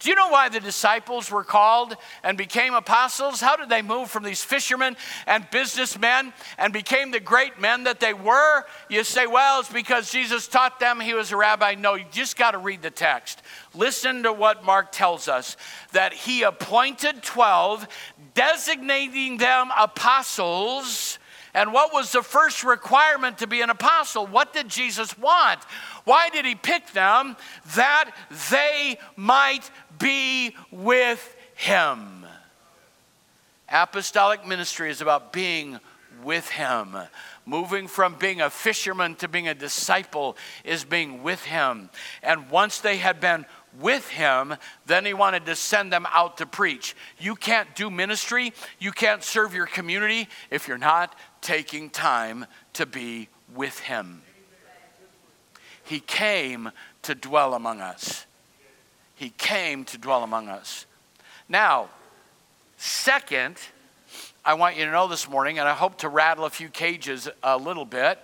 Do 0.00 0.08
you 0.08 0.14
know 0.14 0.28
why 0.28 0.48
the 0.48 0.60
disciples 0.60 1.30
were 1.30 1.44
called 1.44 1.94
and 2.24 2.38
became 2.38 2.72
apostles? 2.72 3.42
How 3.42 3.54
did 3.56 3.68
they 3.68 3.82
move 3.82 4.10
from 4.10 4.24
these 4.24 4.42
fishermen 4.42 4.96
and 5.26 5.46
businessmen 5.50 6.32
and 6.56 6.72
became 6.72 7.10
the 7.10 7.20
great 7.20 7.60
men 7.60 7.84
that 7.84 8.00
they 8.00 8.14
were? 8.14 8.64
You 8.88 9.04
say, 9.04 9.26
well, 9.26 9.60
it's 9.60 9.68
because 9.70 10.10
Jesus 10.10 10.48
taught 10.48 10.80
them 10.80 11.00
he 11.00 11.12
was 11.12 11.32
a 11.32 11.36
rabbi. 11.36 11.74
No, 11.74 11.96
you 11.96 12.06
just 12.10 12.38
got 12.38 12.52
to 12.52 12.58
read 12.58 12.80
the 12.80 12.90
text. 12.90 13.42
Listen 13.74 14.22
to 14.22 14.32
what 14.32 14.64
Mark 14.64 14.90
tells 14.90 15.28
us 15.28 15.58
that 15.92 16.14
he 16.14 16.44
appointed 16.44 17.22
12, 17.22 17.86
designating 18.32 19.36
them 19.36 19.70
apostles. 19.78 21.18
And 21.52 21.72
what 21.72 21.92
was 21.92 22.12
the 22.12 22.22
first 22.22 22.62
requirement 22.62 23.38
to 23.38 23.46
be 23.46 23.60
an 23.60 23.70
apostle? 23.70 24.26
What 24.26 24.52
did 24.52 24.68
Jesus 24.68 25.18
want? 25.18 25.60
Why 26.04 26.30
did 26.30 26.44
he 26.44 26.54
pick 26.54 26.92
them? 26.92 27.36
That 27.74 28.12
they 28.50 28.98
might 29.16 29.68
be 30.00 30.56
with 30.72 31.36
him. 31.54 32.26
Apostolic 33.68 34.46
ministry 34.46 34.90
is 34.90 35.00
about 35.00 35.32
being 35.32 35.78
with 36.24 36.48
him. 36.48 36.96
Moving 37.46 37.86
from 37.86 38.14
being 38.14 38.40
a 38.40 38.50
fisherman 38.50 39.14
to 39.16 39.28
being 39.28 39.48
a 39.48 39.54
disciple 39.54 40.36
is 40.64 40.84
being 40.84 41.22
with 41.22 41.44
him. 41.44 41.90
And 42.22 42.50
once 42.50 42.80
they 42.80 42.96
had 42.96 43.20
been 43.20 43.46
with 43.78 44.08
him, 44.08 44.56
then 44.86 45.04
he 45.04 45.14
wanted 45.14 45.46
to 45.46 45.54
send 45.54 45.92
them 45.92 46.06
out 46.10 46.38
to 46.38 46.46
preach. 46.46 46.96
You 47.18 47.36
can't 47.36 47.74
do 47.76 47.90
ministry, 47.90 48.52
you 48.78 48.92
can't 48.92 49.22
serve 49.22 49.54
your 49.54 49.66
community 49.66 50.28
if 50.50 50.66
you're 50.66 50.78
not 50.78 51.16
taking 51.40 51.90
time 51.90 52.46
to 52.74 52.86
be 52.86 53.28
with 53.54 53.78
him. 53.80 54.22
He 55.84 56.00
came 56.00 56.70
to 57.02 57.14
dwell 57.14 57.54
among 57.54 57.80
us. 57.80 58.26
He 59.20 59.28
came 59.36 59.84
to 59.84 59.98
dwell 59.98 60.22
among 60.22 60.48
us. 60.48 60.86
Now, 61.46 61.90
second, 62.78 63.58
I 64.46 64.54
want 64.54 64.78
you 64.78 64.86
to 64.86 64.90
know 64.90 65.08
this 65.08 65.28
morning, 65.28 65.58
and 65.58 65.68
I 65.68 65.74
hope 65.74 65.98
to 65.98 66.08
rattle 66.08 66.46
a 66.46 66.50
few 66.50 66.70
cages 66.70 67.28
a 67.42 67.58
little 67.58 67.84
bit. 67.84 68.18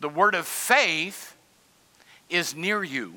The 0.00 0.08
word 0.08 0.34
of 0.34 0.46
faith 0.46 1.36
is 2.30 2.54
near 2.54 2.82
you. 2.82 3.16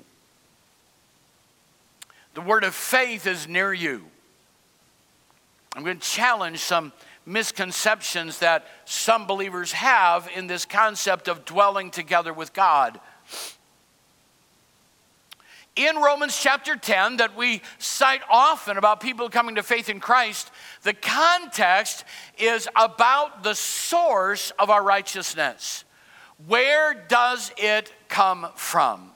The 2.34 2.42
word 2.42 2.66
of 2.66 2.76
faith 2.76 3.28
is 3.28 3.48
near 3.48 3.72
you. 3.72 4.04
I'm 5.74 5.86
going 5.86 6.00
to 6.00 6.06
challenge 6.06 6.60
some 6.60 6.92
misconceptions 7.26 8.40
that 8.40 8.66
some 8.84 9.26
believers 9.26 9.72
have 9.72 10.30
in 10.36 10.48
this 10.48 10.66
concept 10.66 11.30
of 11.30 11.46
dwelling 11.46 11.92
together 11.92 12.34
with 12.34 12.52
God 12.52 13.00
in 15.78 15.98
Romans 15.98 16.38
chapter 16.38 16.76
10 16.76 17.18
that 17.18 17.38
we 17.38 17.62
cite 17.78 18.22
often 18.30 18.78
about 18.78 19.00
people 19.00 19.30
coming 19.30 19.56
to 19.56 19.64
faith 19.64 19.90
in 19.90 20.00
Christ, 20.00 20.52
the 20.84 20.94
context 20.94 22.04
is 22.38 22.68
about 22.76 23.44
the 23.44 23.54
source 23.54 24.52
of 24.60 24.70
our 24.70 24.84
righteousness. 24.84 25.86
Where 26.48 27.06
does 27.08 27.52
it 27.58 27.94
come 28.10 28.48
from? 28.56 29.12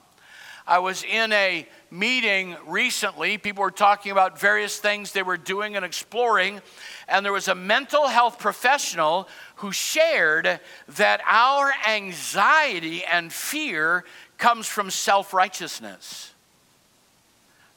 I 0.68 0.80
was 0.80 1.04
in 1.04 1.34
a 1.34 1.68
meeting 1.90 2.56
recently. 2.68 3.38
People 3.38 3.64
were 3.64 3.72
talking 3.72 4.12
about 4.12 4.40
various 4.40 4.78
things 4.78 5.12
they 5.12 5.24
were 5.24 5.38
doing 5.38 5.76
and 5.76 5.84
exploring. 5.84 6.62
And 7.08 7.26
there 7.26 7.34
was 7.34 7.48
a 7.48 7.56
mental 7.56 8.08
health 8.08 8.40
professional 8.40 9.28
who 9.56 9.72
shared 9.72 10.60
that 10.88 11.22
our 11.28 11.74
anxiety 11.88 13.04
and 13.04 13.34
fear 13.34 14.06
comes 14.38 14.68
from 14.68 14.90
self 14.90 15.34
righteousness 15.34 16.31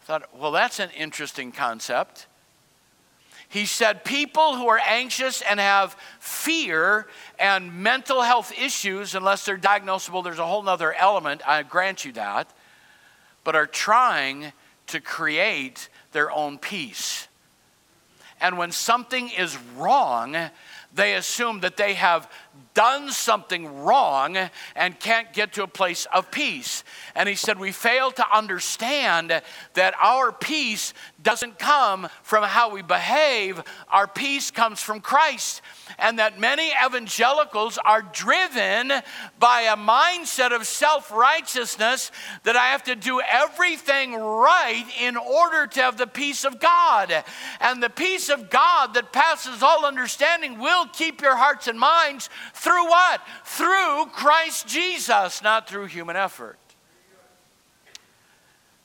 thought, 0.05 0.39
well, 0.39 0.53
that's 0.53 0.81
an 0.81 0.91
interesting 0.97 1.51
concept. 1.51 2.27
He 3.49 3.67
said, 3.67 4.05
people 4.05 4.57
who 4.57 4.69
are 4.69 4.81
anxious 4.85 5.41
and 5.41 5.59
have 5.59 5.97
fear 6.19 7.07
and 7.39 7.83
mental 7.83 8.21
health 8.21 8.53
issues, 8.59 9.15
unless 9.15 9.45
they're 9.47 9.57
diagnosable, 9.57 10.23
there's 10.23 10.39
a 10.39 10.47
whole 10.47 10.69
other 10.69 10.93
element, 10.93 11.41
I 11.47 11.63
grant 11.63 12.05
you 12.05 12.13
that, 12.13 12.53
but 13.45 13.57
are 13.57 13.67
trying 13.67 14.53
to 14.89 15.01
create 15.01 15.89
their 16.13 16.31
own 16.31 16.59
peace. 16.59 17.29
And 18.41 18.59
when 18.59 18.73
something 18.73 19.31
is 19.31 19.57
wrong, 19.77 20.37
they 20.93 21.15
assume 21.15 21.61
that 21.61 21.77
they 21.77 21.95
have 21.95 22.31
done 22.75 23.11
something 23.11 23.83
wrong 23.85 24.37
and 24.75 24.99
can't 24.99 25.33
get 25.33 25.53
to 25.53 25.63
a 25.63 25.69
place 25.69 26.07
of 26.13 26.31
peace. 26.31 26.85
And 27.15 27.29
he 27.29 27.37
said, 27.37 27.59
We 27.59 27.73
fail 27.73 28.11
to 28.11 28.37
understand 28.37 29.43
that 29.75 29.95
our 30.03 30.33
peace 30.33 30.93
doesn't 31.23 31.59
come 31.59 32.09
from 32.23 32.45
how 32.45 32.71
we 32.71 32.83
behave, 32.83 33.63
our 33.89 34.07
peace 34.07 34.51
comes 34.51 34.81
from 34.81 35.01
Christ. 35.01 35.63
And 35.99 36.19
that 36.19 36.41
many 36.41 36.73
evangelicals 36.85 37.79
are 37.79 38.03
driven 38.03 38.91
by 39.39 39.63
a 39.63 39.77
mindset 39.77 40.55
of 40.55 40.67
self 40.67 41.13
righteousness 41.13 42.11
that 42.43 42.57
I 42.57 42.69
have 42.69 42.85
to 42.85 42.97
do 42.97 43.21
everything 43.21 44.15
right 44.15 44.85
in 45.01 45.17
order 45.17 45.67
to 45.67 45.81
have 45.81 45.97
the 45.97 46.07
peace 46.07 46.45
of 46.45 46.59
God. 46.59 47.25
And 47.61 47.83
the 47.83 47.91
peace 47.91 48.29
of 48.29 48.51
God 48.51 48.95
that 48.95 49.13
passes 49.13 49.63
all 49.63 49.85
understanding 49.85 50.59
will 50.59 50.87
keep 50.87 51.21
your 51.21 51.37
hearts 51.37 51.69
and 51.69 51.79
minds 51.79 52.29
through 52.53 52.87
what? 52.87 53.21
Through 53.45 54.07
Christ 54.13 54.67
Jesus, 54.67 55.43
not 55.43 55.69
through 55.69 55.87
human 55.87 56.17
effort. 56.17 56.59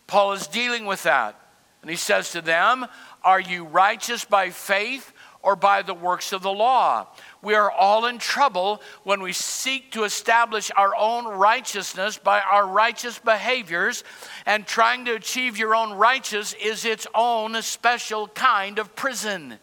Paul 0.07 0.33
is 0.33 0.47
dealing 0.47 0.85
with 0.85 1.03
that. 1.03 1.39
And 1.81 1.89
he 1.89 1.95
says 1.95 2.31
to 2.31 2.41
them, 2.41 2.85
Are 3.23 3.39
you 3.39 3.63
righteous 3.63 4.25
by 4.25 4.49
faith 4.49 5.13
or 5.41 5.55
by 5.55 5.81
the 5.81 5.93
works 5.93 6.33
of 6.33 6.41
the 6.41 6.51
law? 6.51 7.07
We 7.41 7.53
are 7.53 7.71
all 7.71 8.05
in 8.05 8.17
trouble 8.17 8.81
when 9.03 9.21
we 9.21 9.33
seek 9.33 9.91
to 9.91 10.03
establish 10.03 10.71
our 10.75 10.95
own 10.95 11.25
righteousness 11.25 12.17
by 12.17 12.41
our 12.41 12.67
righteous 12.67 13.19
behaviors, 13.19 14.03
and 14.45 14.65
trying 14.65 15.05
to 15.05 15.13
achieve 15.13 15.57
your 15.57 15.75
own 15.75 15.93
righteous 15.93 16.53
is 16.53 16.85
its 16.85 17.07
own 17.15 17.61
special 17.61 18.27
kind 18.27 18.79
of 18.79 18.95
prison 18.95 19.59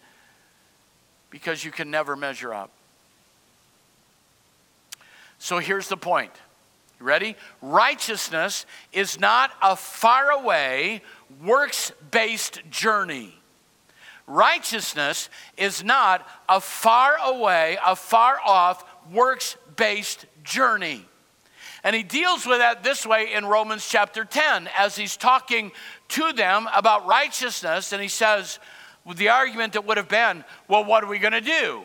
because 1.28 1.64
you 1.64 1.70
can 1.70 1.90
never 1.90 2.16
measure 2.16 2.54
up. 2.54 2.70
So 5.38 5.58
here's 5.58 5.88
the 5.88 5.96
point. 5.96 6.32
You 6.98 7.06
ready? 7.06 7.36
Righteousness 7.60 8.66
is 8.92 9.20
not 9.20 9.50
a 9.62 9.76
faraway, 9.76 11.02
works 11.44 11.92
based 12.10 12.60
journey. 12.70 13.34
Righteousness 14.26 15.28
is 15.56 15.84
not 15.84 16.26
a 16.48 16.60
far 16.60 17.16
away, 17.22 17.78
a 17.84 17.94
far 17.94 18.38
off, 18.44 18.84
works 19.12 19.56
based 19.76 20.26
journey. 20.42 21.04
And 21.84 21.94
he 21.94 22.02
deals 22.02 22.46
with 22.46 22.58
that 22.58 22.82
this 22.82 23.06
way 23.06 23.32
in 23.32 23.46
Romans 23.46 23.86
chapter 23.88 24.24
10 24.24 24.68
as 24.76 24.96
he's 24.96 25.16
talking 25.16 25.70
to 26.08 26.32
them 26.32 26.68
about 26.74 27.06
righteousness. 27.06 27.92
And 27.92 28.02
he 28.02 28.08
says, 28.08 28.58
with 29.04 29.18
the 29.18 29.28
argument 29.28 29.74
that 29.74 29.86
would 29.86 29.96
have 29.96 30.08
been, 30.08 30.44
well, 30.66 30.84
what 30.84 31.04
are 31.04 31.06
we 31.06 31.20
going 31.20 31.32
to 31.32 31.40
do? 31.40 31.82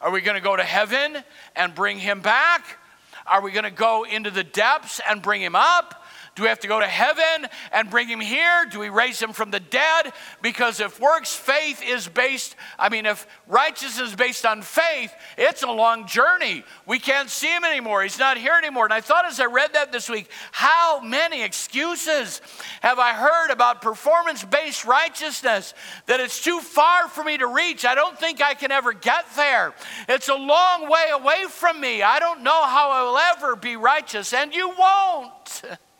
Are 0.00 0.10
we 0.10 0.22
going 0.22 0.34
to 0.34 0.40
go 0.40 0.56
to 0.56 0.64
heaven 0.64 1.18
and 1.54 1.72
bring 1.72 1.98
him 1.98 2.20
back? 2.20 2.78
Are 3.26 3.40
we 3.40 3.52
going 3.52 3.64
to 3.64 3.70
go 3.70 4.04
into 4.04 4.30
the 4.30 4.44
depths 4.44 5.00
and 5.08 5.22
bring 5.22 5.40
him 5.40 5.56
up? 5.56 6.03
Do 6.34 6.42
we 6.42 6.48
have 6.48 6.60
to 6.60 6.68
go 6.68 6.80
to 6.80 6.86
heaven 6.86 7.48
and 7.70 7.88
bring 7.88 8.08
him 8.08 8.20
here? 8.20 8.66
Do 8.68 8.80
we 8.80 8.88
raise 8.88 9.22
him 9.22 9.32
from 9.32 9.52
the 9.52 9.60
dead? 9.60 10.12
Because 10.42 10.80
if 10.80 10.98
works 10.98 11.34
faith 11.34 11.80
is 11.86 12.08
based, 12.08 12.56
I 12.76 12.88
mean, 12.88 13.06
if 13.06 13.28
righteousness 13.46 14.08
is 14.08 14.16
based 14.16 14.44
on 14.44 14.62
faith, 14.62 15.14
it's 15.38 15.62
a 15.62 15.70
long 15.70 16.08
journey. 16.08 16.64
We 16.86 16.98
can't 16.98 17.30
see 17.30 17.54
him 17.54 17.64
anymore. 17.64 18.02
He's 18.02 18.18
not 18.18 18.36
here 18.36 18.54
anymore. 18.54 18.84
And 18.84 18.92
I 18.92 19.00
thought 19.00 19.26
as 19.26 19.38
I 19.38 19.44
read 19.44 19.74
that 19.74 19.92
this 19.92 20.08
week, 20.08 20.28
how 20.50 21.00
many 21.00 21.44
excuses 21.44 22.40
have 22.80 22.98
I 22.98 23.12
heard 23.12 23.52
about 23.52 23.80
performance 23.80 24.44
based 24.44 24.84
righteousness 24.84 25.72
that 26.06 26.18
it's 26.18 26.42
too 26.42 26.58
far 26.58 27.06
for 27.06 27.22
me 27.22 27.38
to 27.38 27.46
reach? 27.46 27.84
I 27.84 27.94
don't 27.94 28.18
think 28.18 28.42
I 28.42 28.54
can 28.54 28.72
ever 28.72 28.92
get 28.92 29.24
there. 29.36 29.72
It's 30.08 30.28
a 30.28 30.34
long 30.34 30.90
way 30.90 31.04
away 31.12 31.44
from 31.48 31.80
me. 31.80 32.02
I 32.02 32.18
don't 32.18 32.42
know 32.42 32.64
how 32.64 32.90
I 32.90 33.02
will 33.04 33.18
ever 33.18 33.54
be 33.54 33.76
righteous, 33.76 34.32
and 34.32 34.52
you 34.52 34.74
won't 34.76 35.62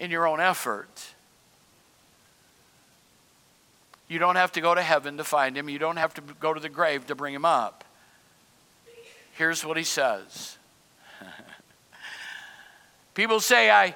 in 0.00 0.10
your 0.10 0.26
own 0.26 0.40
effort. 0.40 1.14
You 4.08 4.18
don't 4.18 4.34
have 4.34 4.50
to 4.52 4.60
go 4.60 4.74
to 4.74 4.82
heaven 4.82 5.18
to 5.18 5.24
find 5.24 5.56
him. 5.56 5.68
You 5.68 5.78
don't 5.78 5.98
have 5.98 6.14
to 6.14 6.22
go 6.40 6.52
to 6.52 6.58
the 6.58 6.70
grave 6.70 7.06
to 7.06 7.14
bring 7.14 7.32
him 7.32 7.44
up. 7.44 7.84
Here's 9.34 9.64
what 9.64 9.76
he 9.76 9.84
says. 9.84 10.56
People 13.14 13.38
say, 13.38 13.70
I, 13.70 13.94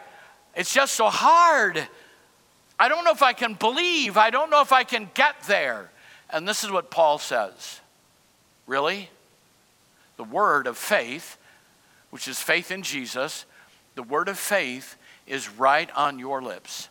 it's 0.55 0.73
just 0.73 0.95
so 0.95 1.09
hard. 1.09 1.89
I 2.79 2.89
don't 2.89 3.05
know 3.05 3.11
if 3.11 3.23
I 3.23 3.33
can 3.33 3.55
believe. 3.55 4.17
I 4.17 4.31
don't 4.31 4.51
know 4.51 4.61
if 4.61 4.73
I 4.73 4.85
can 4.85 5.11
get 5.15 5.35
there. 5.49 5.91
And 6.31 6.47
this 6.47 6.63
is 6.63 6.71
what 6.71 6.91
Paul 6.91 7.19
says. 7.19 7.81
Really? 8.67 9.09
The 10.17 10.25
word 10.25 10.67
of 10.67 10.77
faith, 10.77 11.39
which 12.11 12.29
is 12.29 12.39
faith 12.39 12.71
in 12.71 12.83
Jesus, 12.83 13.47
the 13.95 14.03
word 14.03 14.29
of 14.29 14.39
faith 14.39 14.97
is 15.27 15.49
right 15.51 15.91
on 15.97 16.19
your 16.19 16.43
lips. 16.43 16.89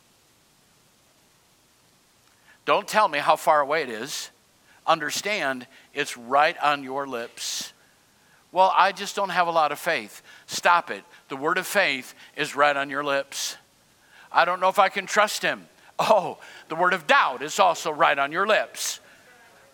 Don't 2.65 2.87
tell 2.87 3.07
me 3.07 3.19
how 3.19 3.35
far 3.35 3.59
away 3.59 3.83
it 3.83 3.89
is. 3.89 4.29
Understand 4.85 5.67
it's 5.93 6.17
right 6.17 6.57
on 6.61 6.83
your 6.83 7.07
lips. 7.07 7.73
Well, 8.51 8.73
I 8.77 8.91
just 8.91 9.15
don't 9.15 9.29
have 9.29 9.47
a 9.47 9.51
lot 9.51 9.71
of 9.71 9.79
faith. 9.79 10.21
Stop 10.45 10.91
it. 10.91 11.03
The 11.29 11.35
word 11.35 11.57
of 11.57 11.65
faith 11.65 12.13
is 12.37 12.55
right 12.55 12.75
on 12.75 12.89
your 12.89 13.03
lips. 13.03 13.57
I 14.31 14.45
don't 14.45 14.59
know 14.59 14.69
if 14.69 14.79
I 14.79 14.89
can 14.89 15.05
trust 15.05 15.41
him. 15.41 15.67
Oh, 15.99 16.37
the 16.69 16.75
word 16.75 16.93
of 16.93 17.07
doubt 17.07 17.41
is 17.41 17.59
also 17.59 17.91
right 17.91 18.17
on 18.17 18.31
your 18.31 18.47
lips. 18.47 18.99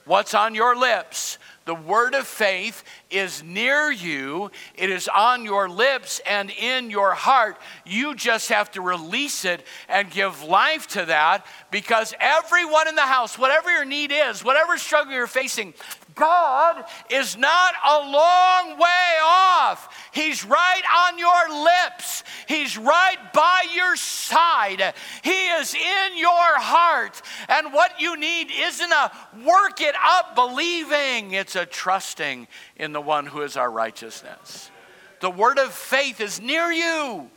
What's 0.06 0.34
on 0.34 0.56
your 0.56 0.76
lips? 0.76 1.38
The 1.70 1.76
word 1.76 2.16
of 2.16 2.26
faith 2.26 2.84
is 3.12 3.44
near 3.44 3.92
you, 3.92 4.50
it 4.74 4.90
is 4.90 5.08
on 5.08 5.46
your 5.46 5.70
lips 5.70 6.20
and 6.28 6.50
in 6.50 6.90
your 6.90 7.14
heart. 7.14 7.62
You 7.86 8.16
just 8.16 8.50
have 8.50 8.72
to 8.72 8.82
release 8.82 9.46
it 9.46 9.64
and 9.88 10.10
give 10.10 10.42
life 10.42 10.88
to 10.88 11.06
that 11.06 11.46
because 11.70 12.16
everyone 12.20 12.88
in 12.88 12.96
the 12.96 13.04
house, 13.04 13.38
whatever 13.38 13.70
your 13.72 13.86
need 13.86 14.12
is, 14.12 14.44
whatever 14.44 14.80
struggle 14.80 15.14
you're 15.14 15.28
facing, 15.28 15.76
God 16.16 16.84
is 17.10 17.38
not 17.38 17.74
a 17.88 18.00
long 18.00 18.78
way 18.78 19.18
off. 19.24 20.10
He's 20.14 20.44
right 20.44 20.82
on 21.08 21.18
your 21.18 21.64
lips, 21.64 22.24
He's 22.48 22.78
right 22.78 23.18
by 23.34 23.66
your 23.74 23.96
side. 23.96 24.94
He 25.24 25.48
is 25.48 25.74
in 25.74 26.18
your 26.18 26.60
heart. 26.60 27.22
And 27.48 27.74
what 27.74 28.00
you 28.00 28.18
need 28.18 28.50
isn't 28.52 28.92
a 28.92 29.12
work 29.46 29.82
it 29.82 29.96
up 30.04 30.36
believing, 30.36 31.34
it's 31.34 31.56
a 31.56 31.66
trusting 31.66 32.48
in 32.76 32.94
the 32.94 33.02
one 33.02 33.26
who 33.26 33.42
is 33.42 33.58
our 33.58 33.72
righteousness. 33.72 34.72
The 35.20 35.30
word 35.30 35.60
of 35.60 35.74
faith 35.74 36.22
is 36.22 36.40
near 36.42 36.72
you. 36.72 37.30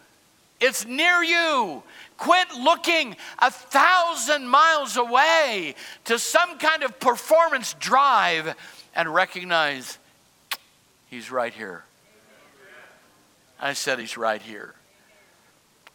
It's 0.60 0.86
near 0.86 1.22
you. 1.24 1.82
Quit 2.22 2.54
looking 2.54 3.16
a 3.40 3.50
thousand 3.50 4.46
miles 4.46 4.96
away 4.96 5.74
to 6.04 6.20
some 6.20 6.56
kind 6.56 6.84
of 6.84 7.00
performance 7.00 7.74
drive 7.80 8.54
and 8.94 9.12
recognize 9.12 9.98
He's 11.10 11.32
right 11.32 11.52
here. 11.52 11.82
I 13.58 13.72
said 13.72 13.98
He's 13.98 14.16
right 14.16 14.40
here. 14.40 14.76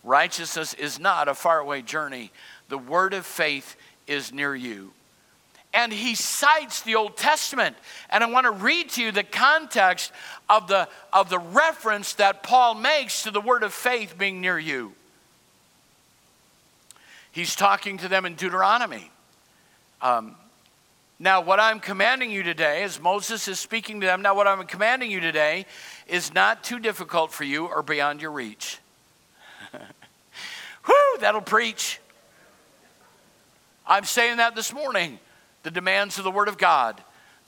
Righteousness 0.03 0.73
is 0.73 0.99
not 0.99 1.29
a 1.29 1.33
faraway 1.33 1.81
journey, 1.81 2.33
the 2.67 2.77
word 2.77 3.13
of 3.13 3.25
faith 3.25 3.77
is 4.05 4.33
near 4.33 4.53
you. 4.53 4.91
And 5.73 5.93
he 5.93 6.13
cites 6.13 6.81
the 6.81 6.95
Old 6.95 7.15
Testament. 7.15 7.77
And 8.09 8.21
I 8.21 8.29
want 8.29 8.43
to 8.43 8.51
read 8.51 8.89
to 8.91 9.01
you 9.01 9.13
the 9.13 9.23
context 9.23 10.11
of 10.49 10.67
the, 10.67 10.89
of 11.13 11.29
the 11.29 11.39
reference 11.39 12.15
that 12.15 12.43
Paul 12.43 12.75
makes 12.75 13.23
to 13.23 13.31
the 13.31 13.39
word 13.39 13.63
of 13.63 13.73
faith 13.73 14.17
being 14.17 14.41
near 14.41 14.59
you. 14.59 14.93
He's 17.37 17.55
talking 17.55 17.99
to 17.99 18.07
them 18.07 18.25
in 18.25 18.33
Deuteronomy. 18.33 19.11
Um, 20.01 20.33
now, 21.19 21.41
what 21.41 21.59
I'm 21.59 21.79
commanding 21.79 22.31
you 22.31 22.41
today, 22.41 22.81
as 22.81 22.99
Moses 22.99 23.47
is 23.47 23.59
speaking 23.59 24.01
to 24.01 24.07
them, 24.07 24.23
now 24.23 24.33
what 24.33 24.47
I'm 24.47 24.65
commanding 24.65 25.11
you 25.11 25.19
today 25.19 25.67
is 26.07 26.33
not 26.33 26.63
too 26.63 26.79
difficult 26.79 27.31
for 27.31 27.43
you 27.43 27.67
or 27.67 27.83
beyond 27.83 28.23
your 28.23 28.31
reach. 28.31 28.79
Whew, 30.85 31.17
that'll 31.19 31.41
preach. 31.41 31.99
I'm 33.85 34.05
saying 34.05 34.37
that 34.37 34.55
this 34.55 34.73
morning. 34.73 35.19
The 35.61 35.69
demands 35.69 36.17
of 36.17 36.23
the 36.23 36.31
Word 36.31 36.47
of 36.47 36.57
God, 36.57 36.99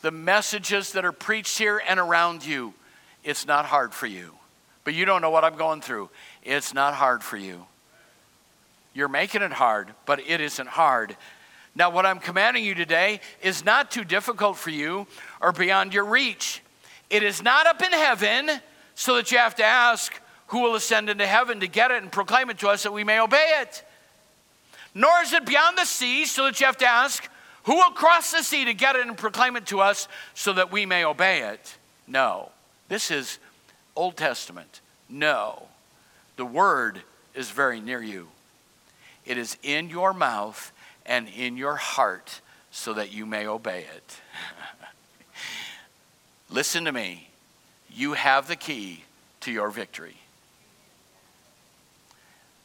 the 0.04 0.12
messages 0.12 0.92
that 0.92 1.04
are 1.04 1.12
preached 1.12 1.58
here 1.58 1.82
and 1.88 2.00
around 2.00 2.46
you, 2.46 2.76
it's 3.24 3.48
not 3.48 3.66
hard 3.66 3.96
for 3.96 4.06
you. 4.06 4.36
But 4.84 4.94
you 4.94 5.06
don't 5.06 5.24
know 5.24 5.32
what 5.32 5.44
I'm 5.44 5.58
going 5.58 5.82
through. 5.82 6.12
It's 6.44 6.76
not 6.76 6.94
hard 6.94 7.24
for 7.24 7.38
you. 7.38 7.66
You're 8.94 9.08
making 9.08 9.42
it 9.42 9.52
hard, 9.52 9.90
but 10.06 10.20
it 10.20 10.42
isn't 10.42 10.68
hard. 10.68 11.16
Now, 11.76 11.90
what 11.90 12.06
I'm 12.06 12.20
commanding 12.20 12.64
you 12.64 12.76
today 12.76 13.22
is 13.42 13.64
not 13.64 13.92
too 13.92 14.04
difficult 14.04 14.58
for 14.58 14.70
you 14.70 15.08
or 15.42 15.52
beyond 15.52 15.94
your 15.94 16.06
reach. 16.06 16.62
It 17.10 17.24
is 17.24 17.42
not 17.42 17.68
up 17.68 17.82
in 17.82 17.92
heaven 17.92 18.50
so 18.96 19.16
that 19.16 19.32
you 19.32 19.38
have 19.38 19.56
to 19.56 19.64
ask, 19.64 20.14
Who 20.48 20.62
will 20.62 20.76
ascend 20.76 21.10
into 21.10 21.26
heaven 21.26 21.60
to 21.60 21.68
get 21.68 21.92
it 21.92 22.02
and 22.02 22.12
proclaim 22.12 22.50
it 22.50 22.60
to 22.60 22.70
us 22.70 22.84
that 22.84 22.94
we 22.94 23.04
may 23.04 23.20
obey 23.20 23.60
it? 23.62 23.84
Nor 24.94 25.22
is 25.22 25.34
it 25.34 25.46
beyond 25.46 25.78
the 25.78 25.86
sea 25.86 26.26
so 26.26 26.46
that 26.46 26.60
you 26.60 26.66
have 26.66 26.78
to 26.78 26.88
ask, 26.88 27.30
Who 27.64 27.76
will 27.76 27.92
cross 27.92 28.32
the 28.32 28.44
sea 28.44 28.66
to 28.66 28.74
get 28.74 28.96
it 28.96 29.08
and 29.08 29.18
proclaim 29.18 29.56
it 29.56 29.68
to 29.68 29.80
us 29.80 30.08
so 30.34 30.54
that 30.54 30.72
we 30.72 30.86
may 30.86 31.06
obey 31.06 31.44
it? 31.44 31.78
No. 32.08 32.50
This 32.88 33.12
is 33.12 33.38
Old 33.96 34.18
Testament. 34.18 34.82
No. 35.08 35.64
The 36.36 36.46
word 36.46 37.02
is 37.36 37.52
very 37.52 37.80
near 37.80 38.02
you. 38.02 38.28
It 39.30 39.38
is 39.38 39.58
in 39.62 39.92
your 39.92 40.12
mouth 40.12 40.72
and 41.06 41.30
in 41.30 41.56
your 41.56 41.76
heart 41.76 42.42
so 42.72 42.94
that 42.94 43.14
you 43.14 43.28
may 43.28 43.46
obey 43.46 43.86
it. 43.96 44.22
Listen 46.50 46.84
to 46.86 46.92
me. 46.92 47.30
You 47.94 48.14
have 48.14 48.48
the 48.48 48.56
key 48.56 49.04
to 49.42 49.52
your 49.52 49.70
victory. 49.70 50.18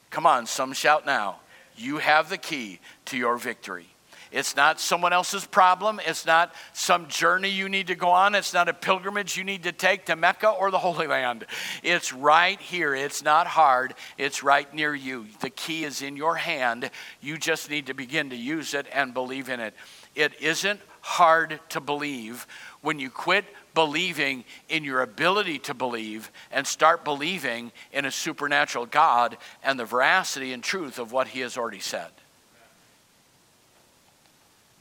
Come 0.08 0.24
on, 0.24 0.46
some 0.46 0.72
shout 0.72 1.04
now. 1.04 1.40
You 1.76 1.98
have 1.98 2.30
the 2.30 2.38
key 2.38 2.80
to 3.06 3.18
your 3.18 3.36
victory. 3.36 3.88
It's 4.34 4.56
not 4.56 4.80
someone 4.80 5.12
else's 5.12 5.46
problem. 5.46 6.00
It's 6.04 6.26
not 6.26 6.52
some 6.72 7.06
journey 7.06 7.50
you 7.50 7.68
need 7.68 7.86
to 7.86 7.94
go 7.94 8.10
on. 8.10 8.34
It's 8.34 8.52
not 8.52 8.68
a 8.68 8.74
pilgrimage 8.74 9.36
you 9.36 9.44
need 9.44 9.62
to 9.62 9.70
take 9.70 10.06
to 10.06 10.16
Mecca 10.16 10.50
or 10.50 10.72
the 10.72 10.78
Holy 10.80 11.06
Land. 11.06 11.46
It's 11.84 12.12
right 12.12 12.60
here. 12.60 12.96
It's 12.96 13.22
not 13.22 13.46
hard. 13.46 13.94
It's 14.18 14.42
right 14.42 14.72
near 14.74 14.92
you. 14.92 15.26
The 15.38 15.50
key 15.50 15.84
is 15.84 16.02
in 16.02 16.16
your 16.16 16.34
hand. 16.34 16.90
You 17.20 17.38
just 17.38 17.70
need 17.70 17.86
to 17.86 17.94
begin 17.94 18.30
to 18.30 18.36
use 18.36 18.74
it 18.74 18.88
and 18.92 19.14
believe 19.14 19.48
in 19.48 19.60
it. 19.60 19.72
It 20.16 20.42
isn't 20.42 20.80
hard 21.00 21.60
to 21.68 21.80
believe 21.80 22.48
when 22.80 22.98
you 22.98 23.10
quit 23.10 23.44
believing 23.72 24.44
in 24.68 24.82
your 24.82 25.02
ability 25.02 25.60
to 25.60 25.74
believe 25.74 26.32
and 26.50 26.66
start 26.66 27.04
believing 27.04 27.70
in 27.92 28.04
a 28.04 28.10
supernatural 28.10 28.86
God 28.86 29.36
and 29.62 29.78
the 29.78 29.84
veracity 29.84 30.52
and 30.52 30.62
truth 30.62 30.98
of 30.98 31.12
what 31.12 31.28
He 31.28 31.38
has 31.38 31.56
already 31.56 31.78
said. 31.78 32.10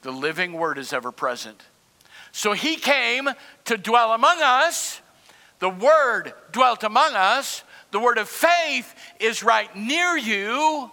The 0.04 0.12
living 0.12 0.54
word 0.54 0.78
is 0.78 0.94
ever 0.94 1.12
present. 1.12 1.62
So 2.32 2.54
he 2.54 2.76
came 2.76 3.30
to 3.66 3.78
dwell 3.78 4.14
among 4.14 4.42
us. 4.42 5.02
The 5.60 5.70
word 5.70 6.34
dwelt 6.52 6.84
among 6.84 7.16
us. 7.16 7.64
The 7.92 8.00
word 8.00 8.18
of 8.18 8.28
faith 8.28 8.94
is 9.20 9.44
right 9.44 9.74
near 9.76 10.18
you. 10.18 10.92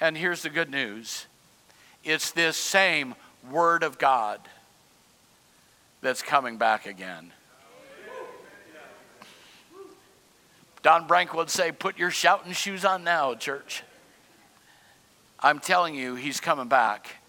And 0.00 0.16
here's 0.16 0.42
the 0.42 0.50
good 0.50 0.70
news 0.70 1.26
it's 2.04 2.30
this 2.30 2.56
same 2.56 3.14
word 3.50 3.82
of 3.82 3.98
God 3.98 4.40
that's 6.00 6.22
coming 6.22 6.56
back 6.56 6.86
again. 6.86 7.32
Don 10.82 11.06
Brank 11.06 11.34
would 11.34 11.50
say, 11.50 11.72
Put 11.72 11.98
your 11.98 12.10
shouting 12.10 12.52
shoes 12.52 12.84
on 12.84 13.04
now, 13.04 13.34
church. 13.34 13.82
I'm 15.40 15.58
telling 15.58 15.94
you, 15.94 16.14
he's 16.14 16.40
coming 16.40 16.68
back. 16.68 17.19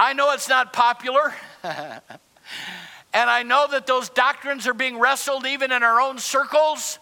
I 0.00 0.12
know 0.12 0.30
it's 0.30 0.48
not 0.48 0.72
popular. 0.72 1.34
and 1.64 2.00
I 3.12 3.42
know 3.42 3.66
that 3.72 3.88
those 3.88 4.08
doctrines 4.08 4.68
are 4.68 4.74
being 4.74 5.00
wrestled 5.00 5.44
even 5.44 5.72
in 5.72 5.82
our 5.82 6.00
own 6.00 6.18
circles. 6.18 7.00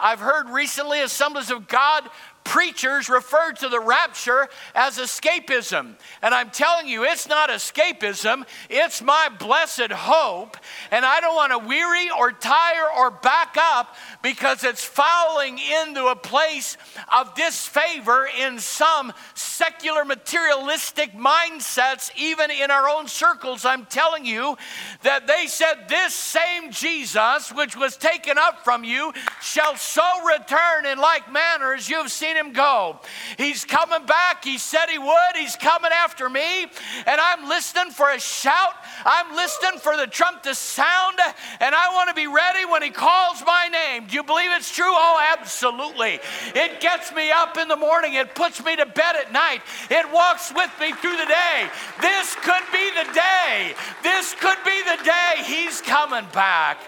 I've 0.00 0.18
heard 0.18 0.48
recently 0.48 1.02
Assemblies 1.02 1.50
of 1.50 1.68
God 1.68 2.08
preachers 2.44 3.08
refer 3.08 3.52
to 3.52 3.68
the 3.68 3.80
rapture 3.80 4.48
as 4.74 4.98
escapism. 4.98 5.94
And 6.20 6.34
I'm 6.34 6.50
telling 6.50 6.88
you, 6.88 7.04
it's 7.04 7.28
not 7.28 7.50
escapism, 7.50 8.46
it's 8.68 9.02
my 9.02 9.28
blessed 9.38 9.92
hope. 9.92 10.56
And 10.90 11.04
I 11.04 11.20
don't 11.20 11.34
want 11.34 11.52
to 11.52 11.58
weary 11.66 12.08
or 12.18 12.32
tire 12.32 12.88
or 12.96 13.10
back 13.10 13.56
up 13.58 13.94
because 14.22 14.64
it's 14.64 14.84
falling 14.84 15.58
into 15.58 16.06
a 16.06 16.16
place 16.16 16.76
of 17.16 17.34
disfavor 17.34 18.28
in 18.40 18.58
some 18.58 19.12
secular 19.34 20.04
materialistic 20.04 21.12
mindsets, 21.14 22.10
even 22.16 22.50
in 22.50 22.70
our 22.70 22.88
own 22.88 23.08
circles. 23.08 23.64
I'm 23.64 23.86
telling 23.86 24.24
you 24.24 24.56
that 25.02 25.26
they 25.26 25.46
said, 25.46 25.88
This 25.88 26.14
same 26.14 26.70
Jesus, 26.70 27.52
which 27.52 27.76
was 27.76 27.96
taken 27.96 28.38
up 28.38 28.64
from 28.64 28.84
you, 28.84 29.12
shall 29.40 29.76
so 29.76 30.02
return 30.24 30.86
in 30.86 30.98
like 30.98 31.30
manner 31.30 31.74
as 31.74 31.88
you've 31.88 32.10
seen 32.10 32.31
him 32.36 32.52
go. 32.52 33.00
He's 33.38 33.64
coming 33.64 34.06
back. 34.06 34.44
He 34.44 34.58
said 34.58 34.86
he 34.90 34.98
would. 34.98 35.36
He's 35.36 35.56
coming 35.56 35.90
after 35.92 36.28
me. 36.28 36.66
And 37.06 37.20
I'm 37.20 37.48
listening 37.48 37.92
for 37.92 38.10
a 38.10 38.20
shout. 38.20 38.74
I'm 39.04 39.34
listening 39.34 39.78
for 39.80 39.96
the 39.96 40.06
trump 40.06 40.42
to 40.44 40.54
sound. 40.54 41.18
And 41.60 41.74
I 41.74 41.92
want 41.94 42.08
to 42.08 42.14
be 42.14 42.26
ready 42.26 42.64
when 42.64 42.82
he 42.82 42.90
calls 42.90 43.42
my 43.46 43.68
name. 43.68 44.06
Do 44.06 44.14
you 44.14 44.22
believe 44.22 44.50
it's 44.52 44.74
true? 44.74 44.84
Oh, 44.86 45.36
absolutely. 45.38 46.20
It 46.54 46.80
gets 46.80 47.12
me 47.14 47.30
up 47.30 47.56
in 47.56 47.68
the 47.68 47.76
morning. 47.76 48.14
It 48.14 48.34
puts 48.34 48.64
me 48.64 48.76
to 48.76 48.86
bed 48.86 49.16
at 49.16 49.32
night. 49.32 49.62
It 49.90 50.10
walks 50.12 50.52
with 50.54 50.70
me 50.80 50.92
through 50.92 51.16
the 51.16 51.26
day. 51.26 51.68
This 52.00 52.34
could 52.36 52.64
be 52.72 52.90
the 52.90 53.12
day. 53.12 53.74
This 54.02 54.34
could 54.34 54.58
be 54.64 54.82
the 54.82 55.02
day 55.04 55.42
he's 55.44 55.80
coming 55.80 56.26
back. 56.32 56.78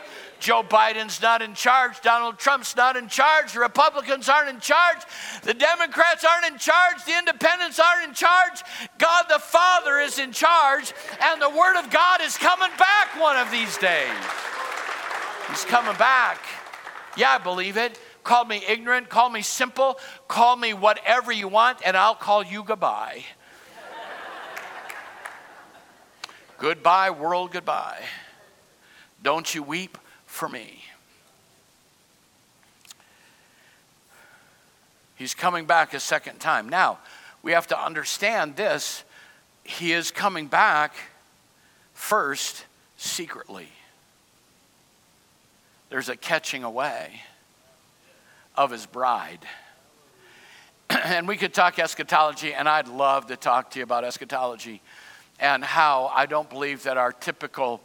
Joe 0.44 0.62
Biden's 0.62 1.22
not 1.22 1.40
in 1.40 1.54
charge. 1.54 2.02
Donald 2.02 2.38
Trump's 2.38 2.76
not 2.76 2.98
in 2.98 3.08
charge. 3.08 3.54
The 3.54 3.60
Republicans 3.60 4.28
aren't 4.28 4.50
in 4.50 4.60
charge. 4.60 4.98
The 5.42 5.54
Democrats 5.54 6.22
aren't 6.22 6.52
in 6.52 6.58
charge. 6.58 7.02
The 7.06 7.16
independents 7.18 7.80
aren't 7.80 8.10
in 8.10 8.14
charge. 8.14 8.62
God 8.98 9.24
the 9.30 9.38
Father 9.38 10.00
is 10.00 10.18
in 10.18 10.32
charge. 10.32 10.92
And 11.22 11.40
the 11.40 11.48
Word 11.48 11.78
of 11.78 11.88
God 11.88 12.20
is 12.20 12.36
coming 12.36 12.68
back 12.78 13.18
one 13.18 13.38
of 13.38 13.50
these 13.50 13.78
days. 13.78 14.10
He's 15.48 15.64
coming 15.64 15.96
back. 15.96 16.44
Yeah, 17.16 17.30
I 17.30 17.38
believe 17.38 17.78
it. 17.78 17.98
Call 18.22 18.44
me 18.44 18.62
ignorant, 18.68 19.08
call 19.08 19.30
me 19.30 19.40
simple, 19.40 19.98
call 20.28 20.56
me 20.56 20.74
whatever 20.74 21.32
you 21.32 21.48
want, 21.48 21.78
and 21.86 21.96
I'll 21.96 22.14
call 22.14 22.44
you 22.44 22.64
goodbye. 22.64 23.24
goodbye, 26.58 27.12
world, 27.12 27.52
goodbye. 27.52 28.02
Don't 29.22 29.54
you 29.54 29.62
weep 29.62 29.96
for 30.34 30.48
me. 30.48 30.82
He's 35.14 35.32
coming 35.32 35.64
back 35.64 35.94
a 35.94 36.00
second 36.00 36.40
time. 36.40 36.68
Now, 36.68 36.98
we 37.44 37.52
have 37.52 37.68
to 37.68 37.80
understand 37.80 38.56
this. 38.56 39.04
He 39.62 39.92
is 39.92 40.10
coming 40.10 40.48
back 40.48 40.96
first 41.92 42.66
secretly. 42.96 43.68
There's 45.88 46.08
a 46.08 46.16
catching 46.16 46.64
away 46.64 47.20
of 48.56 48.72
his 48.72 48.86
bride. 48.86 49.46
and 50.90 51.28
we 51.28 51.36
could 51.36 51.54
talk 51.54 51.78
eschatology, 51.78 52.52
and 52.52 52.68
I'd 52.68 52.88
love 52.88 53.28
to 53.28 53.36
talk 53.36 53.70
to 53.70 53.78
you 53.78 53.84
about 53.84 54.02
eschatology 54.02 54.82
and 55.38 55.62
how 55.62 56.10
I 56.12 56.26
don't 56.26 56.50
believe 56.50 56.82
that 56.82 56.96
our 56.96 57.12
typical. 57.12 57.80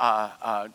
Uh, 0.00 0.30
uh, 0.42 0.68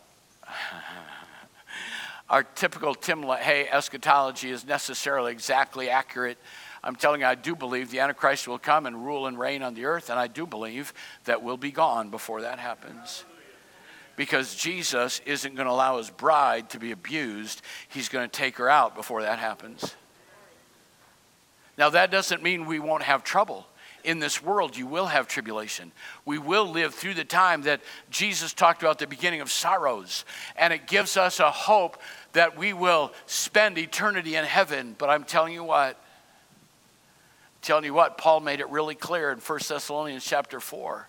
our 2.30 2.42
typical 2.42 2.94
Tim 2.94 3.22
LaHaye 3.22 3.70
eschatology 3.70 4.50
is 4.50 4.66
necessarily 4.66 5.32
exactly 5.32 5.88
accurate. 5.88 6.38
I'm 6.84 6.94
telling 6.94 7.22
you, 7.22 7.26
I 7.26 7.34
do 7.34 7.56
believe 7.56 7.90
the 7.90 8.00
Antichrist 8.00 8.46
will 8.46 8.58
come 8.58 8.86
and 8.86 9.04
rule 9.04 9.26
and 9.26 9.38
reign 9.38 9.62
on 9.62 9.74
the 9.74 9.86
earth, 9.86 10.10
and 10.10 10.18
I 10.18 10.26
do 10.26 10.46
believe 10.46 10.92
that 11.24 11.42
we'll 11.42 11.56
be 11.56 11.72
gone 11.72 12.10
before 12.10 12.42
that 12.42 12.58
happens 12.58 13.24
because 14.18 14.56
Jesus 14.56 15.20
isn't 15.24 15.54
going 15.54 15.66
to 15.66 15.72
allow 15.72 15.96
his 15.98 16.10
bride 16.10 16.70
to 16.70 16.80
be 16.80 16.90
abused. 16.90 17.62
He's 17.88 18.08
going 18.08 18.28
to 18.28 18.36
take 18.36 18.56
her 18.56 18.68
out 18.68 18.96
before 18.96 19.22
that 19.22 19.38
happens. 19.38 19.94
Now, 21.78 21.90
that 21.90 22.10
doesn't 22.10 22.42
mean 22.42 22.66
we 22.66 22.80
won't 22.80 23.04
have 23.04 23.22
trouble. 23.22 23.64
In 24.04 24.18
this 24.18 24.42
world, 24.42 24.76
you 24.76 24.86
will 24.86 25.06
have 25.06 25.28
tribulation. 25.28 25.92
We 26.24 26.38
will 26.38 26.66
live 26.66 26.94
through 26.94 27.14
the 27.14 27.24
time 27.24 27.62
that 27.62 27.80
Jesus 28.10 28.52
talked 28.52 28.82
about 28.82 28.98
the 28.98 29.06
beginning 29.06 29.40
of 29.40 29.50
sorrows. 29.50 30.24
And 30.56 30.72
it 30.72 30.86
gives 30.86 31.16
us 31.16 31.40
a 31.40 31.50
hope 31.50 32.00
that 32.32 32.56
we 32.56 32.72
will 32.72 33.12
spend 33.26 33.78
eternity 33.78 34.36
in 34.36 34.44
heaven. 34.44 34.94
But 34.98 35.10
I'm 35.10 35.24
telling 35.24 35.52
you 35.52 35.64
what, 35.64 35.96
I'm 35.96 37.62
telling 37.62 37.84
you 37.84 37.94
what, 37.94 38.18
Paul 38.18 38.40
made 38.40 38.60
it 38.60 38.68
really 38.70 38.94
clear 38.94 39.30
in 39.32 39.38
1 39.38 39.58
Thessalonians 39.68 40.24
chapter 40.24 40.60
4 40.60 41.08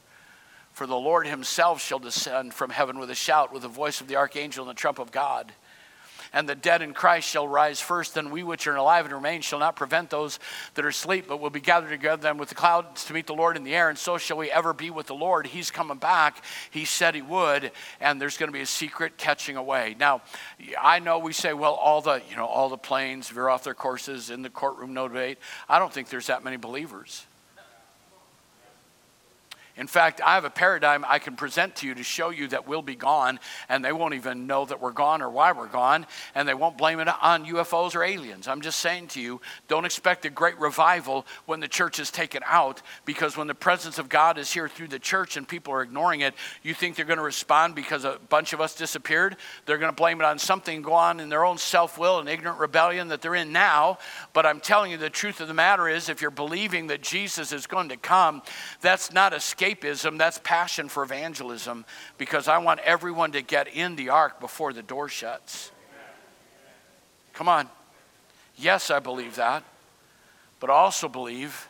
for 0.80 0.88
the 0.88 0.95
Lord 0.95 1.28
himself 1.28 1.82
shall 1.82 1.99
descend 1.99 2.54
from 2.54 2.69
heaven 2.69 2.99
with 2.99 3.10
a 3.10 3.15
shout, 3.15 3.52
with 3.52 3.63
the 3.63 3.67
voice 3.67 3.99
of 3.99 4.08
the 4.08 4.15
archangel 4.15 4.63
and 4.63 4.69
the 4.69 4.80
trump 4.80 4.97
of 4.97 5.12
God 5.12 5.52
and 6.33 6.47
the 6.47 6.55
dead 6.55 6.81
in 6.81 6.93
Christ 6.93 7.27
shall 7.29 7.47
rise 7.47 7.79
first, 7.79 8.15
then 8.15 8.31
we 8.31 8.43
which 8.43 8.67
are 8.67 8.75
alive 8.75 9.05
and 9.05 9.13
remain 9.13 9.41
shall 9.41 9.59
not 9.59 9.75
prevent 9.75 10.09
those 10.09 10.39
that 10.73 10.85
are 10.85 10.89
asleep, 10.89 11.25
but 11.27 11.39
will 11.39 11.49
be 11.49 11.59
gathered 11.59 11.89
together 11.89 12.21
them 12.21 12.37
with 12.37 12.49
the 12.49 12.55
clouds 12.55 13.05
to 13.05 13.13
meet 13.13 13.27
the 13.27 13.33
Lord 13.33 13.57
in 13.57 13.63
the 13.63 13.75
air, 13.75 13.89
and 13.89 13.97
so 13.97 14.17
shall 14.17 14.37
we 14.37 14.51
ever 14.51 14.73
be 14.73 14.89
with 14.89 15.07
the 15.07 15.15
Lord. 15.15 15.47
He's 15.47 15.71
coming 15.71 15.97
back. 15.97 16.43
He 16.71 16.85
said 16.85 17.15
he 17.15 17.21
would, 17.21 17.71
and 17.99 18.21
there's 18.21 18.37
going 18.37 18.49
to 18.49 18.53
be 18.53 18.61
a 18.61 18.65
secret 18.65 19.17
catching 19.17 19.55
away. 19.55 19.95
Now, 19.99 20.21
I 20.81 20.99
know 20.99 21.19
we 21.19 21.33
say, 21.33 21.53
well, 21.53 21.73
all 21.73 22.01
the, 22.01 22.21
you 22.29 22.35
know, 22.35 22.45
all 22.45 22.69
the 22.69 22.77
planes 22.77 23.29
veer 23.29 23.49
off 23.49 23.63
their 23.63 23.73
courses 23.73 24.29
in 24.29 24.41
the 24.41 24.49
courtroom, 24.49 24.93
no 24.93 25.07
debate. 25.07 25.39
I 25.67 25.79
don't 25.79 25.91
think 25.91 26.09
there's 26.09 26.27
that 26.27 26.43
many 26.43 26.57
believers. 26.57 27.25
In 29.79 29.87
fact, 29.87 30.21
I 30.23 30.35
have 30.35 30.45
a 30.45 30.49
paradigm 30.49 31.05
I 31.07 31.19
can 31.19 31.35
present 31.35 31.77
to 31.77 31.87
you 31.87 31.95
to 31.95 32.03
show 32.03 32.29
you 32.29 32.47
that 32.49 32.67
we'll 32.67 32.81
be 32.81 32.95
gone, 32.95 33.39
and 33.67 33.83
they 33.83 33.91
won't 33.91 34.13
even 34.13 34.45
know 34.45 34.65
that 34.65 34.81
we're 34.81 34.91
gone 34.91 35.21
or 35.21 35.29
why 35.29 35.51
we're 35.51 35.67
gone, 35.67 36.05
and 36.35 36.47
they 36.47 36.53
won't 36.53 36.77
blame 36.77 36.99
it 36.99 37.07
on 37.21 37.45
UFOs 37.45 37.95
or 37.95 38.03
aliens. 38.03 38.47
I'm 38.47 38.61
just 38.61 38.79
saying 38.79 39.07
to 39.09 39.21
you, 39.21 39.41
don't 39.67 39.85
expect 39.85 40.25
a 40.25 40.29
great 40.29 40.59
revival 40.59 41.25
when 41.47 41.59
the 41.59 41.67
church 41.67 41.99
is 41.99 42.11
taken 42.11 42.41
out, 42.45 42.81
because 43.05 43.37
when 43.37 43.47
the 43.47 43.55
presence 43.55 43.97
of 43.97 44.09
God 44.09 44.37
is 44.37 44.51
here 44.51 44.69
through 44.69 44.89
the 44.89 44.99
church 44.99 45.37
and 45.37 45.47
people 45.47 45.73
are 45.73 45.81
ignoring 45.81 46.21
it, 46.21 46.35
you 46.61 46.73
think 46.73 46.95
they're 46.95 47.05
going 47.05 47.17
to 47.17 47.23
respond 47.23 47.73
because 47.73 48.05
a 48.05 48.19
bunch 48.29 48.53
of 48.53 48.61
us 48.61 48.75
disappeared? 48.75 49.37
They're 49.65 49.77
going 49.77 49.91
to 49.91 49.95
blame 49.95 50.19
it 50.19 50.25
on 50.25 50.39
something 50.39 50.81
go 50.81 50.93
on 50.93 51.19
in 51.19 51.29
their 51.29 51.45
own 51.45 51.57
self 51.57 51.97
will 51.97 52.19
and 52.19 52.29
ignorant 52.29 52.59
rebellion 52.59 53.07
that 53.07 53.21
they're 53.21 53.35
in 53.35 53.51
now. 53.51 53.97
But 54.33 54.45
I'm 54.45 54.59
telling 54.59 54.91
you, 54.91 54.97
the 54.97 55.09
truth 55.09 55.39
of 55.39 55.47
the 55.47 55.53
matter 55.53 55.87
is, 55.87 56.09
if 56.09 56.21
you're 56.21 56.31
believing 56.31 56.87
that 56.87 57.01
Jesus 57.01 57.51
is 57.51 57.65
going 57.65 57.89
to 57.89 57.97
come, 57.97 58.41
that's 58.81 59.11
not 59.11 59.33
a 59.33 59.39
escape 59.39 59.68
escapism, 59.75 60.17
that's 60.17 60.39
passion 60.43 60.89
for 60.89 61.03
evangelism 61.03 61.86
because 62.17 62.47
I 62.47 62.58
want 62.58 62.79
everyone 62.82 63.32
to 63.34 63.41
get 63.41 63.67
in 63.67 63.95
the 63.95 64.10
ark 64.10 64.39
before 64.39 64.73
the 64.73 64.84
door 64.84 65.10
shuts. 65.10 65.71
Come 67.34 67.47
on. 67.47 67.69
Yes, 68.58 68.91
I 68.91 68.99
believe 68.99 69.36
that. 69.36 69.63
But 70.60 70.69
I 70.69 70.73
also 70.73 71.08
believe 71.08 71.67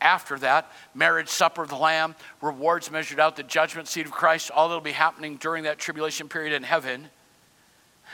after 0.00 0.38
that, 0.40 0.70
marriage 0.94 1.28
supper 1.28 1.62
of 1.62 1.68
the 1.68 1.76
Lamb, 1.76 2.16
rewards 2.40 2.90
measured 2.90 3.20
out, 3.20 3.36
the 3.36 3.42
judgment 3.42 3.88
seat 3.88 4.04
of 4.04 4.12
Christ, 4.12 4.50
all 4.50 4.68
that'll 4.68 4.82
be 4.82 4.92
happening 4.92 5.36
during 5.36 5.62
that 5.64 5.78
tribulation 5.78 6.28
period 6.28 6.52
in 6.52 6.64
heaven, 6.64 7.08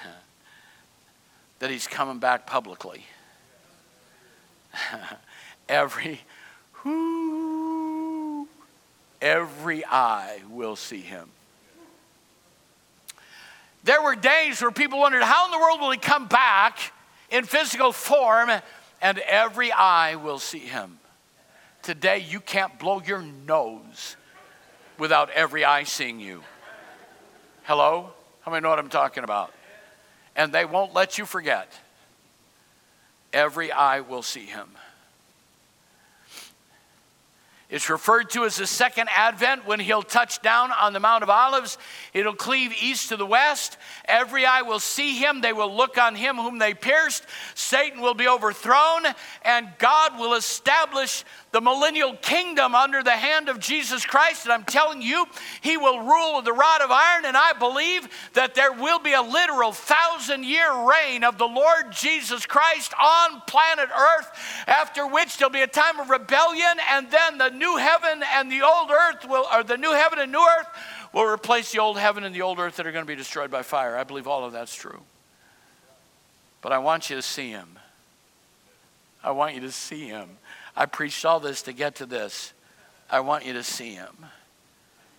that 1.58 1.70
he's 1.70 1.86
coming 1.86 2.18
back 2.18 2.46
publicly. 2.46 3.06
Every 5.68 6.20
whoo, 6.84 7.37
every 9.20 9.84
eye 9.84 10.40
will 10.50 10.76
see 10.76 11.00
him. 11.00 11.28
There 13.84 14.02
were 14.02 14.16
days 14.16 14.60
where 14.60 14.70
people 14.70 14.98
wondered, 14.98 15.22
how 15.22 15.46
in 15.46 15.50
the 15.50 15.58
world 15.58 15.80
will 15.80 15.90
he 15.90 15.98
come 15.98 16.26
back 16.26 16.78
in 17.30 17.44
physical 17.44 17.92
form? 17.92 18.50
And 19.00 19.18
every 19.18 19.70
eye 19.72 20.16
will 20.16 20.38
see 20.38 20.58
him. 20.58 20.98
Today, 21.82 22.18
you 22.18 22.40
can't 22.40 22.78
blow 22.78 23.00
your 23.00 23.22
nose 23.22 24.16
without 24.98 25.30
every 25.30 25.64
eye 25.64 25.84
seeing 25.84 26.18
you. 26.20 26.42
Hello? 27.62 28.10
How 28.40 28.50
many 28.50 28.62
know 28.62 28.70
what 28.70 28.78
I'm 28.78 28.88
talking 28.88 29.24
about? 29.24 29.52
And 30.34 30.52
they 30.52 30.64
won't 30.64 30.94
let 30.94 31.16
you 31.16 31.24
forget. 31.24 31.72
Every 33.32 33.70
eye 33.70 34.00
will 34.00 34.22
see 34.22 34.46
him. 34.46 34.68
It's 37.70 37.90
referred 37.90 38.30
to 38.30 38.46
as 38.46 38.56
the 38.56 38.66
second 38.66 39.10
advent 39.14 39.66
when 39.66 39.78
he'll 39.78 40.02
touch 40.02 40.40
down 40.40 40.72
on 40.72 40.94
the 40.94 41.00
Mount 41.00 41.22
of 41.22 41.28
Olives. 41.28 41.76
It'll 42.14 42.34
cleave 42.34 42.72
east 42.80 43.10
to 43.10 43.16
the 43.18 43.26
west. 43.26 43.76
Every 44.06 44.46
eye 44.46 44.62
will 44.62 44.78
see 44.78 45.18
him. 45.18 45.42
They 45.42 45.52
will 45.52 45.76
look 45.76 45.98
on 45.98 46.14
him 46.14 46.36
whom 46.36 46.58
they 46.58 46.72
pierced. 46.72 47.26
Satan 47.54 48.00
will 48.00 48.14
be 48.14 48.26
overthrown, 48.26 49.02
and 49.42 49.68
God 49.78 50.18
will 50.18 50.32
establish 50.32 51.26
the 51.50 51.60
millennial 51.60 52.14
kingdom 52.16 52.74
under 52.74 53.02
the 53.02 53.10
hand 53.10 53.50
of 53.50 53.58
Jesus 53.58 54.04
Christ. 54.06 54.44
And 54.44 54.52
I'm 54.52 54.64
telling 54.64 55.02
you, 55.02 55.26
he 55.60 55.76
will 55.76 56.00
rule 56.00 56.36
with 56.36 56.46
the 56.46 56.54
rod 56.54 56.80
of 56.80 56.90
iron. 56.90 57.26
And 57.26 57.36
I 57.36 57.52
believe 57.52 58.08
that 58.32 58.54
there 58.54 58.72
will 58.72 58.98
be 58.98 59.12
a 59.12 59.22
literal 59.22 59.72
thousand 59.72 60.44
year 60.44 60.72
reign 60.88 61.22
of 61.22 61.36
the 61.36 61.46
Lord 61.46 61.92
Jesus 61.92 62.46
Christ 62.46 62.94
on 62.98 63.42
planet 63.46 63.90
Earth, 63.94 64.30
after 64.66 65.06
which 65.06 65.36
there'll 65.36 65.52
be 65.52 65.60
a 65.60 65.66
time 65.66 66.00
of 66.00 66.08
rebellion, 66.08 66.78
and 66.90 67.10
then 67.10 67.36
the 67.36 67.57
new 67.58 67.76
heaven 67.76 68.22
and 68.34 68.50
the 68.50 68.62
old 68.62 68.90
earth 68.90 69.28
will, 69.28 69.46
or 69.52 69.62
the 69.62 69.76
new 69.76 69.92
heaven 69.92 70.18
and 70.18 70.32
new 70.32 70.46
earth 70.58 70.68
will 71.12 71.24
replace 71.24 71.72
the 71.72 71.78
old 71.78 71.98
heaven 71.98 72.24
and 72.24 72.34
the 72.34 72.42
old 72.42 72.58
earth 72.58 72.76
that 72.76 72.86
are 72.86 72.92
going 72.92 73.04
to 73.04 73.08
be 73.08 73.16
destroyed 73.16 73.50
by 73.50 73.62
fire. 73.62 73.96
I 73.96 74.04
believe 74.04 74.26
all 74.26 74.44
of 74.44 74.52
that's 74.52 74.74
true. 74.74 75.00
But 76.60 76.72
I 76.72 76.78
want 76.78 77.10
you 77.10 77.16
to 77.16 77.22
see 77.22 77.50
him. 77.50 77.78
I 79.22 79.30
want 79.32 79.54
you 79.54 79.60
to 79.62 79.72
see 79.72 80.06
him. 80.06 80.28
I 80.76 80.86
preached 80.86 81.24
all 81.24 81.40
this 81.40 81.62
to 81.62 81.72
get 81.72 81.96
to 81.96 82.06
this. 82.06 82.52
I 83.10 83.20
want 83.20 83.44
you 83.44 83.54
to 83.54 83.62
see 83.62 83.94
him. 83.94 84.14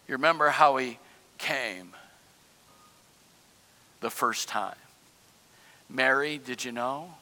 You 0.08 0.14
remember 0.14 0.50
how 0.50 0.78
he 0.78 0.98
came 1.38 1.92
the 4.02 4.10
first 4.10 4.48
time. 4.48 4.76
Mary, 5.90 6.38
did 6.38 6.64
you 6.64 6.72
know 6.72 7.14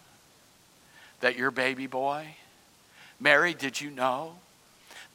that 1.22 1.38
your 1.38 1.52
baby 1.52 1.88
boy? 1.88 2.36
Mary, 3.20 3.54
did 3.54 3.80
you 3.80 3.90
know 3.90 4.36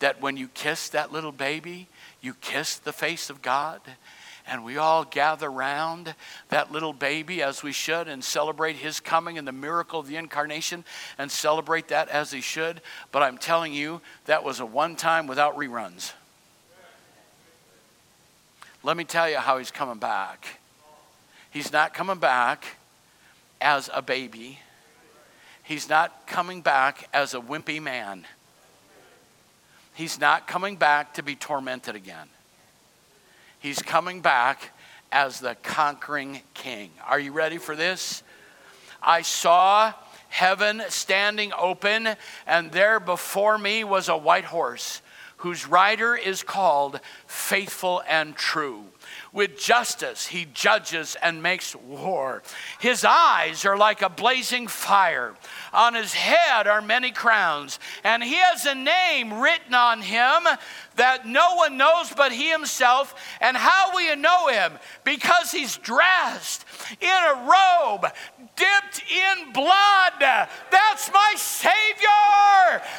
that 0.03 0.21
when 0.21 0.37
you 0.37 0.49
kiss 0.49 0.89
that 0.91 1.13
little 1.13 1.33
baby, 1.33 1.89
you 2.21 2.35
kiss 2.35 2.77
the 2.77 2.93
face 2.93 3.31
of 3.31 3.41
God? 3.41 3.81
and 4.45 4.65
we 4.65 4.77
all 4.77 5.05
gather 5.05 5.47
around 5.47 6.17
that 6.49 6.73
little 6.73 6.93
baby 6.93 7.43
as 7.43 7.63
we 7.63 7.71
should 7.71 8.09
and 8.09 8.25
celebrate 8.25 8.75
his 8.75 8.99
coming 8.99 9.39
and 9.39 9.47
the 9.47 9.53
miracle 9.53 10.01
of 10.01 10.09
the 10.09 10.17
incarnation 10.17 10.85
and 11.17 11.31
celebrate 11.31 11.89
that 11.89 12.09
as 12.09 12.33
he 12.33 12.41
should. 12.41 12.81
But 13.13 13.23
I'm 13.23 13.39
telling 13.39 13.73
you, 13.73 14.01
that 14.25 14.43
was 14.43 14.59
a 14.59 14.67
one 14.67 14.97
time 14.97 15.29
without 15.29 15.57
reruns. 15.57 16.13
Let 18.83 18.97
me 18.97 19.05
tell 19.05 19.31
you 19.31 19.37
how 19.37 19.59
he's 19.59 19.71
coming 19.71 19.99
back. 19.99 20.59
He's 21.51 21.73
not 21.73 21.95
coming 21.95 22.19
back 22.19 22.65
as 23.61 23.89
a 23.95 24.03
baby. 24.03 24.59
He's 25.63 25.89
not 25.89 26.27
coming 26.27 26.63
back 26.63 27.09
as 27.15 27.33
a 27.33 27.41
wimpy 27.41 27.81
man. 27.81 28.27
He's 29.95 30.19
not 30.19 30.47
coming 30.47 30.77
back 30.77 31.15
to 31.15 31.23
be 31.23 31.35
tormented 31.37 31.95
again. 31.95 32.29
He's 33.59 33.81
coming 33.81 34.21
back 34.21 34.71
as 35.13 35.41
the 35.41 35.55
conquering 35.63 36.41
king. 36.55 36.91
Are 37.07 37.21
you 37.21 37.33
ready 37.33 37.59
for 37.59 37.77
this? 37.77 38.23
I 39.03 39.23
saw 39.23 39.93
heaven 40.29 40.83
standing 40.89 41.53
open, 41.59 42.09
and 42.47 42.73
there 42.73 42.99
before 42.99 43.59
me 43.59 43.85
was 43.85 44.09
a 44.09 44.17
white 44.17 44.47
horse 44.47 45.03
whose 45.39 45.67
rider 45.67 46.15
is 46.15 46.43
called 46.43 47.01
Faithful 47.27 48.03
and 48.09 48.35
True. 48.35 48.85
With 49.33 49.59
justice, 49.59 50.27
he 50.27 50.47
judges 50.53 51.17
and 51.23 51.43
makes 51.43 51.75
war. 51.75 52.43
His 52.79 53.03
eyes 53.03 53.65
are 53.65 53.79
like 53.79 54.03
a 54.03 54.11
blazing 54.11 54.69
fire. 54.69 55.35
On 55.73 55.95
his 55.95 56.13
head 56.13 56.67
are 56.67 56.83
many 56.83 57.13
crowns, 57.13 57.79
and 58.05 58.23
he 58.23 58.35
has 58.35 58.67
a 58.67 58.75
name 58.75 59.41
written 59.41 59.73
on 59.73 60.03
him 60.03 60.47
that 60.97 61.27
no 61.27 61.55
one 61.55 61.79
knows 61.79 62.13
but 62.15 62.31
he 62.33 62.51
himself. 62.51 63.15
And 63.41 63.57
how 63.57 63.95
will 63.95 64.03
you 64.03 64.17
know 64.17 64.49
him? 64.49 64.73
Because 65.03 65.51
he's 65.51 65.79
dressed 65.79 66.67
in 67.01 67.09
a 67.09 67.49
robe 67.49 68.13
dipped 68.57 69.03
in 69.11 69.53
blood. 69.53 70.13
That's 70.21 71.13
my 71.13 71.35
Savior. 71.37 71.73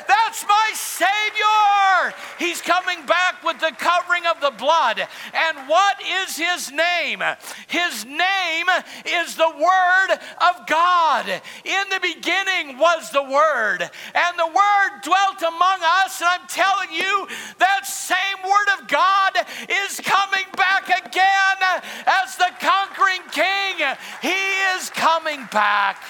That's 0.07 0.45
my 0.47 0.71
Savior. 0.73 2.15
He's 2.39 2.61
coming 2.61 3.05
back 3.05 3.43
with 3.43 3.59
the 3.59 3.71
covering 3.77 4.12
of 4.12 4.12
the 4.43 4.51
blood. 4.51 4.99
And 4.99 5.67
what 5.67 5.97
is 6.03 6.37
his 6.37 6.71
name? 6.71 7.23
His 7.67 8.05
name 8.05 8.67
is 9.05 9.35
the 9.35 9.49
Word 9.49 10.19
of 10.49 10.67
God. 10.67 11.41
In 11.63 11.89
the 11.89 11.99
beginning 12.01 12.77
was 12.77 13.09
the 13.09 13.23
Word, 13.23 13.81
and 13.81 14.37
the 14.37 14.47
Word 14.47 15.01
dwelt 15.03 15.41
among 15.41 15.79
us. 16.03 16.21
And 16.21 16.29
I'm 16.29 16.47
telling 16.47 16.91
you, 16.91 17.27
that 17.59 17.87
same 17.87 18.43
Word 18.43 18.79
of 18.79 18.87
God 18.87 19.31
is 19.69 19.99
coming 20.01 20.45
back 20.55 20.85
again 21.07 21.81
as 22.05 22.35
the 22.35 22.51
conquering 22.59 23.21
King. 23.31 23.75
He 24.21 24.43
is 24.75 24.89
coming 24.89 25.47
back. 25.51 26.03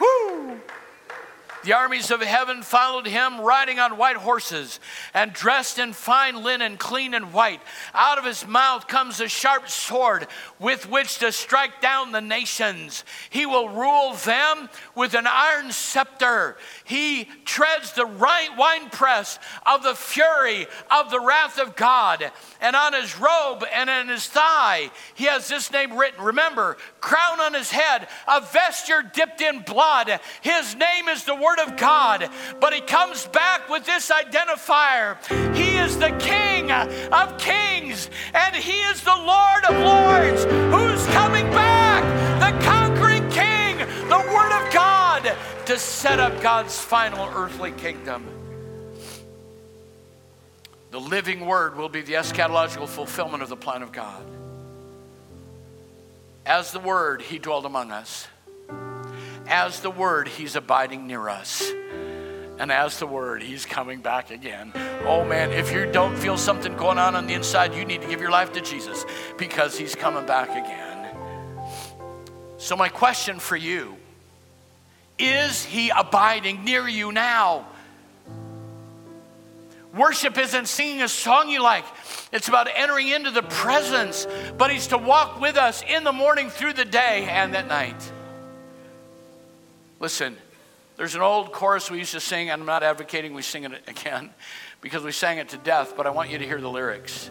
Woo! 0.00 0.60
The 1.64 1.72
armies 1.72 2.10
of 2.10 2.20
heaven 2.22 2.62
followed 2.62 3.06
him, 3.06 3.40
riding 3.40 3.78
on 3.78 3.96
white 3.96 4.16
horses 4.16 4.78
and 5.12 5.32
dressed 5.32 5.78
in 5.78 5.92
fine 5.92 6.42
linen, 6.42 6.76
clean 6.76 7.14
and 7.14 7.32
white. 7.32 7.60
Out 7.92 8.18
of 8.18 8.24
his 8.24 8.46
mouth 8.46 8.86
comes 8.86 9.20
a 9.20 9.28
sharp 9.28 9.68
sword 9.68 10.28
with 10.60 10.88
which 10.88 11.18
to 11.18 11.32
strike 11.32 11.80
down 11.80 12.12
the 12.12 12.20
nations. 12.20 13.04
He 13.30 13.44
will 13.44 13.68
rule 13.68 14.14
them 14.14 14.68
with 14.94 15.14
an 15.14 15.26
iron 15.26 15.72
scepter. 15.72 16.56
He 16.84 17.28
treads 17.44 17.92
the 17.92 18.06
right 18.06 18.50
winepress 18.56 19.38
of 19.66 19.82
the 19.82 19.94
fury 19.94 20.66
of 20.90 21.10
the 21.10 21.20
wrath 21.20 21.58
of 21.58 21.74
God. 21.74 22.30
And 22.60 22.76
on 22.76 22.92
his 22.92 23.18
robe 23.18 23.64
and 23.72 23.90
on 23.90 24.08
his 24.08 24.26
thigh, 24.26 24.90
he 25.14 25.24
has 25.24 25.48
this 25.48 25.72
name 25.72 25.98
written. 25.98 26.24
Remember, 26.24 26.76
crown 27.00 27.40
on 27.40 27.54
his 27.54 27.70
head, 27.70 28.08
a 28.28 28.40
vesture 28.40 29.02
dipped 29.02 29.40
in 29.40 29.60
blood. 29.62 30.20
His 30.40 30.74
name 30.76 31.08
is 31.08 31.24
the 31.24 31.34
Word 31.34 31.47
of 31.58 31.76
God. 31.76 32.28
But 32.60 32.74
he 32.74 32.80
comes 32.80 33.26
back 33.28 33.68
with 33.68 33.86
this 33.86 34.10
identifier 34.10 35.16
He 35.54 35.76
is 35.76 35.98
the 35.98 36.10
King 36.18 36.70
of 36.70 37.38
kings, 37.38 38.10
and 38.34 38.54
He 38.54 38.80
is 38.82 39.02
the 39.02 39.16
Lord 39.16 39.64
of 39.64 39.76
lords. 39.84 40.44
Who's 40.44 41.06
coming 41.14 41.46
back? 41.50 42.02
The 42.40 42.64
conquering 42.64 43.28
King, 43.30 43.78
the 44.08 44.18
Word 44.32 44.52
of 44.52 44.72
God, 44.72 45.34
to 45.66 45.78
set 45.78 46.20
up 46.20 46.40
God's 46.42 46.78
final 46.78 47.28
earthly 47.34 47.72
kingdom. 47.72 48.26
The 50.90 51.00
living 51.00 51.46
Word 51.46 51.76
will 51.76 51.88
be 51.88 52.00
the 52.00 52.14
eschatological 52.14 52.88
fulfillment 52.88 53.42
of 53.42 53.48
the 53.48 53.56
plan 53.56 53.82
of 53.82 53.92
God. 53.92 54.24
As 56.46 56.72
the 56.72 56.80
Word, 56.80 57.20
He 57.20 57.38
dwelled 57.38 57.66
among 57.66 57.90
us. 57.92 58.26
As 59.48 59.80
the 59.80 59.90
Word, 59.90 60.28
He's 60.28 60.56
abiding 60.56 61.06
near 61.06 61.28
us. 61.28 61.70
And 62.58 62.70
as 62.70 62.98
the 62.98 63.06
Word, 63.06 63.42
He's 63.42 63.64
coming 63.64 64.00
back 64.00 64.30
again. 64.30 64.72
Oh 65.06 65.24
man, 65.24 65.52
if 65.52 65.72
you 65.72 65.90
don't 65.90 66.16
feel 66.16 66.36
something 66.36 66.76
going 66.76 66.98
on 66.98 67.14
on 67.14 67.26
the 67.26 67.34
inside, 67.34 67.74
you 67.74 67.84
need 67.84 68.02
to 68.02 68.08
give 68.08 68.20
your 68.20 68.30
life 68.30 68.52
to 68.52 68.60
Jesus 68.60 69.06
because 69.36 69.78
He's 69.78 69.94
coming 69.94 70.26
back 70.26 70.50
again. 70.50 71.16
So, 72.58 72.76
my 72.76 72.88
question 72.88 73.38
for 73.38 73.56
you 73.56 73.96
is 75.18 75.64
He 75.64 75.90
abiding 75.90 76.64
near 76.64 76.86
you 76.86 77.12
now? 77.12 77.66
Worship 79.96 80.36
isn't 80.36 80.66
singing 80.66 81.02
a 81.02 81.08
song 81.08 81.48
you 81.48 81.62
like. 81.62 81.84
It's 82.30 82.48
about 82.48 82.68
entering 82.72 83.08
into 83.08 83.30
the 83.30 83.42
presence, 83.42 84.26
but 84.58 84.70
He's 84.70 84.88
to 84.88 84.98
walk 84.98 85.40
with 85.40 85.56
us 85.56 85.82
in 85.88 86.04
the 86.04 86.12
morning, 86.12 86.50
through 86.50 86.74
the 86.74 86.84
day, 86.84 87.26
and 87.30 87.56
at 87.56 87.66
night. 87.68 88.12
Listen, 90.00 90.36
there's 90.96 91.14
an 91.14 91.22
old 91.22 91.52
chorus 91.52 91.90
we 91.90 91.98
used 91.98 92.12
to 92.12 92.20
sing, 92.20 92.50
and 92.50 92.62
I'm 92.62 92.66
not 92.66 92.82
advocating 92.82 93.34
we 93.34 93.42
sing 93.42 93.64
it 93.64 93.72
again 93.88 94.30
because 94.80 95.02
we 95.02 95.12
sang 95.12 95.38
it 95.38 95.50
to 95.50 95.56
death, 95.56 95.94
but 95.96 96.06
I 96.06 96.10
want 96.10 96.30
you 96.30 96.38
to 96.38 96.44
hear 96.44 96.60
the 96.60 96.70
lyrics. 96.70 97.30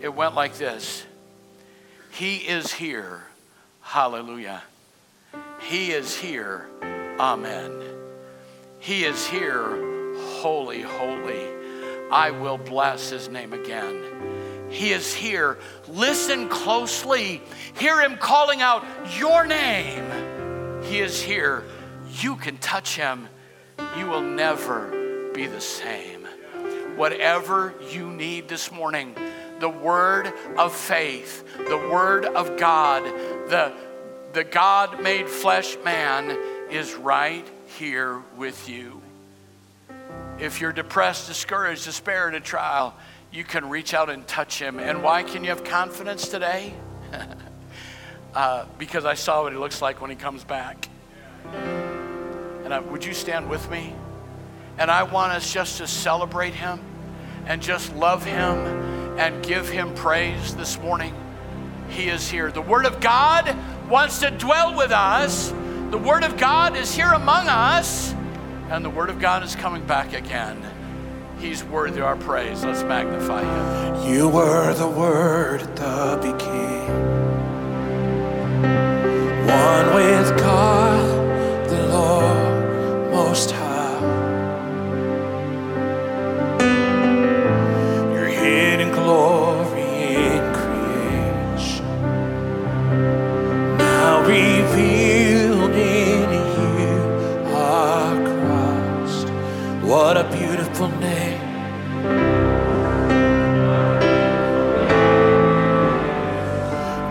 It 0.00 0.14
went 0.14 0.34
like 0.34 0.56
this 0.56 1.04
He 2.12 2.36
is 2.36 2.72
here. 2.72 3.24
Hallelujah. 3.80 4.62
He 5.60 5.92
is 5.92 6.16
here. 6.16 6.68
Amen. 7.18 7.82
He 8.80 9.04
is 9.04 9.26
here. 9.26 10.14
Holy, 10.40 10.82
holy. 10.82 11.46
I 12.10 12.30
will 12.30 12.58
bless 12.58 13.10
his 13.10 13.28
name 13.28 13.52
again. 13.52 14.68
He 14.70 14.92
is 14.92 15.14
here. 15.14 15.58
Listen 15.88 16.48
closely. 16.48 17.40
Hear 17.78 18.00
him 18.00 18.16
calling 18.16 18.60
out 18.60 18.84
your 19.18 19.46
name. 19.46 20.82
He 20.84 21.00
is 21.00 21.22
here 21.22 21.64
you 22.22 22.36
can 22.36 22.58
touch 22.58 22.96
him, 22.96 23.28
you 23.96 24.06
will 24.06 24.22
never 24.22 25.30
be 25.32 25.46
the 25.46 25.60
same. 25.60 26.26
Whatever 26.96 27.74
you 27.90 28.10
need 28.10 28.48
this 28.48 28.70
morning, 28.70 29.14
the 29.60 29.68
word 29.68 30.32
of 30.56 30.74
faith, 30.74 31.44
the 31.56 31.76
word 31.76 32.24
of 32.24 32.56
God, 32.56 33.02
the, 33.48 33.72
the 34.32 34.44
God 34.44 35.02
made 35.02 35.28
flesh 35.28 35.76
man 35.84 36.38
is 36.70 36.94
right 36.94 37.46
here 37.78 38.22
with 38.36 38.68
you. 38.68 39.00
If 40.38 40.60
you're 40.60 40.72
depressed, 40.72 41.28
discouraged, 41.28 41.84
despair, 41.84 42.28
in 42.28 42.34
a 42.34 42.40
trial, 42.40 42.94
you 43.32 43.44
can 43.44 43.68
reach 43.68 43.94
out 43.94 44.10
and 44.10 44.26
touch 44.26 44.60
him. 44.60 44.78
And 44.78 45.02
why 45.02 45.22
can 45.22 45.44
you 45.44 45.50
have 45.50 45.64
confidence 45.64 46.28
today? 46.28 46.74
uh, 48.34 48.66
because 48.78 49.04
I 49.04 49.14
saw 49.14 49.42
what 49.42 49.52
he 49.52 49.58
looks 49.58 49.80
like 49.80 50.00
when 50.00 50.10
he 50.10 50.16
comes 50.16 50.44
back. 50.44 50.88
And 52.64 52.72
I, 52.72 52.80
would 52.80 53.04
you 53.04 53.12
stand 53.12 53.48
with 53.50 53.70
me? 53.70 53.94
And 54.78 54.90
I 54.90 55.02
want 55.04 55.32
us 55.32 55.52
just 55.52 55.78
to 55.78 55.86
celebrate 55.86 56.54
him 56.54 56.80
and 57.46 57.60
just 57.62 57.94
love 57.94 58.24
him 58.24 58.58
and 59.18 59.44
give 59.44 59.68
him 59.68 59.94
praise 59.94 60.56
this 60.56 60.78
morning. 60.80 61.14
He 61.90 62.08
is 62.08 62.28
here. 62.28 62.50
The 62.50 62.62
Word 62.62 62.86
of 62.86 63.00
God 63.00 63.54
wants 63.88 64.18
to 64.20 64.30
dwell 64.30 64.74
with 64.76 64.90
us. 64.90 65.50
The 65.90 65.98
Word 65.98 66.24
of 66.24 66.36
God 66.38 66.76
is 66.76 66.94
here 66.94 67.12
among 67.12 67.48
us. 67.48 68.14
And 68.70 68.84
the 68.84 68.90
Word 68.90 69.10
of 69.10 69.20
God 69.20 69.42
is 69.42 69.54
coming 69.54 69.86
back 69.86 70.14
again. 70.14 70.60
He's 71.38 71.62
worthy 71.62 72.00
of 72.00 72.06
our 72.06 72.16
praise. 72.16 72.64
Let's 72.64 72.82
magnify 72.82 73.42
him. 73.42 74.12
You 74.12 74.28
were 74.28 74.72
the 74.72 74.88
Word 74.88 75.60
at 75.60 75.76
the 75.76 76.16
beginning, 76.22 76.88
one 79.46 79.94
with 79.94 80.38
God. 80.38 80.83
Most 83.34 83.50
High. 83.50 84.00
Your 88.14 88.26
hidden 88.26 88.92
glory 88.92 89.82
in 90.14 90.42
creation, 90.60 91.86
now 93.76 94.20
revealed 94.20 95.72
in 95.72 96.30
you, 96.60 96.94
our 97.52 98.14
Christ. 98.30 99.26
What 99.82 100.16
a 100.16 100.30
beautiful 100.30 100.88
name. 101.00 101.40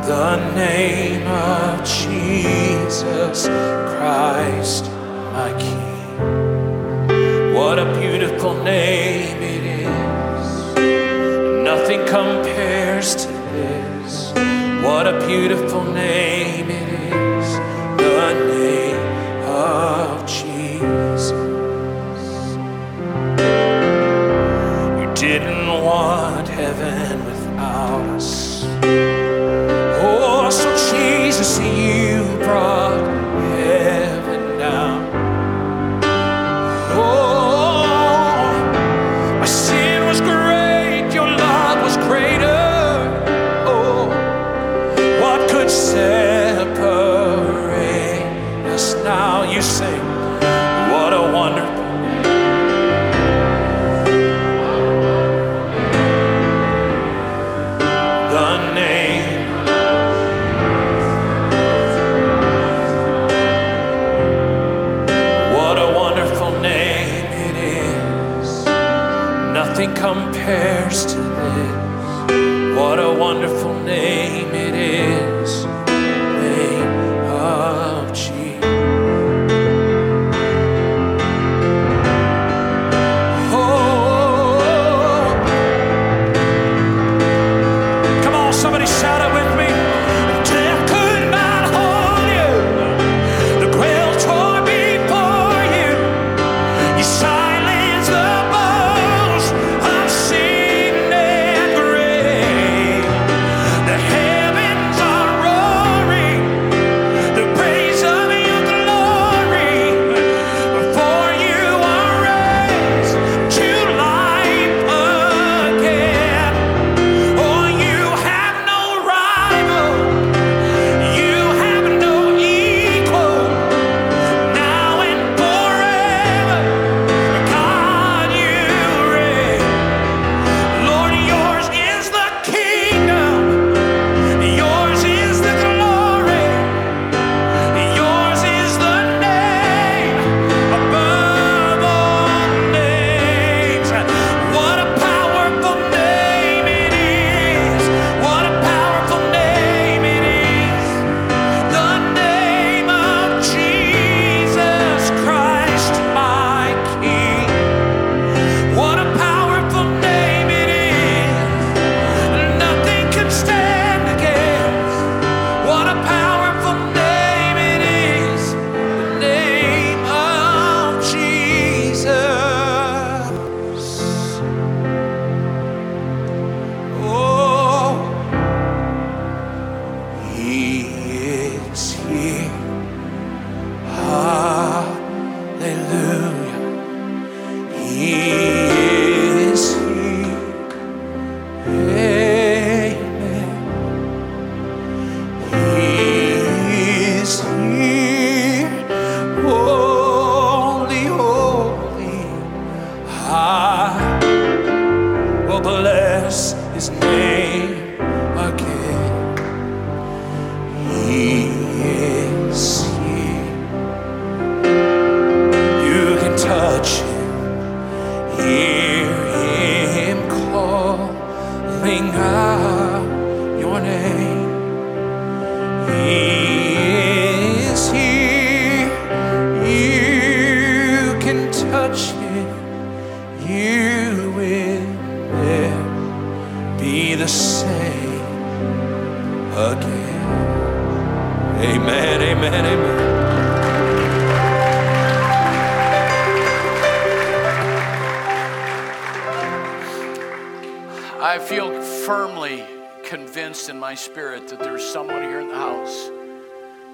The 0.08 0.56
name 0.56 1.28
of 1.28 1.84
Jesus 1.84 3.46
Christ, 3.92 4.86
my 5.34 5.54
King. 5.60 5.83
What 7.54 7.78
a 7.78 7.86
beautiful 8.00 8.56
name 8.64 9.38
it 9.44 9.64
is. 9.64 10.76
Nothing 11.64 12.04
compares 12.08 13.16
to 13.16 13.28
this. 13.28 14.32
What 14.84 15.06
a 15.06 15.24
beautiful 15.28 15.84
name 15.84 16.72
it 16.72 16.88
is. 16.88 16.93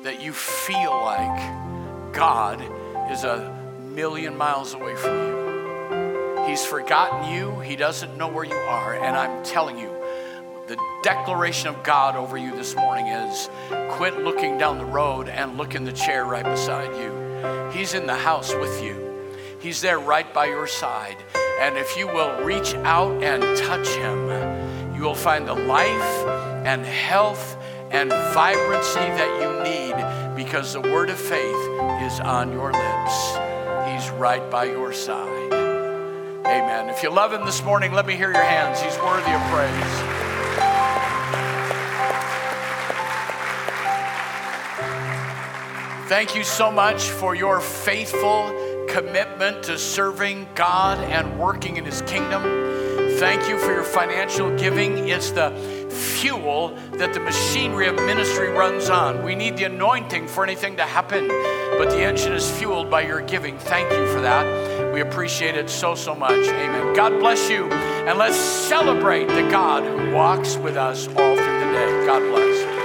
That 0.03 0.21
you 0.21 0.31
feel 0.31 0.91
like 0.91 2.13
God 2.13 2.61
is 3.11 3.25
a 3.25 3.53
million 3.81 4.37
miles 4.37 4.73
away 4.73 4.95
from 4.95 5.17
you. 5.17 6.45
He's 6.47 6.65
forgotten 6.65 7.31
you, 7.33 7.59
He 7.59 7.75
doesn't 7.75 8.17
know 8.17 8.27
where 8.27 8.45
you 8.45 8.55
are. 8.55 8.93
And 8.95 9.15
I'm 9.15 9.43
telling 9.43 9.77
you, 9.77 9.93
the 10.67 10.77
declaration 11.03 11.67
of 11.67 11.83
God 11.83 12.15
over 12.15 12.37
you 12.37 12.55
this 12.55 12.75
morning 12.75 13.07
is 13.07 13.49
quit 13.91 14.19
looking 14.19 14.57
down 14.57 14.77
the 14.77 14.85
road 14.85 15.27
and 15.27 15.57
look 15.57 15.75
in 15.75 15.83
the 15.83 15.91
chair 15.91 16.25
right 16.25 16.45
beside 16.45 16.95
you. 16.95 17.71
He's 17.71 17.93
in 17.93 18.07
the 18.07 18.15
house 18.15 18.53
with 18.55 18.81
you, 18.81 19.05
He's 19.59 19.81
there 19.81 19.99
right 19.99 20.33
by 20.33 20.45
your 20.45 20.67
side. 20.67 21.17
And 21.59 21.77
if 21.77 21.97
you 21.97 22.07
will 22.07 22.41
reach 22.41 22.73
out 22.75 23.21
and 23.21 23.43
touch 23.57 23.89
Him, 23.89 24.95
you 24.95 25.01
will 25.01 25.13
find 25.15 25.45
the 25.45 25.53
life 25.53 26.25
and 26.65 26.85
health 26.85 27.57
and 27.91 28.09
vibrancy 28.09 28.99
that 28.99 29.41
you 29.41 29.63
need 29.63 29.78
because 30.49 30.73
the 30.73 30.81
word 30.81 31.11
of 31.11 31.19
faith 31.19 31.69
is 32.01 32.19
on 32.21 32.51
your 32.51 32.71
lips. 32.71 33.37
He's 33.87 34.09
right 34.17 34.49
by 34.49 34.63
your 34.63 34.91
side. 34.91 35.53
Amen. 35.53 36.89
If 36.89 37.03
you 37.03 37.11
love 37.11 37.31
him 37.31 37.45
this 37.45 37.63
morning, 37.63 37.91
let 37.91 38.07
me 38.07 38.15
hear 38.15 38.31
your 38.31 38.41
hands. 38.41 38.81
He's 38.81 38.97
worthy 38.97 39.31
of 39.31 39.41
praise. 39.51 39.69
Thank 46.09 46.33
you 46.33 46.43
so 46.43 46.71
much 46.71 47.03
for 47.03 47.35
your 47.35 47.61
faithful 47.61 48.51
commitment 48.89 49.61
to 49.65 49.77
serving 49.77 50.47
God 50.55 50.97
and 50.97 51.39
working 51.39 51.77
in 51.77 51.85
His 51.85 52.01
kingdom. 52.01 52.41
Thank 53.19 53.47
you 53.47 53.59
for 53.59 53.71
your 53.71 53.83
financial 53.83 54.57
giving. 54.57 55.09
It's 55.09 55.29
the 55.29 55.51
fuel 55.99 56.69
that 56.93 57.13
the 57.13 57.19
machinery 57.19 57.87
of 57.87 57.95
ministry 57.95 58.49
runs 58.49 58.89
on. 58.89 59.23
We 59.23 59.35
need 59.35 59.57
the 59.57 59.65
anointing 59.65 60.27
for 60.27 60.43
anything 60.43 60.77
to 60.77 60.83
happen, 60.83 61.27
but 61.27 61.89
the 61.89 62.01
engine 62.01 62.33
is 62.33 62.49
fueled 62.57 62.89
by 62.89 63.01
your 63.01 63.21
giving. 63.21 63.57
Thank 63.57 63.91
you 63.91 64.07
for 64.13 64.21
that. 64.21 64.93
We 64.93 65.01
appreciate 65.01 65.55
it 65.55 65.69
so, 65.69 65.95
so 65.95 66.15
much. 66.15 66.47
Amen. 66.47 66.95
God 66.95 67.19
bless 67.19 67.49
you, 67.49 67.65
and 67.69 68.17
let's 68.17 68.37
celebrate 68.37 69.27
the 69.27 69.47
God 69.49 69.83
who 69.83 70.13
walks 70.13 70.57
with 70.57 70.77
us 70.77 71.07
all 71.07 71.35
through 71.35 71.59
the 71.59 71.71
day. 71.71 72.05
God 72.05 72.21
bless. 72.31 72.78